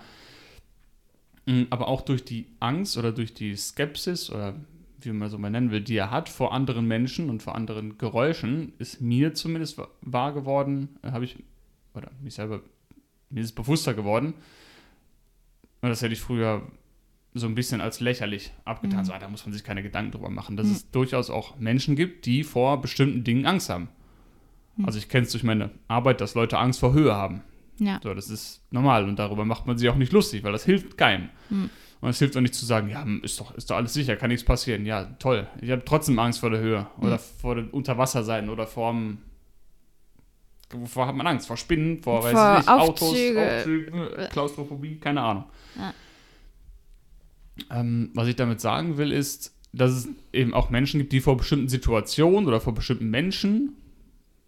Mm, 1.47 1.65
Aber 1.71 1.89
auch 1.89 2.03
durch 2.03 2.25
die 2.25 2.47
Angst 2.61 2.97
oder 2.97 3.11
durch 3.13 3.35
die 3.35 3.55
Skepsis 3.57 4.31
oder 4.31 4.55
wie 5.07 5.13
man 5.13 5.29
so 5.31 5.39
mal 5.39 5.51
nennen 5.51 5.71
will, 5.71 5.81
die 5.81 5.97
er 5.97 6.11
hat 6.11 6.29
vor 6.29 6.53
anderen 6.53 6.87
Menschen 6.87 7.31
und 7.31 7.43
vor 7.43 7.55
anderen 7.55 7.99
Geräuschen, 7.99 8.73
ist 8.79 9.01
mir 9.01 9.35
zumindest 9.35 9.79
wa- 9.79 9.89
wahr 10.03 10.33
geworden, 10.33 10.89
äh, 11.03 11.11
habe 11.13 11.25
ich, 11.25 11.37
oder 11.95 12.11
mich 12.23 12.35
selber, 12.35 12.61
mir 13.31 13.41
ist 13.43 13.53
bewusster 13.53 13.95
geworden. 13.95 14.35
Und 15.81 15.89
das 15.91 16.03
hätte 16.03 16.15
ich 16.15 16.21
früher 16.21 16.63
so 17.35 17.47
ein 17.47 17.55
bisschen 17.55 17.81
als 17.81 18.01
lächerlich 18.01 18.53
abgetan. 18.65 19.01
Mhm. 19.01 19.05
So, 19.07 19.13
ah, 19.13 19.19
da 19.19 19.29
muss 19.29 19.45
man 19.45 19.53
sich 19.53 19.65
keine 19.65 19.83
Gedanken 19.83 20.13
drüber 20.13 20.31
machen, 20.31 20.57
dass 20.57 20.67
Mhm. 20.69 20.73
es 20.73 20.91
durchaus 20.91 21.31
auch 21.31 21.59
Menschen 21.59 21.97
gibt, 21.97 22.27
die 22.27 22.45
vor 22.45 22.81
bestimmten 22.81 23.25
Dingen 23.25 23.45
Angst 23.45 23.69
haben. 23.71 23.89
Mhm. 24.77 24.85
Also 24.87 24.99
ich 24.99 25.09
kenne 25.09 25.27
es 25.27 25.33
durch 25.33 25.43
meine 25.45 25.71
Arbeit, 25.89 26.21
dass 26.21 26.35
Leute 26.35 26.59
Angst 26.59 26.81
vor 26.81 26.93
Höhe 26.93 27.15
haben. 27.15 27.43
ja. 27.79 27.99
So, 28.03 28.15
das 28.15 28.31
ist 28.31 28.63
normal 28.71 29.09
und 29.09 29.19
darüber 29.19 29.45
macht 29.45 29.67
man 29.67 29.77
sich 29.77 29.89
auch 29.89 29.97
nicht 29.97 30.13
lustig, 30.13 30.45
weil 30.45 30.53
das 30.53 30.65
hilft 30.65 30.97
keinem. 30.97 31.29
Mhm. 32.05 32.09
Und 32.09 32.11
es 32.11 32.19
hilft 32.19 32.37
auch 32.37 32.43
nicht 32.43 32.55
zu 32.55 32.67
sagen, 32.67 32.91
ja, 32.91 33.05
ist 33.23 33.41
doch, 33.41 33.55
ist 33.55 33.71
doch 33.71 33.77
alles 33.77 33.95
sicher, 33.95 34.17
kann 34.17 34.29
nichts 34.29 34.45
passieren. 34.45 34.85
Ja, 34.85 35.05
toll. 35.19 35.49
Ich 35.61 35.71
habe 35.71 35.83
trotzdem 35.85 36.19
Angst 36.19 36.41
vor 36.41 36.51
der 36.51 36.61
Höhe 36.61 36.87
oder 37.01 37.19
vor 37.19 37.55
dem 37.55 37.71
Unterwassersein 37.71 38.51
oder 38.51 38.67
vor 38.67 38.93
dem. 38.93 39.19
Wovor 40.71 41.07
hat 41.07 41.15
man 41.15 41.27
Angst? 41.27 41.47
Vor 41.47 41.57
Spinnen, 41.57 42.03
vor, 42.03 42.23
weiß 42.23 42.33
Vor 42.33 42.53
ich 42.53 42.59
nicht, 42.59 42.69
Autos, 42.69 43.03
Aufzüge. 43.11 43.57
Aufzüge, 43.57 44.29
Klaustrophobie, 44.33 44.97
keine 44.97 45.23
Ahnung. 45.23 45.45
Ja. 45.79 45.95
Ähm, 47.71 48.11
was 48.15 48.29
ich 48.29 48.37
damit 48.37 48.61
sagen 48.61 48.97
will, 48.99 49.13
ist, 49.13 49.55
dass 49.73 49.93
es 49.93 50.09
eben 50.33 50.53
auch 50.53 50.71
Menschen 50.71 50.99
gibt, 50.99 51.13
die 51.13 51.21
vor 51.21 51.37
bestimmten 51.37 51.69
Situationen 51.69 52.47
oder 52.47 52.61
vor 52.61 52.75
bestimmten 52.75 53.09
Menschen 53.09 53.77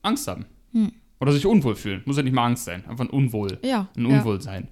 Angst 0.03 0.27
haben. 0.29 0.47
Hm. 0.73 0.93
Oder 1.21 1.33
sich 1.33 1.47
unwohl 1.47 1.77
fühlen. 1.77 2.03
Muss 2.05 2.17
ja 2.17 2.23
nicht 2.23 2.35
mal 2.35 2.45
Angst 2.45 2.65
sein, 2.65 2.85
einfach 2.87 3.05
ein 3.05 3.11
Unwohl 3.11 3.59
Ja. 3.63 3.89
ein 3.97 4.11
ja. 4.11 4.69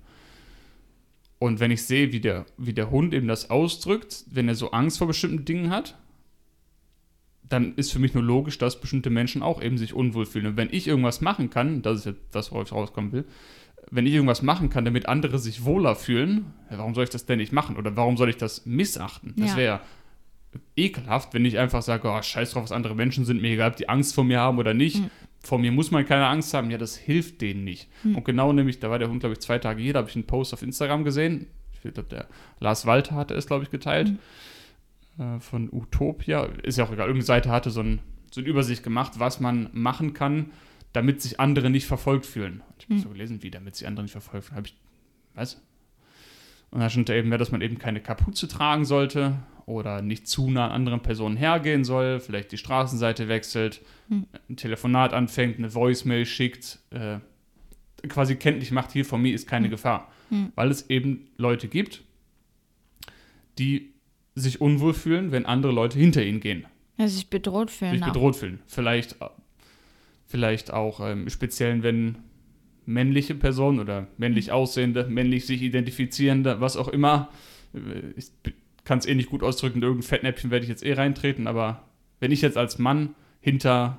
Und 1.44 1.60
wenn 1.60 1.70
ich 1.70 1.82
sehe, 1.82 2.10
wie 2.10 2.20
der, 2.20 2.46
wie 2.56 2.72
der 2.72 2.90
Hund 2.90 3.12
eben 3.12 3.28
das 3.28 3.50
ausdrückt, 3.50 4.24
wenn 4.30 4.48
er 4.48 4.54
so 4.54 4.70
Angst 4.70 4.96
vor 4.96 5.06
bestimmten 5.06 5.44
Dingen 5.44 5.68
hat, 5.68 5.94
dann 7.46 7.74
ist 7.74 7.92
für 7.92 7.98
mich 7.98 8.14
nur 8.14 8.22
logisch, 8.22 8.56
dass 8.56 8.80
bestimmte 8.80 9.10
Menschen 9.10 9.42
auch 9.42 9.60
eben 9.62 9.76
sich 9.76 9.92
unwohl 9.92 10.24
fühlen. 10.24 10.46
Und 10.46 10.56
wenn 10.56 10.70
ich 10.72 10.88
irgendwas 10.88 11.20
machen 11.20 11.50
kann, 11.50 11.82
das 11.82 11.98
ist 11.98 12.04
jetzt 12.06 12.20
das, 12.34 12.50
worauf 12.50 12.68
ich 12.68 12.72
rauskommen 12.72 13.12
will, 13.12 13.26
wenn 13.90 14.06
ich 14.06 14.14
irgendwas 14.14 14.40
machen 14.40 14.70
kann, 14.70 14.86
damit 14.86 15.04
andere 15.06 15.38
sich 15.38 15.66
wohler 15.66 15.96
fühlen, 15.96 16.46
warum 16.70 16.94
soll 16.94 17.04
ich 17.04 17.10
das 17.10 17.26
denn 17.26 17.36
nicht 17.36 17.52
machen? 17.52 17.76
Oder 17.76 17.94
warum 17.94 18.16
soll 18.16 18.30
ich 18.30 18.38
das 18.38 18.64
missachten? 18.64 19.34
Das 19.36 19.50
Ja. 19.50 19.56
wäre 19.58 19.80
ekelhaft, 20.76 21.34
wenn 21.34 21.44
ich 21.44 21.58
einfach 21.58 21.82
sage, 21.82 22.08
oh, 22.08 22.22
scheiß 22.22 22.52
drauf, 22.52 22.62
was 22.62 22.72
andere 22.72 22.94
Menschen 22.94 23.26
sind, 23.26 23.42
mir 23.42 23.50
egal, 23.50 23.72
ob 23.72 23.76
die 23.76 23.90
Angst 23.90 24.14
vor 24.14 24.24
mir 24.24 24.40
haben 24.40 24.56
oder 24.56 24.72
nicht. 24.72 25.00
Mhm. 25.00 25.10
Vor 25.44 25.58
mir 25.58 25.70
muss 25.72 25.90
man 25.90 26.04
keine 26.06 26.26
Angst 26.26 26.54
haben. 26.54 26.70
Ja, 26.70 26.78
das 26.78 26.96
hilft 26.96 27.40
denen 27.40 27.64
nicht. 27.64 27.88
Mhm. 28.02 28.16
Und 28.16 28.24
genau 28.24 28.52
nämlich, 28.52 28.80
da 28.80 28.90
war 28.90 28.98
der 28.98 29.08
Hund, 29.10 29.20
glaube 29.20 29.34
ich, 29.34 29.40
zwei 29.40 29.58
Tage 29.58 29.82
hier, 29.82 29.92
da 29.92 29.98
habe 30.00 30.08
ich 30.08 30.16
einen 30.16 30.26
Post 30.26 30.54
auf 30.54 30.62
Instagram 30.62 31.04
gesehen. 31.04 31.46
Ich 31.72 31.80
glaube, 31.80 32.08
der 32.08 32.28
Lars 32.60 32.86
Walter 32.86 33.14
hatte 33.14 33.34
es, 33.34 33.46
glaube 33.46 33.62
ich, 33.64 33.70
geteilt. 33.70 34.14
Äh, 35.18 35.38
von 35.40 35.68
Utopia. 35.70 36.44
Ist 36.62 36.78
ja 36.78 36.84
auch 36.84 36.88
egal. 36.92 37.06
Irgendeine 37.08 37.26
Seite 37.26 37.50
hatte 37.50 37.70
so, 37.70 37.80
ein, 37.80 38.00
so 38.30 38.40
eine 38.40 38.48
Übersicht 38.48 38.82
gemacht, 38.82 39.12
was 39.18 39.38
man 39.38 39.68
machen 39.72 40.14
kann, 40.14 40.50
damit 40.94 41.20
sich 41.20 41.38
andere 41.40 41.68
nicht 41.70 41.86
verfolgt 41.86 42.24
fühlen. 42.26 42.62
Und 42.66 42.74
ich 42.78 42.84
habe 42.86 42.94
Mhm. 42.94 42.98
so 43.00 43.08
gelesen, 43.10 43.42
wie, 43.42 43.50
damit 43.50 43.76
sich 43.76 43.86
andere 43.86 44.04
nicht 44.04 44.12
verfolgt 44.12 44.46
fühlen. 44.46 44.56
Habe 44.56 44.66
ich, 44.68 44.76
was? 45.34 45.62
Und 46.70 46.80
da 46.80 46.88
stand 46.88 47.08
da 47.08 47.14
eben 47.14 47.28
mehr, 47.28 47.38
dass 47.38 47.52
man 47.52 47.60
eben 47.60 47.78
keine 47.78 48.00
Kapuze 48.00 48.48
tragen 48.48 48.84
sollte 48.84 49.36
oder 49.66 50.02
nicht 50.02 50.26
zu 50.28 50.50
nah 50.50 50.66
an 50.66 50.72
anderen 50.72 51.00
Personen 51.00 51.36
hergehen 51.36 51.84
soll, 51.84 52.20
vielleicht 52.20 52.52
die 52.52 52.58
Straßenseite 52.58 53.28
wechselt, 53.28 53.80
Hm. 54.08 54.26
ein 54.50 54.56
Telefonat 54.56 55.12
anfängt, 55.14 55.58
eine 55.58 55.74
Voicemail 55.74 56.26
schickt, 56.26 56.80
äh, 56.90 57.18
quasi 58.08 58.36
kenntlich 58.36 58.70
macht, 58.70 58.92
hier 58.92 59.04
vor 59.06 59.18
mir 59.18 59.32
ist 59.34 59.48
keine 59.48 59.66
Hm. 59.66 59.70
Gefahr. 59.70 60.12
Hm. 60.28 60.52
Weil 60.54 60.70
es 60.70 60.90
eben 60.90 61.28
Leute 61.38 61.68
gibt, 61.68 62.02
die 63.58 63.92
sich 64.34 64.60
unwohl 64.60 64.94
fühlen, 64.94 65.32
wenn 65.32 65.46
andere 65.46 65.72
Leute 65.72 65.98
hinter 65.98 66.24
ihnen 66.24 66.40
gehen, 66.40 66.66
Ja, 66.98 67.08
sich 67.08 67.30
bedroht 67.30 67.70
fühlen. 67.70 67.92
sich 67.92 68.02
auch. 68.02 68.06
bedroht 68.12 68.36
fühlen. 68.36 68.58
Vielleicht, 68.66 69.20
äh, 69.22 69.26
vielleicht 70.26 70.72
auch 70.72 71.00
ähm, 71.00 71.28
speziell, 71.30 71.82
wenn 71.82 72.16
männliche 72.86 73.34
Personen 73.34 73.78
oder 73.80 74.08
männlich 74.18 74.52
aussehende, 74.52 75.06
männlich 75.06 75.46
sich 75.46 75.62
identifizierende, 75.62 76.60
was 76.60 76.76
auch 76.76 76.88
immer, 76.88 77.30
äh, 77.74 77.78
ich 78.16 78.26
kann 78.84 78.98
es 78.98 79.06
eh 79.06 79.14
nicht 79.14 79.30
gut 79.30 79.42
ausdrücken, 79.42 79.78
in 79.78 79.82
irgendein 79.82 80.06
Fettnäpfchen 80.08 80.50
werde 80.50 80.64
ich 80.64 80.68
jetzt 80.70 80.84
eh 80.84 80.92
reintreten, 80.92 81.46
aber 81.46 81.84
wenn 82.20 82.30
ich 82.32 82.42
jetzt 82.42 82.56
als 82.56 82.78
Mann 82.78 83.14
hinter 83.40 83.98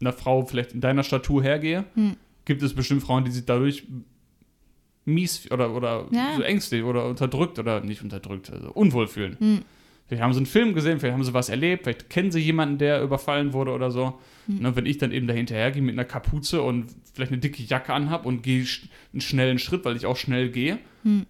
einer 0.00 0.12
Frau 0.12 0.44
vielleicht 0.44 0.72
in 0.72 0.80
deiner 0.80 1.02
Statur 1.02 1.42
hergehe, 1.42 1.84
Hm. 1.94 2.16
gibt 2.44 2.62
es 2.62 2.74
bestimmt 2.74 3.02
Frauen, 3.02 3.24
die 3.24 3.30
sich 3.30 3.44
dadurch 3.44 3.84
mies 5.04 5.50
oder, 5.50 5.74
oder 5.74 6.06
Ja. 6.10 6.34
so 6.36 6.42
ängstlich 6.42 6.82
oder 6.82 7.06
unterdrückt 7.06 7.58
oder 7.58 7.80
nicht 7.80 8.02
unterdrückt, 8.02 8.50
also 8.50 8.70
unwohl 8.72 9.06
fühlen. 9.06 9.36
Hm. 9.38 9.62
Vielleicht 10.06 10.22
haben 10.22 10.32
sie 10.32 10.38
einen 10.38 10.46
Film 10.46 10.74
gesehen, 10.74 11.00
vielleicht 11.00 11.14
haben 11.14 11.24
sie 11.24 11.34
was 11.34 11.48
erlebt, 11.48 11.82
vielleicht 11.84 12.10
kennen 12.10 12.30
sie 12.30 12.38
jemanden, 12.40 12.78
der 12.78 13.02
überfallen 13.02 13.52
wurde 13.52 13.72
oder 13.72 13.90
so. 13.90 14.18
Hm. 14.46 14.58
Ne, 14.60 14.76
wenn 14.76 14.86
ich 14.86 14.98
dann 14.98 15.12
eben 15.12 15.26
dahinterher 15.26 15.70
gehe 15.72 15.82
mit 15.82 15.94
einer 15.94 16.04
Kapuze 16.04 16.62
und 16.62 16.86
vielleicht 17.12 17.32
eine 17.32 17.40
dicke 17.40 17.62
Jacke 17.62 17.92
anhab 17.92 18.26
und 18.26 18.42
gehe 18.42 18.64
einen 19.12 19.20
schnellen 19.20 19.58
Schritt, 19.58 19.84
weil 19.84 19.96
ich 19.96 20.06
auch 20.06 20.16
schnell 20.16 20.50
gehe, 20.50 20.78
Hm. 21.02 21.26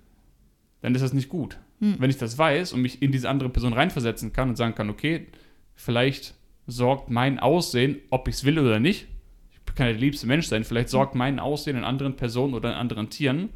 dann 0.83 0.95
ist 0.95 1.03
das 1.03 1.13
nicht 1.13 1.29
gut. 1.29 1.59
Hm. 1.81 1.97
Wenn 1.99 2.11
ich 2.11 2.19
das 2.19 2.39
weiß 2.39 2.73
und 2.73 2.83
mich 2.83 3.03
in 3.03 3.13
diese 3.13 3.29
andere 3.29 3.49
Person 3.49 3.73
reinversetzen 3.73 4.33
kann 4.33 4.49
und 4.49 4.57
sagen 4.57 4.75
kann, 4.75 4.91
okay, 4.91 5.27
vielleicht 5.75 6.35
sorgt 6.67 7.11
mein 7.11 7.39
Aussehen, 7.39 7.99
ob 8.11 8.29
ich 8.29 8.37
es 8.37 8.45
will 8.45 8.59
oder 8.59 8.81
nicht, 8.81 9.07
ich 9.51 9.75
kann 9.75 9.87
ja 9.87 9.93
der 9.93 10.01
liebste 10.01 10.27
Mensch 10.27 10.47
sein, 10.47 10.65
vielleicht 10.65 10.89
sorgt 10.89 11.15
mein 11.15 11.39
Aussehen 11.39 11.77
in 11.77 11.85
anderen 11.85 12.17
Personen 12.17 12.55
oder 12.55 12.71
in 12.71 12.77
anderen 12.77 13.11
Tieren 13.11 13.51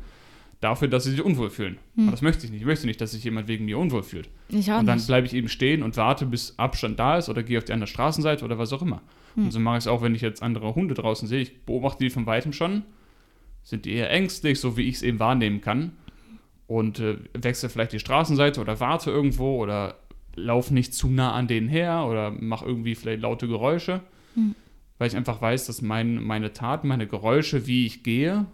dafür, 0.60 0.88
dass 0.88 1.04
sie 1.04 1.12
sich 1.12 1.22
unwohl 1.22 1.50
fühlen. 1.50 1.78
Hm. 1.96 2.04
Aber 2.04 2.10
das 2.12 2.22
möchte 2.22 2.44
ich 2.44 2.52
nicht. 2.52 2.60
Ich 2.60 2.66
möchte 2.66 2.86
nicht, 2.86 3.00
dass 3.00 3.12
sich 3.12 3.24
jemand 3.24 3.48
wegen 3.48 3.64
mir 3.64 3.78
unwohl 3.78 4.02
fühlt. 4.02 4.28
Ich 4.48 4.70
auch 4.70 4.80
Und 4.80 4.86
dann 4.86 5.04
bleibe 5.04 5.26
ich 5.26 5.34
eben 5.34 5.48
stehen 5.48 5.82
und 5.82 5.96
warte, 5.96 6.26
bis 6.26 6.58
Abstand 6.58 6.98
da 6.98 7.18
ist 7.18 7.28
oder 7.28 7.42
gehe 7.42 7.58
auf 7.58 7.64
die 7.64 7.72
andere 7.72 7.88
Straßenseite 7.88 8.44
oder 8.44 8.58
was 8.58 8.72
auch 8.72 8.82
immer. 8.82 9.02
Hm. 9.34 9.44
Und 9.44 9.50
so 9.50 9.60
mache 9.60 9.78
ich 9.78 9.84
es 9.84 9.88
auch, 9.88 10.02
wenn 10.02 10.14
ich 10.14 10.20
jetzt 10.20 10.42
andere 10.42 10.74
Hunde 10.74 10.94
draußen 10.94 11.26
sehe. 11.26 11.40
Ich 11.40 11.64
beobachte 11.64 12.04
die 12.04 12.10
von 12.10 12.26
weitem 12.26 12.52
schon. 12.52 12.82
Sind 13.62 13.84
die 13.84 13.92
eher 13.92 14.10
ängstlich, 14.10 14.58
so 14.60 14.76
wie 14.76 14.82
ich 14.82 14.96
es 14.96 15.02
eben 15.02 15.18
wahrnehmen 15.18 15.60
kann. 15.60 15.92
Und 16.70 17.00
äh, 17.00 17.16
wechsle 17.34 17.68
vielleicht 17.68 17.92
die 17.92 17.98
Straßenseite 17.98 18.60
oder 18.60 18.78
warte 18.78 19.10
irgendwo 19.10 19.56
oder 19.60 19.96
laufe 20.36 20.72
nicht 20.72 20.94
zu 20.94 21.08
nah 21.08 21.32
an 21.32 21.48
denen 21.48 21.66
her 21.66 22.06
oder 22.08 22.30
mache 22.30 22.64
irgendwie 22.64 22.94
vielleicht 22.94 23.22
laute 23.22 23.48
Geräusche. 23.48 24.02
Hm. 24.34 24.54
Weil 24.96 25.08
ich 25.08 25.16
einfach 25.16 25.42
weiß, 25.42 25.66
dass 25.66 25.82
mein, 25.82 26.22
meine 26.22 26.52
Taten, 26.52 26.86
meine 26.86 27.08
Geräusche, 27.08 27.66
wie 27.66 27.86
ich 27.86 28.04
gehe, 28.04 28.46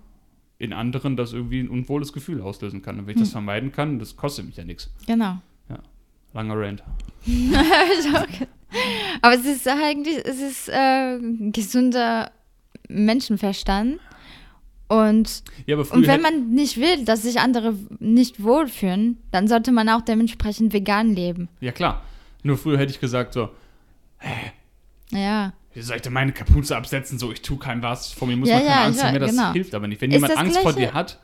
in 0.59 0.73
anderen 0.73 1.19
das 1.19 1.35
irgendwie 1.35 1.61
ein 1.61 1.69
unwohles 1.69 2.15
Gefühl 2.15 2.41
auslösen 2.41 2.81
kann. 2.81 2.99
Und 2.99 3.07
wenn 3.07 3.17
ich 3.17 3.21
das 3.21 3.29
Hm. 3.29 3.33
vermeiden 3.33 3.73
kann, 3.73 3.99
das 3.99 4.17
kostet 4.17 4.47
mich 4.47 4.57
ja 4.57 4.65
nichts. 4.65 4.91
Genau. 5.07 5.37
Langer 6.33 6.59
Rant. 6.59 6.83
Aber 9.23 9.35
es 9.35 9.45
ist 9.47 9.67
eigentlich, 9.69 10.19
es 10.25 10.41
ist 10.41 10.69
äh, 10.69 11.19
gesunder 11.51 12.31
Menschenverstand. 12.89 13.99
Und, 14.89 15.43
Ja, 15.67 15.77
und 15.77 16.07
wenn 16.07 16.21
man 16.21 16.51
nicht 16.51 16.77
will, 16.77 17.05
dass 17.05 17.23
sich 17.23 17.41
andere 17.41 17.75
nicht 17.99 18.43
wohlfühlen, 18.43 19.19
dann 19.33 19.49
sollte 19.49 19.73
man 19.73 19.89
auch 19.89 20.03
dementsprechend 20.03 20.73
vegan 20.73 21.15
leben. 21.15 21.49
Ja, 21.61 21.73
klar. 21.73 22.03
Nur 22.45 22.57
früher 22.57 22.79
hätte 22.79 22.93
ich 22.93 23.01
gesagt 23.01 23.33
so, 23.33 23.49
Ja. 25.11 25.53
wie 25.75 25.83
soll 25.83 25.97
ich 25.97 26.03
denn 26.03 26.13
meine 26.13 26.33
Kapuze 26.33 26.77
absetzen? 26.77 27.19
So, 27.19 27.33
ich 27.33 27.43
tue 27.43 27.59
keinem 27.59 27.83
was. 27.83 28.13
Vor 28.13 28.29
mir 28.29 28.37
muss 28.37 28.49
Ja, 28.49 28.57
man 28.57 28.65
keine 28.67 28.77
ja, 28.81 28.85
Angst 28.87 29.01
ja, 29.01 29.07
haben. 29.07 29.15
Ja, 29.15 29.19
das 29.21 29.31
genau. 29.31 29.53
hilft 29.53 29.75
aber 29.75 29.89
nicht. 29.89 30.01
Wenn 30.01 30.11
Ist 30.11 30.15
jemand 30.23 30.37
Angst 30.39 30.59
vor 30.59 30.73
Gleiche- 30.73 30.89
dir 30.93 30.95
hat, 30.95 31.21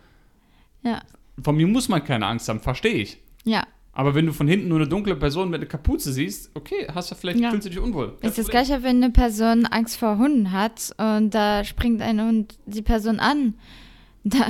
Ja. 0.83 1.01
vor 1.43 1.53
mir 1.53 1.67
muss 1.69 1.89
man 1.89 2.03
keine 2.05 2.27
Angst 2.27 2.49
haben, 2.49 2.61
verstehe 2.61 2.95
ich. 2.95 3.19
Ja. 3.45 3.65
Aber 3.95 4.15
wenn 4.15 4.25
du 4.25 4.33
von 4.33 4.49
hinten 4.49 4.69
nur 4.69 4.79
eine 4.79 4.89
dunkle 4.89 5.15
Person 5.17 5.51
mit 5.51 5.61
einer 5.61 5.69
Kapuze 5.69 6.13
siehst, 6.13 6.51
okay, 6.55 6.87
hast 6.95 7.11
du 7.11 7.15
vielleicht, 7.15 7.39
Ja. 7.39 7.51
fühlst 7.51 7.67
du 7.67 7.71
dich 7.71 7.79
unwohl. 7.79 8.17
Ist 8.23 8.39
das 8.39 8.49
gleiche, 8.49 8.83
wenn 8.83 8.97
eine 9.03 9.11
Person 9.11 9.67
Angst 9.67 9.97
vor 9.99 10.17
Hunden 10.17 10.51
hat 10.53 10.95
und 10.97 11.31
da 11.31 11.63
springt 11.65 12.01
ein 12.01 12.21
Hund 12.21 12.59
die 12.67 12.81
Person 12.83 13.21
an. 13.21 13.55
Da, 14.25 14.47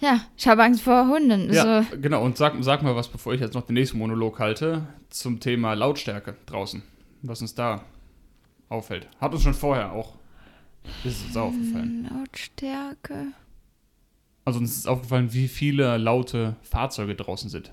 ja, 0.00 0.20
ich 0.36 0.46
habe 0.46 0.62
Angst 0.62 0.82
vor 0.82 1.08
Hunden. 1.08 1.52
Ja, 1.52 1.82
So, 1.82 1.96
genau. 2.00 2.22
Und 2.22 2.36
sag, 2.36 2.54
sag 2.60 2.82
mal 2.82 2.94
was, 2.94 3.08
bevor 3.08 3.32
ich 3.34 3.40
jetzt 3.40 3.54
noch 3.54 3.62
den 3.66 3.74
nächsten 3.74 3.98
Monolog 3.98 4.38
halte, 4.38 4.86
zum 5.10 5.40
Thema 5.40 5.72
Lautstärke 5.74 6.36
draußen. 6.46 6.82
Was 7.22 7.40
uns 7.40 7.54
da 7.54 7.82
auffällt. 8.68 9.08
Hat 9.20 9.32
uns 9.32 9.42
schon 9.42 9.54
vorher 9.54 9.92
auch. 9.92 10.14
Ist 11.02 11.24
uns 11.26 11.36
aufgefallen. 11.36 12.08
Lautstärke. 12.10 13.28
Also 14.44 14.60
uns 14.60 14.76
ist 14.76 14.86
aufgefallen, 14.86 15.32
wie 15.32 15.48
viele 15.48 15.96
laute 15.96 16.54
Fahrzeuge 16.62 17.14
draußen 17.16 17.50
sind. 17.50 17.72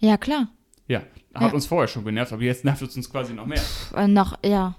Ja, 0.00 0.16
klar. 0.16 0.48
Ja, 0.88 1.02
hat 1.34 1.42
Ja. 1.48 1.52
uns 1.52 1.66
vorher 1.66 1.86
schon 1.88 2.04
genervt, 2.04 2.32
aber 2.32 2.42
jetzt 2.42 2.64
nervt 2.64 2.82
es 2.82 2.96
uns 2.96 3.08
quasi 3.10 3.32
noch 3.32 3.46
mehr. 3.46 3.58
Pff, 3.58 3.92
äh, 3.94 4.08
noch, 4.08 4.38
ja. 4.44 4.74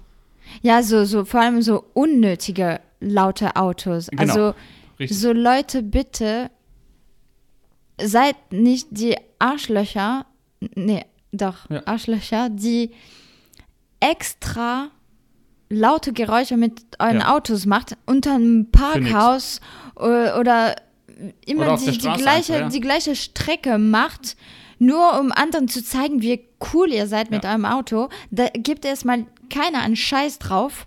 Ja, 0.60 0.82
so, 0.82 1.04
so, 1.04 1.24
vor 1.24 1.40
allem 1.40 1.62
so 1.62 1.84
unnötige 1.94 2.80
laute 3.00 3.56
Autos. 3.56 4.08
Genau. 4.08 4.22
Also, 4.22 4.54
Richtig. 4.98 5.18
so 5.18 5.32
Leute, 5.32 5.82
bitte 5.82 6.50
seid 8.00 8.36
nicht 8.50 8.88
die 8.90 9.16
Arschlöcher, 9.38 10.26
nee, 10.74 11.04
doch, 11.32 11.70
Ja. 11.70 11.82
Arschlöcher, 11.86 12.48
die 12.50 12.90
extra 14.00 14.88
laute 15.70 16.12
Geräusche 16.12 16.56
mit 16.56 16.82
euren 16.98 17.20
Ja. 17.20 17.34
Autos 17.34 17.64
macht, 17.66 17.96
unter 18.06 18.34
einem 18.34 18.70
Parkhaus 18.70 19.60
oder, 19.94 20.76
immer 21.46 21.62
Oder 21.72 21.76
die, 21.78 21.92
die, 21.92 21.98
gleiche, 21.98 22.54
einfach, 22.54 22.54
ja. 22.54 22.68
die 22.68 22.80
gleiche 22.80 23.16
Strecke 23.16 23.78
macht, 23.78 24.36
nur 24.82 25.20
um 25.20 25.30
anderen 25.32 25.68
zu 25.68 25.82
zeigen, 25.84 26.22
wie 26.22 26.40
cool 26.72 26.90
ihr 26.92 27.06
seid 27.06 27.30
mit 27.30 27.44
Ja. 27.44 27.50
eurem 27.50 27.64
Auto. 27.64 28.08
Da 28.30 28.48
gibt 28.48 28.84
erstmal 28.84 29.26
keiner 29.48 29.80
einen 29.82 29.96
Scheiß 29.96 30.38
drauf. 30.38 30.86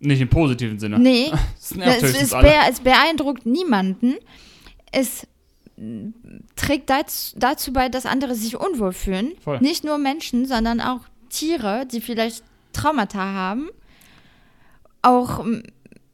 Nicht 0.00 0.20
im 0.22 0.28
positiven 0.30 0.78
Sinne. 0.78 0.98
Nee, 0.98 1.30
es, 1.58 1.72
es, 2.02 2.30
bee- 2.30 2.54
es 2.70 2.80
beeindruckt 2.80 3.44
niemanden. 3.44 4.14
Es 4.92 5.26
trägt 6.56 6.90
dazu, 6.90 7.36
dazu 7.38 7.72
bei, 7.72 7.88
dass 7.88 8.06
andere 8.06 8.34
sich 8.34 8.56
unwohl 8.58 8.92
fühlen. 8.92 9.32
Voll. 9.42 9.60
Nicht 9.60 9.84
nur 9.84 9.98
Menschen, 9.98 10.46
sondern 10.46 10.80
auch 10.80 11.00
Tiere, 11.30 11.86
die 11.86 12.00
vielleicht 12.00 12.42
Traumata 12.72 13.18
haben. 13.18 13.68
Auch 15.02 15.44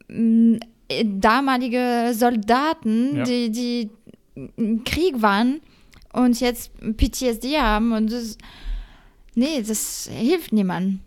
äh, 0.09 0.59
damalige 1.05 2.11
Soldaten, 2.13 3.17
Ja. 3.17 3.23
die, 3.23 3.49
die 3.51 3.89
im 4.55 4.83
Krieg 4.83 5.21
waren 5.21 5.59
und 6.23 6.39
jetzt 6.39 6.71
PTSD 6.97 7.57
haben. 7.59 7.93
Und 7.93 8.11
das, 8.11 8.37
nee, 9.35 9.61
das 9.65 10.09
hilft 10.11 10.51
niemandem. 10.53 10.99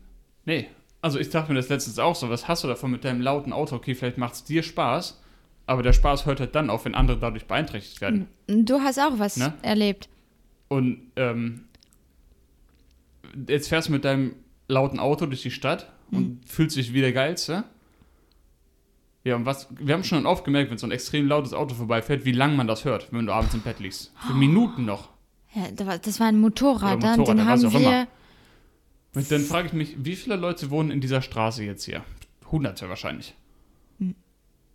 Nee. 0.44 0.66
Also 1.02 1.18
ich 1.18 1.30
dachte 1.30 1.50
mir 1.50 1.56
das 1.56 1.70
letztens 1.70 1.98
auch 1.98 2.14
so, 2.14 2.28
was 2.28 2.46
hast 2.46 2.62
du 2.62 2.68
davon 2.68 2.90
mit 2.90 3.04
deinem 3.04 3.22
lauten 3.22 3.52
Auto? 3.54 3.76
Okay, 3.76 3.94
vielleicht 3.94 4.18
macht 4.18 4.34
es 4.34 4.44
dir 4.44 4.62
Spaß, 4.62 5.18
aber 5.66 5.82
der 5.82 5.94
Spaß 5.94 6.26
hört 6.26 6.40
halt 6.40 6.54
dann 6.54 6.68
auf, 6.68 6.84
wenn 6.84 6.94
andere 6.94 7.18
dadurch 7.18 7.46
beeinträchtigt 7.46 8.02
werden. 8.02 8.26
Du 8.46 8.80
hast 8.80 8.98
auch 8.98 9.18
was 9.18 9.38
Ne? 9.38 9.54
erlebt. 9.62 10.11
Und 10.68 11.11
ähm, 11.16 11.64
jetzt 13.48 13.68
fährst 13.68 13.88
du 13.88 13.92
mit 13.92 14.04
deinem 14.04 14.34
lauten 14.68 14.98
Auto 15.00 15.24
durch 15.26 15.42
die 15.42 15.50
Stadt 15.50 15.90
und 16.12 16.42
fühlst 16.46 16.76
dich 16.76 16.92
wie 16.92 17.00
der 17.00 17.12
Geilste. 17.12 17.64
Ja, 19.22 19.36
und 19.36 19.44
was, 19.44 19.68
wir 19.78 19.94
haben 19.94 20.04
schon 20.04 20.24
oft 20.24 20.44
gemerkt, 20.44 20.70
wenn 20.70 20.78
so 20.78 20.86
ein 20.86 20.92
extrem 20.92 21.28
lautes 21.28 21.52
Auto 21.52 21.74
vorbeifährt, 21.74 22.24
wie 22.24 22.32
lang 22.32 22.56
man 22.56 22.66
das 22.66 22.84
hört, 22.84 23.12
wenn 23.12 23.26
du 23.26 23.32
abends 23.32 23.52
im 23.54 23.60
Bett 23.60 23.78
liegst. 23.78 24.12
Für 24.26 24.32
Minuten 24.32 24.84
noch. 24.86 25.10
Ja, 25.54 25.70
das 25.98 26.20
war 26.20 26.28
ein 26.28 26.38
Motorrad, 26.38 27.02
dann, 27.02 27.18
Motorrad, 27.18 27.38
den 27.38 27.46
was 27.46 27.64
haben 27.64 27.82
wir. 27.82 28.06
Und 29.14 29.30
dann 29.30 29.40
frage 29.42 29.66
ich 29.66 29.72
mich, 29.72 29.96
wie 30.04 30.16
viele 30.16 30.36
Leute 30.36 30.70
wohnen 30.70 30.90
in 30.90 31.00
dieser 31.00 31.20
Straße 31.20 31.64
jetzt 31.64 31.84
hier? 31.84 32.02
Hunderte 32.50 32.88
wahrscheinlich. 32.88 33.34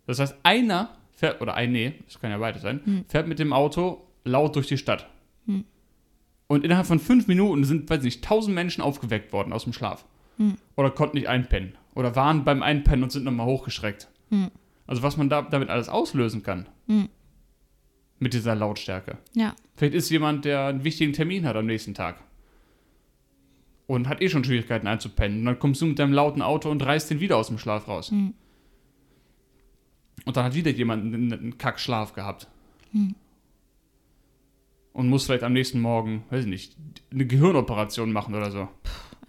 Das 0.06 0.20
heißt, 0.20 0.36
einer 0.44 0.90
fährt, 1.10 1.40
oder 1.40 1.54
ein, 1.54 1.72
nee, 1.72 1.94
das 2.04 2.20
kann 2.20 2.30
ja 2.30 2.38
beide 2.38 2.60
sein, 2.60 3.04
fährt 3.08 3.26
mit 3.26 3.38
dem 3.38 3.52
Auto 3.52 4.06
laut 4.24 4.54
durch 4.54 4.68
die 4.68 4.78
Stadt. 4.78 5.08
Und 6.46 6.64
innerhalb 6.64 6.86
von 6.86 7.00
fünf 7.00 7.26
Minuten 7.26 7.64
sind, 7.64 7.90
weiß 7.90 8.02
nicht, 8.02 8.22
tausend 8.22 8.54
Menschen 8.54 8.82
aufgeweckt 8.82 9.32
worden 9.32 9.52
aus 9.52 9.64
dem 9.64 9.72
Schlaf. 9.72 10.04
Oder 10.76 10.90
konnten 10.90 11.16
nicht 11.16 11.28
einpennen. 11.28 11.76
Oder 11.94 12.14
waren 12.14 12.44
beim 12.44 12.62
Einpennen 12.62 13.02
und 13.02 13.10
sind 13.10 13.24
nochmal 13.24 13.46
hochgeschreckt. 13.46 14.08
Also 14.86 15.02
was 15.02 15.16
man 15.16 15.28
da, 15.28 15.42
damit 15.42 15.68
alles 15.68 15.88
auslösen 15.88 16.42
kann. 16.42 16.68
Mit 18.18 18.32
dieser 18.32 18.54
Lautstärke. 18.54 19.18
Ja, 19.34 19.54
Vielleicht 19.76 19.94
ist 19.94 20.10
jemand, 20.10 20.44
der 20.46 20.66
einen 20.66 20.84
wichtigen 20.84 21.12
Termin 21.12 21.46
hat 21.46 21.54
am 21.54 21.66
nächsten 21.66 21.92
Tag. 21.92 22.22
Und 23.86 24.08
hat 24.08 24.22
eh 24.22 24.28
schon 24.28 24.42
Schwierigkeiten 24.42 24.86
einzupennen. 24.86 25.40
Und 25.40 25.44
dann 25.44 25.58
kommst 25.58 25.82
du 25.82 25.86
mit 25.86 25.98
deinem 25.98 26.12
lauten 26.12 26.42
Auto 26.42 26.70
und 26.70 26.84
reißt 26.84 27.10
den 27.10 27.20
wieder 27.20 27.36
aus 27.36 27.48
dem 27.48 27.58
Schlaf 27.58 27.86
raus. 27.86 28.10
Mhm. 28.10 28.34
Und 30.24 30.36
dann 30.36 30.44
hat 30.44 30.54
wieder 30.54 30.70
jemand 30.70 31.04
einen, 31.04 31.32
einen 31.32 31.58
Kackschlaf 31.58 32.14
gehabt. 32.14 32.48
Und 34.92 35.08
muss 35.08 35.26
vielleicht 35.26 35.44
am 35.44 35.52
nächsten 35.52 35.80
Morgen, 35.80 36.24
weiß 36.30 36.44
ich 36.44 36.50
nicht, 36.50 36.76
eine 37.12 37.26
Gehirnoperation 37.26 38.12
machen 38.12 38.34
oder 38.34 38.50
so. 38.50 38.68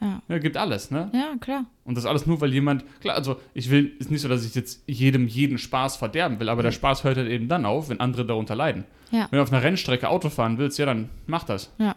Ja. 0.01 0.21
Ja, 0.27 0.37
gibt 0.39 0.57
alles, 0.57 0.91
ne? 0.91 1.09
Ja, 1.13 1.35
klar. 1.39 1.65
Und 1.83 1.95
das 1.95 2.05
alles 2.05 2.25
nur, 2.25 2.39
weil 2.41 2.53
jemand, 2.53 2.83
klar, 3.01 3.15
also 3.15 3.37
ich 3.53 3.69
will, 3.69 3.93
ist 3.99 4.11
nicht 4.11 4.21
so, 4.21 4.27
dass 4.27 4.45
ich 4.45 4.53
jetzt 4.55 4.83
jedem 4.87 5.27
jeden 5.27 5.57
Spaß 5.57 5.95
verderben 5.97 6.39
will, 6.39 6.49
aber 6.49 6.61
der 6.63 6.71
Spaß 6.71 7.03
hört 7.03 7.17
halt 7.17 7.29
eben 7.29 7.47
dann 7.47 7.65
auf, 7.65 7.89
wenn 7.89 7.99
andere 7.99 8.25
darunter 8.25 8.55
leiden. 8.55 8.85
Ja. 9.11 9.27
Wenn 9.31 9.37
du 9.37 9.43
auf 9.43 9.51
einer 9.51 9.63
Rennstrecke 9.63 10.09
Auto 10.09 10.29
fahren 10.29 10.57
willst, 10.57 10.77
ja, 10.79 10.85
dann 10.85 11.09
mach 11.25 11.43
das. 11.45 11.71
Ja. 11.77 11.95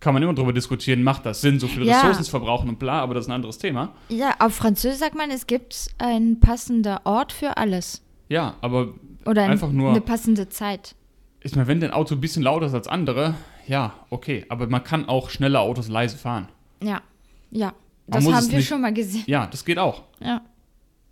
Kann 0.00 0.12
man 0.14 0.22
immer 0.22 0.34
drüber 0.34 0.52
diskutieren, 0.52 1.02
macht 1.02 1.24
das 1.24 1.40
Sinn, 1.40 1.58
so 1.58 1.66
viele 1.66 1.86
Ja. 1.86 1.96
Ressourcen 2.00 2.24
zu 2.24 2.30
verbrauchen 2.30 2.68
und 2.68 2.78
bla, 2.78 3.00
aber 3.00 3.14
das 3.14 3.24
ist 3.24 3.28
ein 3.30 3.34
anderes 3.34 3.58
Thema. 3.58 3.92
Ja, 4.10 4.34
auf 4.38 4.54
Französisch 4.54 4.98
sagt 4.98 5.14
man, 5.14 5.30
es 5.30 5.46
gibt 5.46 5.88
einen 5.98 6.40
passenden 6.40 6.98
Ort 7.04 7.32
für 7.32 7.56
alles. 7.56 8.02
Ja, 8.28 8.54
aber 8.60 8.94
Oder 9.26 9.44
ein, 9.44 9.50
Einfach 9.52 9.72
nur- 9.72 9.90
eine 9.90 10.00
passende 10.02 10.48
Zeit. 10.50 10.94
ich 11.40 11.54
meine, 11.56 11.66
wenn 11.68 11.80
dein 11.80 11.90
Auto 11.92 12.14
ein 12.14 12.20
bisschen 12.20 12.42
lauter 12.42 12.66
ist 12.66 12.74
als 12.74 12.86
andere, 12.88 13.34
ja, 13.66 13.94
okay, 14.10 14.44
aber 14.50 14.66
man 14.66 14.84
kann 14.84 15.08
auch 15.08 15.30
schnelle 15.30 15.60
Autos 15.60 15.88
leise 15.88 16.18
fahren. 16.18 16.48
Ja, 16.84 17.02
ja. 17.50 17.66
Man 18.06 18.22
Das 18.24 18.32
haben 18.34 18.50
wir 18.50 18.58
nicht- 18.58 18.68
schon 18.68 18.80
mal 18.80 18.92
gesehen. 18.92 19.24
Ja, 19.26 19.46
das 19.46 19.64
geht 19.64 19.78
auch. 19.78 20.02
Ja. 20.20 20.42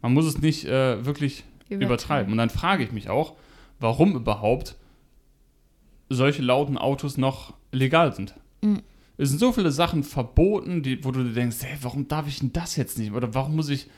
Man 0.02 0.12
muss 0.14 0.26
es 0.26 0.38
nicht 0.40 0.64
äh, 0.64 1.04
wirklich 1.04 1.44
Übertreiben. 1.68 1.86
übertreiben. 1.86 2.32
Und 2.32 2.38
dann 2.38 2.50
frage 2.50 2.84
ich 2.84 2.92
mich 2.92 3.08
auch, 3.08 3.34
warum 3.80 4.14
überhaupt 4.14 4.76
solche 6.08 6.42
lauten 6.42 6.76
Autos 6.76 7.16
noch 7.16 7.54
legal 7.72 8.14
sind. 8.14 8.34
Mhm. 8.62 8.82
Es 9.16 9.30
sind 9.30 9.38
so 9.38 9.52
viele 9.52 9.70
Sachen 9.70 10.02
verboten, 10.04 10.82
die, 10.82 11.02
wo 11.04 11.10
du 11.12 11.22
dir 11.24 11.32
denkst, 11.32 11.58
hey, 11.60 11.78
warum 11.82 12.08
darf 12.08 12.26
ich 12.28 12.40
denn 12.40 12.52
das 12.52 12.76
jetzt 12.76 12.98
nicht? 12.98 13.12
Oder 13.12 13.32
warum 13.34 13.56
muss 13.56 13.68
ich 13.68 13.88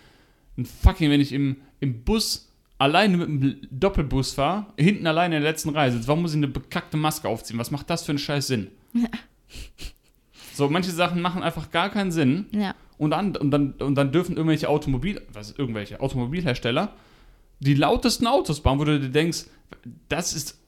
ein 0.57 0.67
fucking, 0.67 1.11
wenn 1.11 1.21
ich 1.21 1.33
im, 1.33 1.57
im 1.81 2.05
Bus 2.05 2.53
alleine 2.79 3.17
mit 3.17 3.29
einem 3.29 3.57
Doppelbus 3.71 4.35
fahre, 4.35 4.67
hinten 4.77 5.07
alleine 5.07 5.37
in 5.37 5.43
der 5.43 5.51
letzten 5.51 5.71
Reihe 5.71 5.91
sitze, 5.93 6.07
warum 6.09 6.23
muss 6.23 6.33
ich 6.33 6.37
eine 6.37 6.49
bekackte 6.49 6.97
Maske 6.97 7.29
aufziehen? 7.29 7.59
Was 7.59 7.71
macht 7.71 7.89
das 7.91 8.05
für 8.05 8.13
einen 8.13 8.19
scheiß 8.19 8.47
Sinn? 8.47 8.69
So, 10.55 10.69
manche 10.71 10.91
Sachen 10.91 11.21
machen 11.21 11.43
einfach 11.43 11.71
gar 11.71 11.91
keinen 11.91 12.13
Sinn. 12.13 12.47
Ja. 12.53 12.75
Und 12.97 13.11
dann, 13.11 13.37
und 13.37 13.51
dann, 13.51 13.73
und 13.73 13.95
dann 13.97 14.13
dürfen 14.13 14.37
irgendwelche 14.37 14.69
Automobil, 14.69 15.21
was, 15.33 15.53
irgendwelche 15.53 16.01
Automobilhersteller 16.01 16.93
die 17.61 17.75
lautesten 17.75 18.27
Autos 18.27 18.61
bauen, 18.61 18.79
wo 18.79 18.85
du 18.85 19.01
dir 19.01 19.09
denkst, 19.09 19.47
das 20.09 20.35
ist, 20.35 20.61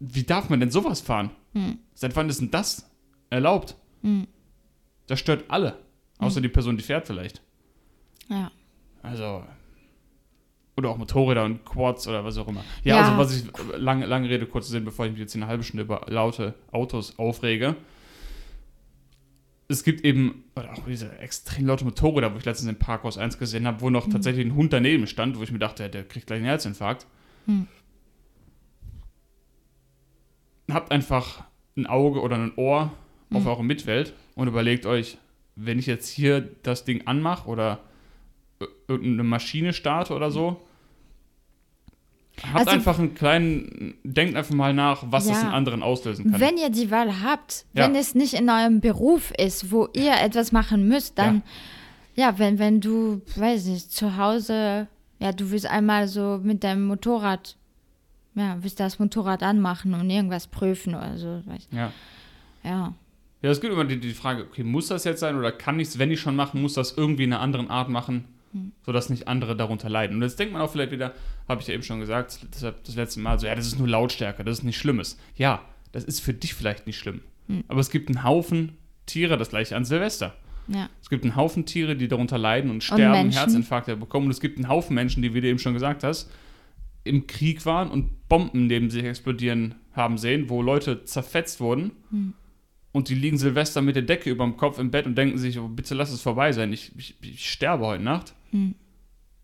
wie 0.00 0.24
darf 0.24 0.48
man 0.50 0.60
denn 0.60 0.70
sowas 0.70 1.00
fahren? 1.00 1.30
Hm. 1.52 1.78
Seit 1.94 2.16
wann 2.16 2.28
ist 2.28 2.40
denn 2.40 2.50
das 2.50 2.90
erlaubt? 3.30 3.76
Hm. 4.02 4.26
Das 5.06 5.20
stört 5.20 5.44
alle, 5.48 5.78
außer 6.18 6.40
die 6.40 6.48
Person, 6.48 6.76
die 6.76 6.82
fährt 6.82 7.06
vielleicht. 7.06 7.40
Ja. 8.28 8.50
Also, 9.02 9.42
oder 10.76 10.90
auch 10.90 10.98
Motorräder 10.98 11.44
und 11.44 11.64
Quads 11.64 12.06
oder 12.08 12.24
was 12.24 12.36
auch 12.36 12.48
immer. 12.48 12.64
Ja, 12.84 12.96
Ja. 12.96 13.02
also 13.02 13.18
was 13.18 13.36
ich, 13.36 13.44
lange, 13.78 14.06
lange 14.06 14.28
Rede, 14.28 14.46
kurz 14.46 14.68
Sinn, 14.68 14.84
bevor 14.84 15.06
ich 15.06 15.12
mich 15.12 15.20
jetzt 15.20 15.34
eine 15.34 15.46
halbe 15.46 15.62
Stunde 15.62 15.84
über 15.84 16.06
laute 16.08 16.54
Autos 16.72 17.18
aufrege. 17.18 17.76
Es 19.70 19.84
gibt 19.84 20.02
eben, 20.04 20.44
oder 20.56 20.72
auch 20.72 20.86
diese 20.86 21.18
extrem 21.18 21.66
laute 21.66 21.84
Motorräder, 21.84 22.32
wo 22.32 22.38
ich 22.38 22.44
letztens 22.46 22.70
im 22.70 22.78
Parkhaus 22.78 23.18
1 23.18 23.38
gesehen 23.38 23.66
habe, 23.66 23.82
wo 23.82 23.90
noch 23.90 24.08
tatsächlich 24.08 24.46
ein 24.46 24.54
Hund 24.54 24.72
daneben 24.72 25.06
stand, 25.06 25.38
wo 25.38 25.42
ich 25.42 25.52
mir 25.52 25.58
dachte, 25.58 25.88
der 25.90 26.04
kriegt 26.04 26.26
gleich 26.26 26.38
einen 26.38 26.46
Herzinfarkt. 26.46 27.06
Hm. 27.46 27.66
Habt 30.70 30.90
einfach 30.92 31.44
ein 31.76 31.86
Auge 31.86 32.20
oder 32.20 32.36
ein 32.36 32.52
Ohr 32.56 32.92
auf 33.32 33.42
Hm. 33.42 33.46
eure 33.46 33.64
Mitwelt 33.64 34.14
und 34.34 34.48
überlegt 34.48 34.86
euch, 34.86 35.18
wenn 35.54 35.78
ich 35.78 35.86
jetzt 35.86 36.08
hier 36.08 36.40
das 36.62 36.84
Ding 36.84 37.06
anmache 37.06 37.48
oder 37.48 37.80
ir- 38.60 38.68
irgendeine 38.86 39.24
Maschine 39.24 39.72
starte 39.72 40.14
oder 40.14 40.30
so, 40.30 40.62
Habt 42.44 42.56
Also- 42.56 42.70
einfach 42.70 42.98
einen 42.98 43.14
kleinen, 43.14 43.94
denkt 44.04 44.36
einfach 44.36 44.54
mal 44.54 44.72
nach, 44.72 45.02
was 45.10 45.28
Ja. 45.28 45.40
in 45.40 45.46
anderen 45.48 45.82
auslösen 45.82 46.30
kann. 46.30 46.40
Wenn 46.40 46.56
ihr 46.56 46.70
die 46.70 46.90
Wahl 46.90 47.22
habt, 47.22 47.64
Ja. 47.74 47.84
wenn 47.84 47.94
es 47.94 48.14
nicht 48.14 48.34
in 48.34 48.48
eurem 48.48 48.80
Beruf 48.80 49.32
ist, 49.36 49.70
wo 49.72 49.88
ihr 49.92 50.12
etwas 50.20 50.52
machen 50.52 50.86
müsst, 50.88 51.18
dann, 51.18 51.42
ja, 52.14 52.38
wenn, 52.38 52.58
wenn 52.58 52.80
du, 52.80 53.22
weiß 53.36 53.66
nicht, 53.66 53.92
zu 53.92 54.16
Hause, 54.16 54.86
ja, 55.18 55.32
du 55.32 55.50
willst 55.50 55.66
einmal 55.66 56.06
so 56.08 56.40
mit 56.42 56.62
deinem 56.64 56.86
Motorrad, 56.86 57.56
ja, 58.34 58.56
willst 58.60 58.78
das 58.78 58.98
Motorrad 58.98 59.42
anmachen 59.42 59.94
und 59.94 60.08
irgendwas 60.08 60.46
prüfen 60.46 60.94
oder 60.94 61.18
so, 61.18 61.42
weiß, 61.44 61.68
ja. 61.72 61.92
ja. 62.62 62.94
Ja, 63.40 63.50
es 63.50 63.60
gibt 63.60 63.72
immer 63.72 63.84
die, 63.84 64.00
die 64.00 64.14
Frage, 64.14 64.42
okay, 64.44 64.64
muss 64.64 64.88
das 64.88 65.04
jetzt 65.04 65.20
sein 65.20 65.36
oder 65.36 65.52
kann 65.52 65.78
ich 65.78 65.88
es, 65.88 65.98
wenn 65.98 66.10
ich 66.10 66.20
schon 66.20 66.34
mache, 66.36 66.56
muss 66.56 66.74
das 66.74 66.92
irgendwie 66.96 67.24
in 67.24 67.32
einer 67.32 67.40
anderen 67.42 67.70
Art 67.70 67.88
machen, 67.88 68.24
Hm. 68.52 68.72
sodass 68.82 69.10
nicht 69.10 69.28
andere 69.28 69.56
darunter 69.56 69.88
leiden. 69.90 70.16
Und 70.16 70.22
jetzt 70.22 70.38
denkt 70.38 70.52
man 70.52 70.62
auch 70.62 70.72
vielleicht 70.72 70.92
wieder, 70.92 71.12
habe 71.48 71.60
ich 71.60 71.68
ja 71.68 71.74
eben 71.74 71.82
schon 71.82 72.00
gesagt, 72.00 72.40
deshalb 72.54 72.82
das 72.84 72.94
letzte 72.94 73.20
Mal, 73.20 73.38
so, 73.38 73.46
ja, 73.46 73.54
das 73.54 73.66
ist 73.66 73.78
nur 73.78 73.88
Lautstärke, 73.88 74.44
das 74.44 74.58
ist 74.58 74.64
nichts 74.64 74.80
Schlimmes. 74.80 75.18
Ja, 75.36 75.62
das 75.92 76.04
ist 76.04 76.20
für 76.20 76.32
dich 76.32 76.54
vielleicht 76.54 76.86
nicht 76.86 76.98
schlimm. 76.98 77.20
Hm. 77.48 77.64
Aber 77.68 77.80
es 77.80 77.90
gibt 77.90 78.08
einen 78.08 78.24
Haufen 78.24 78.72
Tiere, 79.06 79.36
das 79.36 79.50
gleiche 79.50 79.76
an 79.76 79.84
Silvester. 79.84 80.34
Ja, 80.68 80.88
Es 81.00 81.08
gibt 81.08 81.24
einen 81.24 81.34
Haufen 81.34 81.64
Tiere, 81.64 81.96
die 81.96 82.08
darunter 82.08 82.38
leiden 82.38 82.70
und 82.70 82.84
sterben, 82.84 83.22
Menschen. 83.22 83.38
Herzinfarkte 83.38 83.96
bekommen. 83.96 84.26
Und 84.26 84.32
es 84.32 84.40
gibt 84.40 84.58
einen 84.58 84.68
Haufen 84.68 84.94
Menschen, 84.94 85.22
die, 85.22 85.32
wie 85.34 85.40
du 85.40 85.48
eben 85.48 85.58
schon 85.58 85.72
gesagt 85.72 86.04
hast, 86.04 86.30
im 87.04 87.26
Krieg 87.26 87.64
waren 87.64 87.90
und 87.90 88.28
Bomben 88.28 88.66
neben 88.66 88.90
sich 88.90 89.04
explodieren 89.04 89.76
haben 89.92 90.18
sehen, 90.18 90.50
wo 90.50 90.60
Leute 90.60 91.04
zerfetzt 91.04 91.60
wurden. 91.60 91.92
Hm. 92.10 92.34
Und 92.92 93.08
die 93.10 93.14
liegen 93.14 93.36
Silvester 93.38 93.82
mit 93.82 93.96
der 93.96 94.02
Decke 94.02 94.30
über 94.30 94.44
dem 94.44 94.56
Kopf 94.56 94.78
im 94.78 94.90
Bett 94.90 95.06
und 95.06 95.16
denken 95.16 95.38
sich, 95.38 95.58
oh, 95.58 95.68
bitte 95.68 95.94
lass 95.94 96.10
es 96.10 96.22
vorbei 96.22 96.52
sein, 96.52 96.72
ich, 96.72 96.92
ich, 96.96 97.16
ich 97.22 97.50
sterbe 97.50 97.86
heute 97.86 98.02
Nacht. 98.02 98.34
Hm. 98.50 98.74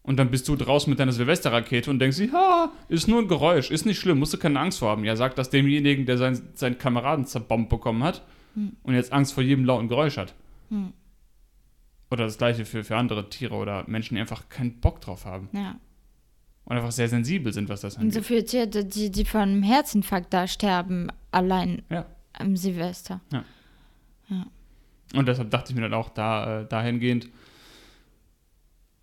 Und 0.02 0.18
dann 0.18 0.30
bist 0.30 0.48
du 0.48 0.56
draußen 0.56 0.90
mit 0.90 0.98
deiner 0.98 1.12
Silvesterrakete 1.12 1.90
und 1.90 1.98
denkst, 1.98 2.18
ja, 2.18 2.70
ist 2.88 3.08
nur 3.08 3.20
ein 3.20 3.28
Geräusch, 3.28 3.70
ist 3.70 3.86
nicht 3.86 3.98
schlimm, 3.98 4.18
musst 4.18 4.34
du 4.34 4.38
keine 4.38 4.60
Angst 4.60 4.78
vor 4.78 4.90
haben. 4.90 5.04
Ja, 5.04 5.16
sag 5.16 5.34
das 5.36 5.50
demjenigen, 5.50 6.04
der 6.06 6.18
sein, 6.18 6.40
seinen 6.54 6.78
Kameraden 6.78 7.26
zerbombt 7.26 7.68
bekommen 7.70 8.02
hat 8.02 8.22
Hm. 8.54 8.76
und 8.82 8.94
jetzt 8.94 9.12
Angst 9.12 9.32
vor 9.34 9.42
jedem 9.42 9.64
lauten 9.64 9.88
Geräusch 9.88 10.16
hat. 10.16 10.34
Hm. 10.70 10.92
Oder 12.10 12.24
das 12.24 12.38
gleiche 12.38 12.64
für, 12.64 12.84
für 12.84 12.96
andere 12.96 13.28
Tiere 13.28 13.54
oder 13.54 13.84
Menschen, 13.88 14.14
die 14.14 14.20
einfach 14.20 14.48
keinen 14.48 14.80
Bock 14.80 15.00
drauf 15.00 15.24
haben 15.24 15.48
ja. 15.52 15.74
und 16.64 16.76
einfach 16.76 16.92
sehr 16.92 17.08
sensibel 17.08 17.52
sind, 17.52 17.68
was 17.68 17.80
das 17.80 17.96
Und 17.96 18.12
so 18.12 18.18
angeht. 18.20 18.26
viele 18.26 18.44
Tiere, 18.44 18.84
die, 18.84 19.10
die 19.10 19.24
von 19.24 19.40
einem 19.40 19.62
Herzinfarkt 19.62 20.32
da 20.32 20.46
sterben, 20.46 21.08
allein 21.32 21.82
Ja. 21.90 22.06
Am 22.34 22.56
Silvester. 22.56 23.20
Und 25.14 25.26
deshalb 25.28 25.50
dachte 25.50 25.70
ich 25.70 25.76
mir 25.76 25.82
dann 25.82 25.94
auch 25.94 26.10
da, 26.10 26.62
äh, 26.62 26.66
dahingehend, 26.68 27.28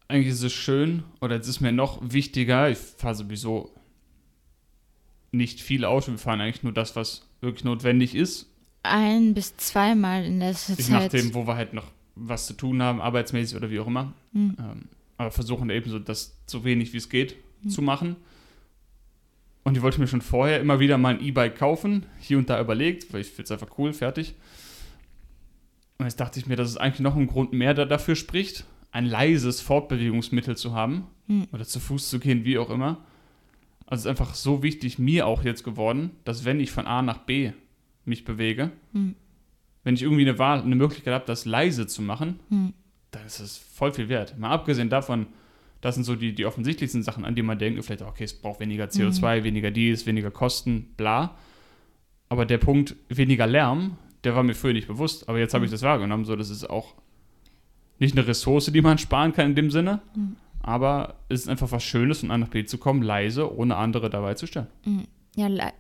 eigentlich 0.08 0.34
ist 0.34 0.44
es 0.44 0.52
schön, 0.54 1.04
oder 1.22 1.40
es 1.40 1.48
ist 1.48 1.62
mir 1.62 1.72
noch 1.72 2.00
wichtiger, 2.02 2.70
ich 2.70 2.78
fahre 2.78 3.16
sowieso 3.16 3.74
nicht 5.32 5.62
viel 5.62 5.86
Auto, 5.86 6.12
wir 6.12 6.18
fahren 6.18 6.42
eigentlich 6.42 6.64
nur 6.64 6.74
das, 6.74 6.96
was 6.98 7.28
wirklich 7.40 7.64
notwendig 7.64 8.14
ist, 8.16 8.48
Ein 8.84 9.34
bis 9.34 9.56
zweimal 9.58 10.26
in 10.26 10.40
letzter 10.40 10.74
je 10.74 10.84
Zeit. 10.84 10.92
nachdem, 11.14 11.34
wo 11.34 11.48
wir 11.48 11.56
halt 11.56 11.74
noch 11.74 11.92
was 12.16 12.48
zu 12.48 12.54
tun 12.54 12.82
haben, 12.82 13.00
arbeitsmäßig 13.00 13.56
oder 13.56 13.70
wie 13.70 13.80
auch 13.80 13.88
immer. 13.88 14.14
Hm. 14.34 14.58
Ähm, 14.60 14.90
aber 15.18 15.32
versuchen 15.32 15.70
eben 15.70 15.90
so 15.90 16.00
das 16.00 16.36
so 16.48 16.64
wenig 16.66 16.92
wie 16.94 16.98
es 16.98 17.08
geht 17.10 17.36
Hm. 17.62 17.70
zu 17.70 17.82
machen. 17.84 18.16
Und 19.64 19.78
ich 19.78 19.84
wollte 19.84 19.99
mir 19.99 20.07
schon 20.07 20.22
vorher 20.22 20.59
immer 20.59 20.80
wieder 20.80 20.97
mal 20.97 21.16
ein 21.16 21.22
E-Bike 21.24 21.55
kaufen, 21.57 22.05
hier 22.20 22.38
und 22.38 22.49
da 22.49 22.59
überlegt, 22.59 23.14
weil 23.14 23.22
ich 23.22 23.28
finde 23.28 23.43
es 23.43 23.51
einfach 23.51 23.78
cool, 23.78 23.93
fertig. 23.93 24.34
Und 25.99 26.05
jetzt 26.05 26.20
dachte 26.20 26.39
ich 26.39 26.47
mir, 26.47 26.55
dass 26.55 26.70
es 26.70 26.78
eigentlich 26.78 27.01
noch 27.01 27.16
ein 27.16 27.28
Grund 27.28 27.53
mehr 27.53 27.74
da 27.76 27.86
dafür 27.86 28.16
spricht, 28.16 28.66
ein 28.91 29.05
leises 29.05 29.62
Fortbewegungsmittel 29.62 30.57
zu 30.57 30.74
haben 30.74 31.07
Hm. 31.28 31.47
oder 31.51 31.64
zu 31.64 31.80
Fuß 31.80 32.09
zu 32.09 32.20
gehen, 32.20 32.43
wie 32.43 32.57
auch 32.57 32.70
immer. 32.72 33.05
Also 33.86 34.01
es 34.01 34.05
ist 34.05 34.09
einfach 34.20 34.34
so 34.36 34.64
wichtig 34.64 34.97
mir 34.99 35.28
auch 35.28 35.43
jetzt 35.43 35.64
geworden, 35.64 36.12
dass 36.24 36.43
wenn 36.43 36.59
ich 36.59 36.72
von 36.72 36.88
A 36.88 37.01
nach 37.01 37.20
B 37.20 37.51
mich 38.03 38.26
bewege, 38.26 38.72
Hm. 38.93 39.16
wenn 39.84 39.93
ich 39.93 40.01
irgendwie 40.01 40.28
eine 40.28 40.39
Wahl, 40.39 40.62
eine 40.62 40.76
Möglichkeit 40.76 41.14
habe, 41.14 41.26
das 41.28 41.45
leise 41.45 41.86
zu 41.86 42.01
machen, 42.01 42.39
Hm. 42.49 42.74
dann 43.12 43.26
ist 43.28 43.39
es 43.39 43.57
voll 43.59 43.93
viel 43.93 44.09
wert. 44.09 44.39
Mal 44.39 44.49
abgesehen 44.49 44.89
davon, 44.89 45.28
das 45.82 45.96
sind 45.96 46.04
so 46.04 46.16
die, 46.16 46.34
die 46.34 46.46
offensichtlichsten 46.46 47.04
Sachen, 47.04 47.26
an 47.26 47.36
die 47.36 47.42
man 47.42 47.58
denkt, 47.60 47.84
vielleicht, 47.84 48.04
okay, 48.04 48.24
es 48.24 48.34
braucht 48.40 48.60
weniger 48.60 48.86
CO2, 48.86 49.44
weniger 49.44 49.72
dies, 49.72 50.06
weniger 50.06 50.32
Kosten, 50.32 50.94
bla. 50.96 51.36
Aber 52.30 52.46
der 52.46 52.60
Punkt, 52.60 52.96
weniger 53.10 53.48
Lärm, 53.48 53.98
der 54.24 54.36
war 54.36 54.44
mir 54.44 54.54
früher 54.54 54.74
nicht 54.74 54.88
bewusst, 54.88 55.28
aber 55.28 55.40
jetzt 55.40 55.54
habe 55.54 55.66
ich 55.66 55.72
das 55.72 55.82
wahrgenommen, 55.82 56.24
so, 56.26 56.36
das 56.36 56.50
ist 56.50 56.70
auch 56.70 56.94
nicht 58.00 58.18
eine 58.18 58.28
Ressource, 58.28 58.68
die 58.72 58.82
man 58.82 58.98
sparen 59.00 59.34
kann 59.34 59.48
in 59.48 59.56
dem 59.56 59.72
Sinne, 59.72 60.02
Mhm. 60.16 60.36
aber 60.62 61.16
es 61.30 61.42
ist 61.42 61.48
einfach 61.50 61.72
was 61.72 61.84
Schönes, 61.84 62.20
von 62.20 62.32
A 62.32 62.38
nach 62.38 62.50
B 62.50 62.64
zu 62.66 62.78
kommen, 62.78 63.02
leise, 63.02 63.54
ohne 63.56 63.76
andere 63.76 64.10
dabei 64.10 64.36
zu 64.36 64.46
stören. 64.48 64.68
Hm. 64.84 65.06
Ja, 65.36 65.48
Le 65.48 65.74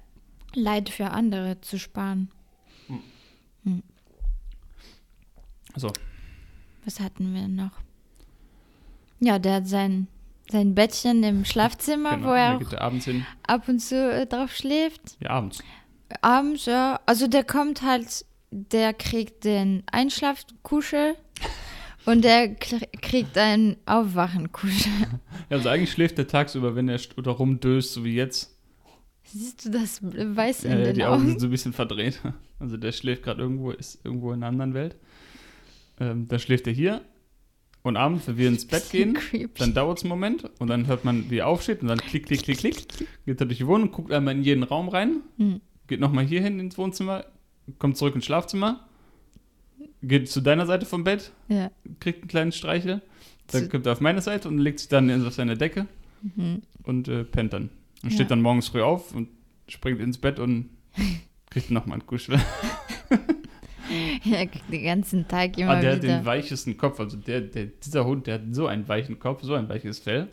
Leid 0.53 0.89
für 0.89 1.11
andere 1.11 1.61
zu 1.61 1.79
sparen. 1.79 2.29
So, 5.75 5.91
Was 6.83 6.99
hatten 6.99 7.33
wir 7.33 7.47
noch? 7.47 7.71
Ja, 9.21 9.37
der 9.39 9.53
hat 9.55 9.67
sein, 9.67 10.07
sein 10.51 10.73
Bettchen 10.75 11.23
im 11.23 11.45
Schlafzimmer, 11.45 12.15
genau. 12.17 12.27
wo 12.29 12.31
er 12.33 12.57
auch 12.57 12.77
abends 12.79 13.05
hin, 13.05 13.25
ab 13.45 13.67
und 13.67 13.79
zu 13.79 13.95
äh, 13.95 14.25
drauf 14.25 14.51
schläft. 14.53 15.01
ja, 15.19 15.29
abends. 15.29 15.63
Abends, 16.21 16.65
ja. 16.65 16.99
Also 17.05 17.27
der 17.27 17.43
kommt 17.45 17.83
halt, 17.83 18.25
der 18.49 18.93
kriegt 18.93 19.45
den 19.45 19.83
Einschlafkuschel 19.91 21.15
und 22.05 22.23
der 22.25 22.53
kriegt 22.55 23.37
einen 23.37 23.77
Aufwachenkuschel. 23.85 24.91
Ja, 25.49 25.57
also 25.57 25.67
eigentlich 25.69 25.91
schläft 25.91 26.17
er 26.17 26.27
tagsüber, 26.27 26.75
wenn 26.75 26.87
er 26.87 26.97
oder 27.17 27.31
rumdöst, 27.31 27.91
so 27.93 28.05
wie 28.05 28.15
jetzt. 28.15 28.57
Siehst 29.23 29.65
du 29.65 29.69
das 29.69 30.01
Weiß 30.01 30.63
in 30.63 30.71
Ja, 30.71 30.77
ja, 30.77 30.83
den 30.85 30.93
die 30.95 31.03
Augen 31.05 31.13
Augen? 31.23 31.27
sind 31.27 31.39
so 31.41 31.47
ein 31.47 31.51
bisschen 31.51 31.73
verdreht. 31.73 32.21
Also 32.59 32.77
der 32.77 32.91
schläft 32.93 33.23
gerade 33.23 33.41
irgendwo, 33.41 33.71
ist 33.71 33.99
irgendwo 34.05 34.31
in 34.31 34.37
einer 34.39 34.47
anderen 34.47 34.73
Welt. 34.73 34.95
Ähm, 35.99 36.27
dann 36.29 36.39
schläft 36.39 36.67
er 36.67 36.73
hier 36.73 37.01
und 37.83 37.97
abends, 37.97 38.27
wenn 38.27 38.37
wir 38.37 38.47
ins 38.47 38.65
Bett 38.65 38.87
gehen, 38.91 39.13
Creepy. 39.13 39.59
dann 39.59 39.73
dauert 39.73 39.97
es 39.99 40.03
einen 40.03 40.09
Moment 40.09 40.49
und 40.59 40.67
dann 40.69 40.87
hört 40.87 41.03
man, 41.05 41.29
wie 41.29 41.37
er 41.39 41.47
aufsteht 41.47 41.81
und 41.81 41.87
dann 41.87 41.97
klick, 41.99 42.25
klick, 42.27 42.43
klick, 42.43 42.57
klick, 42.59 42.87
geht 43.25 43.39
er 43.39 43.45
durch 43.45 43.57
die 43.57 43.67
Wohnung, 43.67 43.91
guckt 43.91 44.11
einmal 44.11 44.35
in 44.35 44.43
jeden 44.43 44.63
Raum 44.63 44.89
rein, 44.89 45.21
Hm. 45.37 45.61
geht 45.87 45.99
nochmal 45.99 46.25
hier 46.25 46.41
hin 46.41 46.59
ins 46.59 46.77
Wohnzimmer, 46.77 47.25
kommt 47.79 47.97
zurück 47.97 48.15
ins 48.15 48.25
Schlafzimmer, 48.25 48.87
geht 50.03 50.29
zu 50.29 50.41
deiner 50.41 50.65
Seite 50.65 50.85
vom 50.85 51.03
Bett, 51.03 51.31
Ja. 51.47 51.71
kriegt 51.99 52.19
einen 52.21 52.27
kleinen 52.27 52.51
Streichel, 52.51 53.01
dann 53.47 53.69
kommt 53.69 53.85
er 53.85 53.91
auf 53.93 54.01
meine 54.01 54.21
Seite 54.21 54.47
und 54.47 54.59
legt 54.59 54.79
sich 54.79 54.89
dann 54.89 55.09
in- 55.09 55.25
auf 55.25 55.33
seine 55.33 55.57
Decke 55.57 55.87
Mhm. 56.35 56.61
und 56.83 57.07
äh, 57.07 57.23
pennt 57.23 57.53
dann. 57.53 57.69
Und 58.03 58.09
Ja. 58.09 58.15
steht 58.15 58.31
dann 58.31 58.41
morgens 58.41 58.67
früh 58.69 58.81
auf 58.81 59.13
und 59.15 59.27
springt 59.67 59.99
ins 59.99 60.17
Bett 60.19 60.39
und 60.39 60.69
kriegt 61.49 61.71
nochmal 61.71 61.95
einen 61.99 62.05
Kuschel. 62.07 62.39
Kriegt 64.23 64.71
den 64.71 64.83
ganzen 64.83 65.27
Tag 65.27 65.57
immer 65.57 65.71
Ah, 65.71 65.81
der 65.81 65.93
hat 65.95 66.03
wieder. 66.03 66.17
den 66.19 66.25
weichesten 66.25 66.77
Kopf. 66.77 66.99
Also 66.99 67.17
der, 67.17 67.41
der, 67.41 67.65
dieser 67.65 68.05
Hund, 68.05 68.27
der 68.27 68.35
hat 68.35 68.41
so 68.51 68.67
einen 68.67 68.87
weichen 68.87 69.19
Kopf, 69.19 69.43
so 69.43 69.53
ein 69.55 69.67
weiches 69.69 69.99
Fell. 69.99 70.27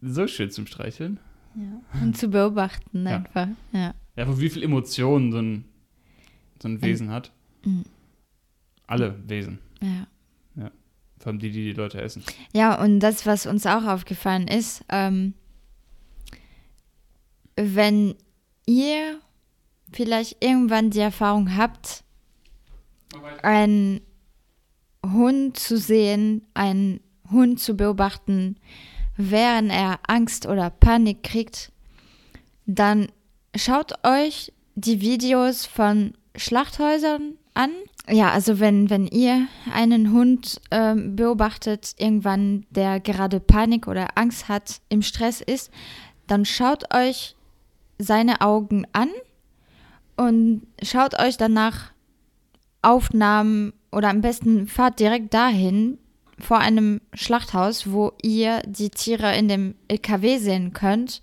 So 0.00 0.26
schön 0.26 0.50
zum 0.50 0.66
Streicheln. 0.66 1.18
Ja. 1.54 2.00
Und 2.02 2.16
zu 2.16 2.28
beobachten 2.28 3.06
Ja. 3.06 3.16
einfach. 3.16 3.48
Ja. 3.72 3.94
Ja, 4.16 4.24
aber 4.24 4.40
wie 4.40 4.48
viel 4.50 4.62
Emotionen 4.62 5.32
so 5.32 5.38
ein, 5.38 5.64
so 6.60 6.68
ein 6.68 6.82
Wesen 6.82 7.10
hat. 7.10 7.30
Mhm. 7.64 7.84
Alle 8.86 9.16
Wesen. 9.28 9.58
ja. 9.80 10.06
Vor 11.18 11.30
allem 11.30 11.38
die, 11.38 11.50
die 11.52 11.66
die 11.66 11.72
Leute 11.72 12.00
essen. 12.02 12.24
Ja, 12.52 12.82
und 12.82 12.98
das, 12.98 13.26
was 13.26 13.46
uns 13.46 13.64
auch 13.64 13.84
aufgefallen 13.84 14.48
ist, 14.48 14.84
ähm, 14.88 15.34
wenn 17.54 18.16
ihr 18.66 19.20
vielleicht 19.92 20.42
irgendwann 20.44 20.90
die 20.90 21.00
Erfahrung 21.00 21.56
habt, 21.56 22.04
einen 23.42 24.00
Hund 25.04 25.58
zu 25.58 25.76
sehen, 25.76 26.46
einen 26.54 27.00
Hund 27.30 27.60
zu 27.60 27.76
beobachten, 27.76 28.56
während 29.16 29.70
er 29.70 29.98
Angst 30.06 30.46
oder 30.46 30.70
Panik 30.70 31.22
kriegt, 31.22 31.72
dann 32.66 33.08
schaut 33.54 33.92
euch 34.06 34.52
die 34.74 35.00
Videos 35.00 35.66
von 35.66 36.14
Schlachthäusern 36.36 37.34
an. 37.54 37.70
Ja, 38.08 38.30
also 38.30 38.58
wenn, 38.58 38.90
wenn 38.90 39.06
ihr 39.06 39.46
einen 39.72 40.12
Hund 40.12 40.60
ähm, 40.70 41.14
beobachtet, 41.14 41.94
irgendwann, 41.98 42.66
der 42.70 43.00
gerade 43.00 43.38
Panik 43.40 43.86
oder 43.86 44.16
Angst 44.16 44.48
hat, 44.48 44.80
im 44.88 45.02
Stress 45.02 45.40
ist, 45.40 45.70
dann 46.26 46.44
schaut 46.44 46.94
euch 46.94 47.36
seine 47.98 48.40
Augen 48.40 48.86
an 48.92 49.10
und 50.26 50.66
schaut 50.82 51.18
euch 51.18 51.36
danach 51.36 51.90
Aufnahmen 52.80 53.72
oder 53.90 54.08
am 54.08 54.20
besten 54.20 54.68
fahrt 54.68 55.00
direkt 55.00 55.34
dahin 55.34 55.98
vor 56.38 56.58
einem 56.58 57.00
Schlachthaus, 57.12 57.90
wo 57.90 58.12
ihr 58.22 58.62
die 58.66 58.90
Tiere 58.90 59.36
in 59.36 59.48
dem 59.48 59.74
LKW 59.88 60.38
sehen 60.38 60.72
könnt. 60.72 61.22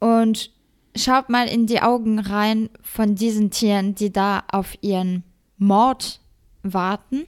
Und 0.00 0.50
schaut 0.96 1.28
mal 1.28 1.48
in 1.48 1.66
die 1.66 1.82
Augen 1.82 2.18
rein 2.18 2.68
von 2.82 3.14
diesen 3.14 3.50
Tieren, 3.50 3.94
die 3.94 4.12
da 4.12 4.42
auf 4.50 4.76
ihren 4.80 5.24
Mord 5.56 6.20
warten. 6.62 7.26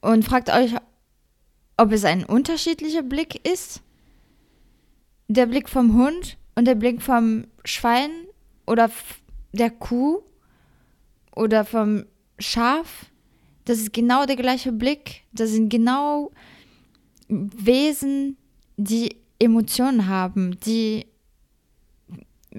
Und 0.00 0.24
fragt 0.24 0.50
euch, 0.50 0.74
ob 1.76 1.92
es 1.92 2.04
ein 2.04 2.24
unterschiedlicher 2.24 3.02
Blick 3.02 3.48
ist. 3.48 3.80
Der 5.28 5.46
Blick 5.46 5.68
vom 5.68 5.94
Hund 5.94 6.36
und 6.56 6.66
der 6.66 6.74
Blick 6.74 7.00
vom 7.00 7.46
Schwein 7.64 8.10
oder 8.66 8.90
der 9.52 9.70
Kuh 9.70 10.22
oder 11.34 11.64
vom 11.64 12.04
Schaf, 12.38 13.06
das 13.64 13.78
ist 13.78 13.92
genau 13.92 14.26
der 14.26 14.36
gleiche 14.36 14.72
Blick. 14.72 15.22
Das 15.32 15.50
sind 15.50 15.68
genau 15.68 16.32
Wesen, 17.28 18.36
die 18.76 19.16
Emotionen 19.38 20.06
haben, 20.08 20.58
die 20.60 21.06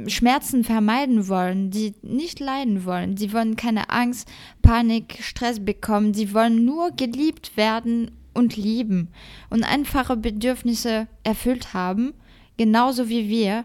Schmerzen 0.07 0.63
vermeiden 0.63 1.27
wollen, 1.29 1.71
die 1.71 1.93
nicht 2.01 2.39
leiden 2.39 2.85
wollen. 2.85 3.15
Die 3.15 3.31
wollen 3.31 3.55
keine 3.55 3.89
Angst, 3.89 4.27
Panik, 4.61 5.19
Stress 5.21 5.63
bekommen. 5.63 6.11
Die 6.11 6.33
wollen 6.33 6.65
nur 6.65 6.91
geliebt 6.91 7.55
werden 7.55 8.11
und 8.33 8.57
lieben 8.57 9.09
und 9.49 9.63
einfache 9.63 10.17
Bedürfnisse 10.17 11.07
erfüllt 11.23 11.73
haben, 11.73 12.13
genauso 12.57 13.07
wie 13.07 13.29
wir. 13.29 13.63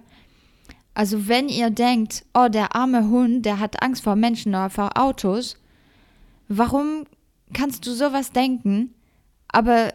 Also 0.95 1.29
wenn 1.29 1.49
ihr 1.49 1.71
denkt, 1.71 2.25
oh, 2.35 2.49
der 2.49 2.75
arme 2.75 3.09
Hund, 3.09 3.47
der 3.47 3.61
hat 3.61 3.83
Angst 3.83 4.03
vor 4.03 4.17
Menschen 4.17 4.51
oder 4.51 4.71
vor 4.71 4.99
Autos, 4.99 5.57
warum 6.49 7.05
kannst 7.53 7.87
du 7.87 7.93
sowas 7.93 8.33
denken, 8.33 8.95
aber 9.49 9.93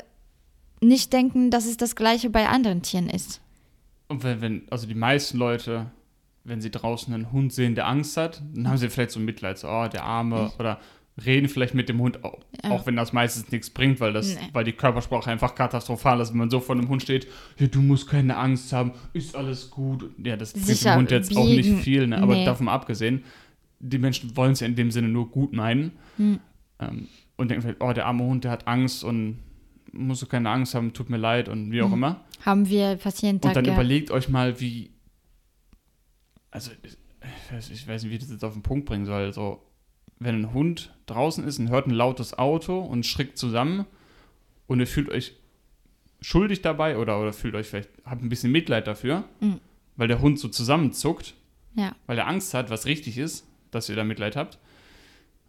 nicht 0.82 1.14
denken, 1.14 1.52
dass 1.52 1.66
es 1.66 1.78
das 1.78 1.96
gleiche 1.96 2.30
bei 2.30 2.48
anderen 2.48 2.82
Tieren 2.82 3.10
ist? 3.10 3.42
Und 4.08 4.24
wenn, 4.24 4.42
wenn, 4.42 4.62
also 4.70 4.88
die 4.88 4.96
meisten 4.96 5.38
Leute, 5.38 5.92
wenn 6.44 6.62
sie 6.62 6.72
draußen 6.72 7.14
einen 7.14 7.32
Hund 7.32 7.52
sehen, 7.54 7.76
der 7.76 7.88
Angst 7.88 8.18
hat, 8.18 8.42
dann 8.54 8.68
haben 8.68 8.78
sie 8.78 8.90
vielleicht 8.90 9.12
so 9.12 9.20
Mitleid, 9.20 9.58
so, 9.58 9.68
oh, 9.68 9.88
der 9.88 10.04
Arme, 10.04 10.52
oder 10.60 10.80
reden 11.24 11.48
vielleicht 11.48 11.74
mit 11.74 11.88
dem 11.88 12.00
Hund, 12.02 12.24
auch, 12.26 12.40
Ja. 12.64 12.72
auch 12.72 12.86
wenn 12.86 12.96
das 12.98 13.14
meistens 13.14 13.50
nichts 13.52 13.70
bringt, 13.70 14.00
weil 14.02 14.12
das, 14.12 14.36
Nee. 14.36 14.50
weil 14.52 14.66
die 14.66 14.74
Körpersprache 14.74 15.32
einfach 15.32 15.56
katastrophal 15.56 16.20
ist, 16.20 16.32
wenn 16.32 16.38
man 16.40 16.50
so 16.50 16.60
vor 16.60 16.76
einem 16.76 16.90
Hund 16.90 17.02
steht, 17.04 17.28
ja, 17.58 17.68
du 17.68 17.82
musst 17.82 18.08
keine 18.10 18.36
Angst 18.36 18.74
haben, 18.74 18.92
ist 19.14 19.36
alles 19.36 19.70
gut. 19.72 20.10
Ja, 20.22 20.36
das 20.36 20.52
bringt 20.54 20.84
dem 20.84 20.96
Hund 20.96 21.12
jetzt 21.12 21.36
auch 21.38 21.46
nicht 21.46 21.64
biegen, 21.64 21.78
viel, 21.80 22.08
ne? 22.08 22.18
aber 22.22 22.34
nee. 22.36 22.44
davon 22.46 22.68
abgesehen, 22.68 23.24
die 23.80 23.98
Menschen 23.98 24.36
wollen 24.36 24.52
es 24.54 24.60
ja 24.60 24.68
in 24.68 24.76
dem 24.76 24.92
Sinne 24.92 25.08
nur 25.08 25.30
gut 25.32 25.54
meinen 25.54 25.92
Hm. 26.18 26.40
ähm, 26.80 27.08
und 27.38 27.50
denken 27.50 27.62
vielleicht, 27.62 27.82
oh, 27.82 27.94
der 27.94 28.08
arme 28.08 28.24
Hund, 28.24 28.44
der 28.44 28.52
hat 28.52 28.68
Angst 28.68 29.04
und 29.04 29.40
musst 29.94 30.22
du 30.22 30.26
keine 30.26 30.50
Angst 30.50 30.76
haben, 30.76 30.92
tut 30.92 31.10
mir 31.10 31.18
leid 31.18 31.48
und 31.48 31.72
wie 31.72 31.82
auch 31.82 31.88
Hm. 31.88 31.94
immer. 31.94 32.26
Haben 32.42 32.68
wir 32.68 32.98
fast 32.98 33.22
jeden 33.22 33.40
Tag 33.40 33.52
Und 33.52 33.56
dann 33.56 33.64
gehabt. 33.64 33.80
überlegt 33.80 34.12
euch 34.12 34.28
mal, 34.28 34.60
wie. 34.60 34.90
Also, 36.52 36.72
ich 36.84 37.54
weiß, 37.54 37.70
ich 37.70 37.88
weiß 37.88 38.04
nicht, 38.04 38.12
wie 38.12 38.16
ich 38.16 38.22
das 38.22 38.32
jetzt 38.32 38.44
auf 38.44 38.54
den 38.54 38.62
Punkt 38.64 38.86
bringen 38.86 39.06
soll. 39.06 39.32
So, 39.34 39.62
wenn 40.20 40.36
ein 40.42 40.54
Hund 40.54 40.94
draußen 41.08 41.44
ist 41.46 41.60
und 41.60 41.70
hört 41.70 41.88
ein 41.88 41.92
lautes 41.92 42.38
Auto 42.38 42.80
und 42.80 43.06
schrickt 43.06 43.38
zusammen 43.38 43.86
und 44.68 44.80
ihr 44.80 44.88
fühlt 44.88 45.10
euch 45.10 45.34
schuldig 46.22 46.62
dabei 46.62 46.98
oder, 46.98 47.20
oder 47.22 47.34
fühlt 47.34 47.56
euch 47.56 47.68
vielleicht, 47.68 47.90
habt 48.06 48.24
ein 48.24 48.30
bisschen 48.30 48.52
Mitleid 48.52 48.88
dafür, 48.88 49.26
Mhm. 49.42 49.60
weil 49.96 50.08
der 50.08 50.22
Hund 50.22 50.40
so 50.40 50.48
zusammenzuckt, 50.48 51.36
Ja. 51.76 51.96
weil 52.08 52.18
er 52.18 52.28
Angst 52.28 52.54
hat, 52.54 52.70
was 52.70 52.86
richtig 52.86 53.18
ist, 53.18 53.46
dass 53.72 53.90
ihr 53.90 53.96
da 53.96 54.04
Mitleid 54.04 54.36
habt. 54.36 54.58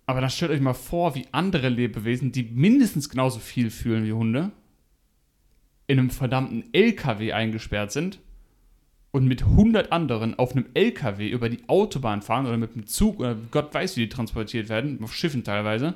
Aber 0.06 0.20
dann 0.20 0.30
stellt 0.30 0.50
euch 0.52 0.60
mal 0.60 0.74
vor, 0.74 1.14
wie 1.14 1.26
andere 1.32 1.68
Lebewesen, 1.68 2.30
die 2.32 2.42
mindestens 2.44 3.08
genauso 3.08 3.38
viel 3.40 3.70
fühlen 3.70 4.04
wie 4.04 4.12
Hunde, 4.12 4.52
in 5.88 5.98
einem 5.98 6.10
verdammten 6.10 6.64
LKW 6.72 7.32
eingesperrt 7.32 7.92
sind 7.92 8.18
und 9.16 9.26
mit 9.26 9.42
100 9.42 9.92
anderen 9.92 10.38
auf 10.38 10.52
einem 10.52 10.66
LKW 10.74 11.26
über 11.30 11.48
die 11.48 11.66
Autobahn 11.68 12.20
fahren 12.20 12.46
oder 12.46 12.58
mit 12.58 12.74
einem 12.74 12.86
Zug 12.86 13.18
oder 13.18 13.34
Gott 13.50 13.72
weiß, 13.72 13.96
wie 13.96 14.00
die 14.00 14.08
transportiert 14.10 14.68
werden, 14.68 15.02
auf 15.02 15.14
Schiffen 15.14 15.42
teilweise, 15.42 15.94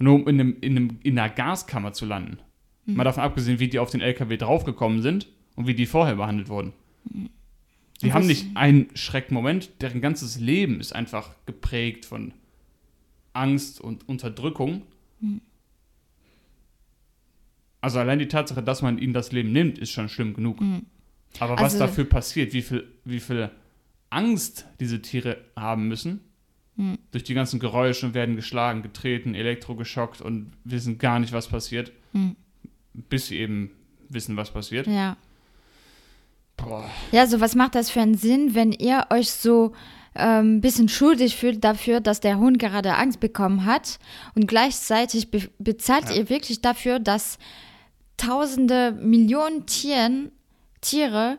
nur 0.00 0.14
um 0.16 0.26
in, 0.26 0.40
einem, 0.40 0.56
in, 0.60 0.76
einem, 0.76 0.98
in 1.04 1.16
einer 1.16 1.32
Gaskammer 1.32 1.92
zu 1.92 2.06
landen. 2.06 2.38
Mal 2.86 3.04
davon 3.04 3.22
abgesehen, 3.22 3.60
wie 3.60 3.68
die 3.68 3.78
auf 3.78 3.90
den 3.90 4.00
LKW 4.00 4.36
draufgekommen 4.36 5.00
sind 5.00 5.28
und 5.54 5.68
wie 5.68 5.74
die 5.74 5.86
vorher 5.86 6.16
behandelt 6.16 6.48
wurden. 6.48 6.72
Die 7.04 8.06
Und 8.06 8.14
haben 8.14 8.26
nicht 8.26 8.56
einen 8.56 8.88
Schreckmoment, 8.94 9.70
deren 9.80 10.00
ganzes 10.00 10.40
Leben 10.40 10.80
ist 10.80 10.92
einfach 10.92 11.36
geprägt 11.46 12.04
von 12.04 12.32
Angst 13.32 13.80
und 13.80 14.08
Unterdrückung. 14.08 14.82
Also 17.80 18.00
allein 18.00 18.18
die 18.18 18.26
Tatsache, 18.26 18.62
dass 18.62 18.82
man 18.82 18.98
ihnen 18.98 19.12
das 19.12 19.30
Leben 19.30 19.52
nimmt, 19.52 19.78
ist 19.78 19.92
schon 19.92 20.08
schlimm 20.08 20.34
genug. 20.34 20.60
Aber 21.40 21.54
was 21.54 21.74
Also- 21.74 21.78
dafür 21.80 22.04
passiert, 22.04 22.52
wie 22.52 22.62
viel, 22.62 22.88
wie 23.04 23.20
viel 23.20 23.50
Angst 24.10 24.66
diese 24.80 25.00
Tiere 25.02 25.38
haben 25.56 25.88
müssen, 25.88 26.20
durch 27.10 27.24
die 27.24 27.34
ganzen 27.34 27.58
Geräusche 27.58 28.14
werden 28.14 28.36
geschlagen, 28.36 28.82
getreten, 28.82 29.34
elektrogeschockt 29.34 30.20
und 30.20 30.52
wissen 30.62 30.98
gar 30.98 31.18
nicht, 31.18 31.32
was 31.32 31.48
passiert, 31.48 31.90
Hm. 32.12 32.36
bis 32.94 33.26
sie 33.26 33.38
eben 33.38 33.72
wissen, 34.08 34.36
was 34.36 34.52
passiert. 34.52 34.86
Ja. 34.86 35.16
Boah. 36.56 36.88
Ja, 37.12 37.26
so 37.26 37.40
was 37.40 37.54
macht 37.56 37.74
das 37.74 37.90
für 37.90 38.00
einen 38.00 38.14
Sinn, 38.16 38.54
wenn 38.54 38.72
ihr 38.72 39.06
euch 39.10 39.30
so 39.30 39.72
ein 40.14 40.54
ähm, 40.54 40.60
bisschen 40.60 40.88
schuldig 40.88 41.36
fühlt 41.36 41.62
dafür, 41.64 42.00
dass 42.00 42.20
der 42.20 42.38
Hund 42.38 42.58
gerade 42.58 42.94
Angst 42.94 43.20
bekommen 43.20 43.64
hat 43.64 43.98
und 44.34 44.46
gleichzeitig 44.48 45.30
be 45.30 45.48
bezahlt 45.58 46.08
Ja. 46.10 46.16
ihr 46.16 46.28
wirklich 46.28 46.60
dafür, 46.60 46.98
dass 46.98 47.38
tausende 48.16 48.92
Millionen 48.92 49.66
Tieren, 49.66 50.32
Tiere 50.88 51.38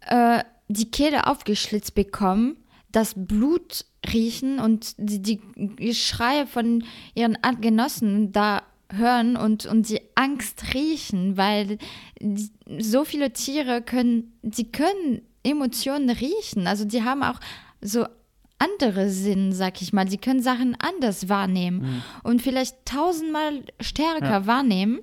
äh, 0.00 0.42
die 0.68 0.90
Kehle 0.90 1.26
aufgeschlitzt 1.26 1.94
bekommen, 1.94 2.56
das 2.92 3.14
Blut 3.16 3.84
riechen 4.12 4.58
und 4.58 4.94
die, 4.98 5.20
die 5.20 5.40
Geschreie 5.76 6.46
von 6.46 6.84
ihren 7.14 7.36
Genossen 7.60 8.32
da 8.32 8.62
hören 8.92 9.36
und, 9.36 9.66
und 9.66 9.88
die 9.88 10.00
Angst 10.14 10.74
riechen, 10.74 11.36
weil 11.36 11.78
die, 12.20 12.50
so 12.78 13.04
viele 13.04 13.32
Tiere 13.32 13.82
können, 13.82 14.32
die 14.42 14.70
können 14.70 15.22
Emotionen 15.42 16.10
riechen. 16.10 16.66
Also 16.66 16.84
die 16.84 17.02
haben 17.02 17.22
auch 17.22 17.40
so 17.80 18.06
andere 18.58 19.10
Sinn, 19.10 19.52
sag 19.52 19.82
ich 19.82 19.92
mal. 19.92 20.04
Die 20.04 20.18
können 20.18 20.40
Sachen 20.42 20.76
anders 20.78 21.28
wahrnehmen 21.28 22.02
und 22.22 22.42
vielleicht 22.42 22.86
tausendmal 22.86 23.62
stärker 23.80 24.30
Ja. 24.30 24.46
wahrnehmen. 24.46 25.00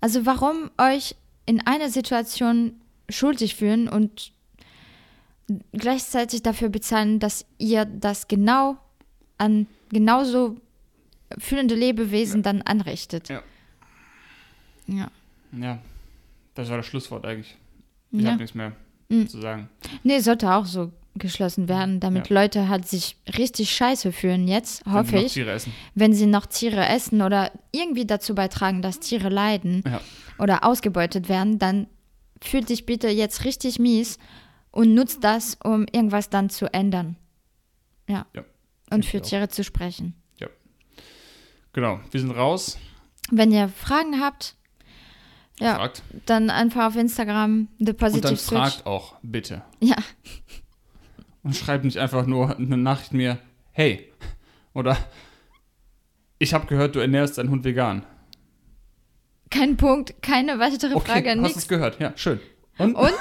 Also 0.00 0.26
warum 0.26 0.70
euch 0.78 1.14
in 1.48 1.66
einer 1.66 1.88
Situation 1.88 2.74
schuldig 3.08 3.54
fühlen 3.56 3.88
und 3.88 4.32
gleichzeitig 5.72 6.42
dafür 6.42 6.68
bezahlen, 6.68 7.20
dass 7.20 7.46
ihr 7.56 7.86
das 7.86 8.28
genau 8.28 8.76
an 9.38 9.66
genauso 9.88 10.56
fühlende 11.38 11.74
Lebewesen 11.74 12.42
dann 12.42 12.60
anrichtet. 12.60 13.30
Ja. 13.30 13.42
Ja. 14.86 15.10
Ja, 15.52 15.78
das 16.54 16.68
war 16.68 16.76
das 16.76 16.86
Schlusswort 16.86 17.24
eigentlich. 17.24 17.56
Ich 18.10 18.20
ja. 18.20 18.28
habe 18.30 18.38
nichts 18.42 18.54
mehr 18.54 18.72
Mhm. 19.08 19.26
zu 19.26 19.40
sagen. 19.40 19.70
Nee, 20.02 20.18
sollte 20.18 20.52
auch 20.52 20.66
so 20.66 20.92
geschlossen 21.18 21.68
werden, 21.68 22.00
damit 22.00 22.28
Ja. 22.30 22.34
Leute 22.42 22.68
halt 22.68 22.86
sich 22.88 23.16
richtig 23.36 23.70
scheiße 23.74 24.12
fühlen 24.12 24.48
jetzt, 24.48 24.84
Wenn 24.86 24.92
hoffe 24.94 25.16
noch 25.16 25.22
ich, 25.22 25.68
wenn 25.94 26.14
sie 26.14 26.26
noch 26.26 26.46
Tiere 26.46 26.86
essen 26.86 27.22
oder 27.22 27.50
irgendwie 27.72 28.06
dazu 28.06 28.34
beitragen, 28.34 28.80
dass 28.82 29.00
Tiere 29.00 29.28
leiden 29.28 29.82
Ja. 29.86 30.00
oder 30.38 30.64
ausgebeutet 30.64 31.28
werden, 31.28 31.58
dann 31.58 31.86
fühl 32.42 32.62
dich 32.64 32.86
bitte 32.86 33.08
jetzt 33.08 33.44
richtig 33.44 33.78
mies 33.78 34.18
und 34.70 34.94
nutzt 34.94 35.24
das, 35.24 35.56
um 35.64 35.86
irgendwas 35.90 36.30
dann 36.30 36.50
zu 36.50 36.72
ändern. 36.72 37.16
Ja. 38.08 38.26
Ja, 38.34 38.44
Und 38.90 39.04
für 39.04 39.18
auch. 39.20 39.22
Tiere 39.22 39.48
zu 39.48 39.64
sprechen. 39.64 40.14
Genau, 41.74 42.00
wir 42.10 42.20
sind 42.20 42.30
raus. 42.30 42.78
Wenn 43.30 43.52
ihr 43.52 43.68
Fragen 43.68 44.20
habt, 44.20 44.56
ja, 45.60 45.74
Fragt. 45.76 46.02
dann 46.26 46.50
einfach 46.50 46.86
auf 46.88 46.96
Instagram 46.96 47.68
The 47.78 47.90
Und 47.90 47.98
Positive 47.98 48.22
dann 48.22 48.36
Switch. 48.36 48.58
fragt 48.58 48.86
auch, 48.86 49.16
bitte. 49.22 49.62
Ja, 49.80 49.96
Und 51.42 51.54
schreibt 51.56 51.84
nicht 51.84 51.98
einfach 51.98 52.26
nur 52.26 52.56
eine 52.56 52.76
Nachricht 52.76 53.12
mir, 53.12 53.38
hey. 53.72 54.10
Oder 54.74 54.96
ich 56.38 56.52
habe 56.54 56.66
gehört, 56.66 56.94
du 56.94 57.00
ernährst 57.00 57.38
deinen 57.38 57.50
Hund 57.50 57.64
vegan. 57.64 58.04
kein 59.50 59.76
Punkt, 59.76 60.20
keine 60.22 60.58
weitere 60.58 60.94
Okay, 60.94 61.10
Frage, 61.12 61.30
hast 61.30 61.36
nichts. 61.38 61.56
es 61.58 61.68
gehört. 61.68 61.98
Ja, 62.00 62.12
schön. 62.16 62.40
Und, 62.78 62.94
Und? 62.94 63.12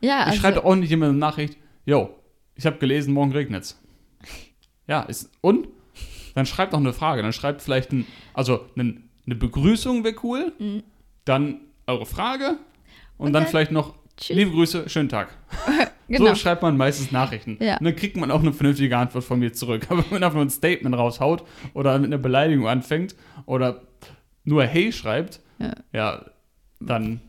Ja, 0.00 0.20
ich 0.22 0.26
also, 0.26 0.40
schreibe 0.40 0.64
auch 0.64 0.74
nicht 0.74 0.90
jemandem 0.90 1.16
eine 1.16 1.18
Nachricht, 1.18 1.56
yo, 1.84 2.14
ich 2.54 2.66
habe 2.66 2.78
gelesen, 2.78 3.12
morgen 3.14 3.32
regnet's. 3.32 3.80
Ja, 4.86 5.02
ist, 5.02 5.30
und? 5.40 5.68
Dann 6.34 6.46
schreibt 6.46 6.72
noch 6.72 6.80
eine 6.80 6.92
Frage. 6.92 7.22
Dann 7.22 7.32
schreibt 7.32 7.62
vielleicht 7.62 7.92
ein, 7.92 8.06
also 8.34 8.66
ein, 8.76 9.08
eine 9.24 9.34
Begrüßung 9.34 10.04
wäre 10.04 10.16
cool. 10.22 10.52
Dann 11.24 11.60
eure 11.86 12.06
Frage. 12.06 12.58
Und, 13.16 13.26
Und 13.28 13.32
dann, 13.32 13.44
dann 13.44 13.46
vielleicht 13.50 13.72
noch, 13.72 13.94
tschüss. 14.16 14.36
liebe 14.36 14.50
Grüße, 14.52 14.88
schönen 14.88 15.08
Tag. 15.08 15.28
genau. 16.08 16.26
So 16.28 16.34
schreibt 16.34 16.62
man 16.62 16.76
meistens 16.76 17.12
Nachrichten. 17.12 17.58
Ja. 17.60 17.76
Und 17.78 17.84
dann 17.84 17.96
kriegt 17.96 18.16
man 18.16 18.30
auch 18.30 18.40
eine 18.40 18.52
vernünftige 18.52 18.96
Antwort 18.96 19.24
von 19.24 19.38
mir 19.38 19.52
zurück. 19.52 19.86
Aber 19.90 20.02
wenn 20.04 20.10
man 20.20 20.24
einfach 20.24 20.40
ein 20.40 20.50
Statement 20.50 20.94
raushaut 20.96 21.44
oder 21.74 21.98
mit 21.98 22.06
einer 22.08 22.18
Beleidigung 22.18 22.66
anfängt 22.68 23.14
oder 23.46 23.82
nur 24.44 24.64
Hey 24.64 24.92
schreibt, 24.92 25.40
Ja. 25.58 25.72
ja, 25.92 26.24
dann 26.80 27.20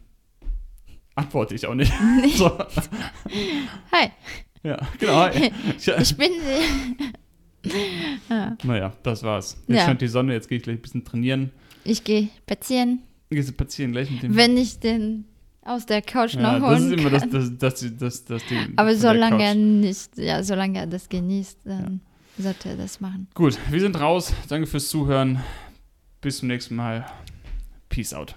antworte 1.15 1.55
ich 1.55 1.65
auch 1.65 1.73
nicht. 1.75 1.91
so, 2.35 2.57
Hi, 3.91 4.09
ja, 4.63 4.77
genau. 4.99 5.27
Ich, 5.29 5.87
ich 5.87 6.17
bin. 6.17 6.31
naja, 8.63 8.93
das 9.03 9.23
war's. 9.23 9.57
Jetzt 9.67 9.77
Ja. 9.77 9.85
scheint 9.85 10.01
die 10.01 10.07
Sonne, 10.07 10.33
jetzt 10.33 10.47
gehe 10.47 10.57
ich 10.57 10.63
gleich 10.63 10.77
ein 10.77 10.81
bisschen 10.81 11.03
trainieren. 11.03 11.51
Ich 11.83 12.03
gehe 12.03 12.29
spazieren. 12.43 13.01
Gehst 13.29 13.49
du 13.49 13.53
spazieren 13.53 13.91
gleich 13.91 14.09
mit 14.11 14.23
dem. 14.23 14.35
Wenn 14.35 14.57
ich 14.57 14.79
den 14.79 15.25
aus 15.67 15.85
der 15.85 16.01
Couch 16.01 16.35
Ja, 16.35 16.59
noch 16.59 16.69
das 16.69 16.79
ist 16.81 16.85
holen 16.87 16.99
immer 16.99 17.09
das, 17.09 17.29
das, 17.29 17.97
das, 17.97 18.25
das, 18.25 18.45
Ding. 18.45 18.73
Aber 18.75 18.95
solange 18.95 19.43
er 19.43 19.55
nicht, 19.55 20.17
ja, 20.17 20.41
solange 20.43 20.79
er 20.79 20.87
das 20.87 21.09
genießt, 21.09 21.59
dann 21.65 22.01
sollte 22.37 22.69
er 22.69 22.77
das 22.77 22.99
machen. 22.99 23.27
Gut, 23.33 23.57
wir 23.69 23.79
sind 23.79 23.99
raus. 23.99 24.33
Danke 24.47 24.67
fürs 24.67 24.87
Zuhören. 24.87 25.41
Bis 26.21 26.37
zum 26.37 26.47
nächsten 26.47 26.75
Mal. 26.75 27.05
Peace 27.89 28.13
out. 28.13 28.35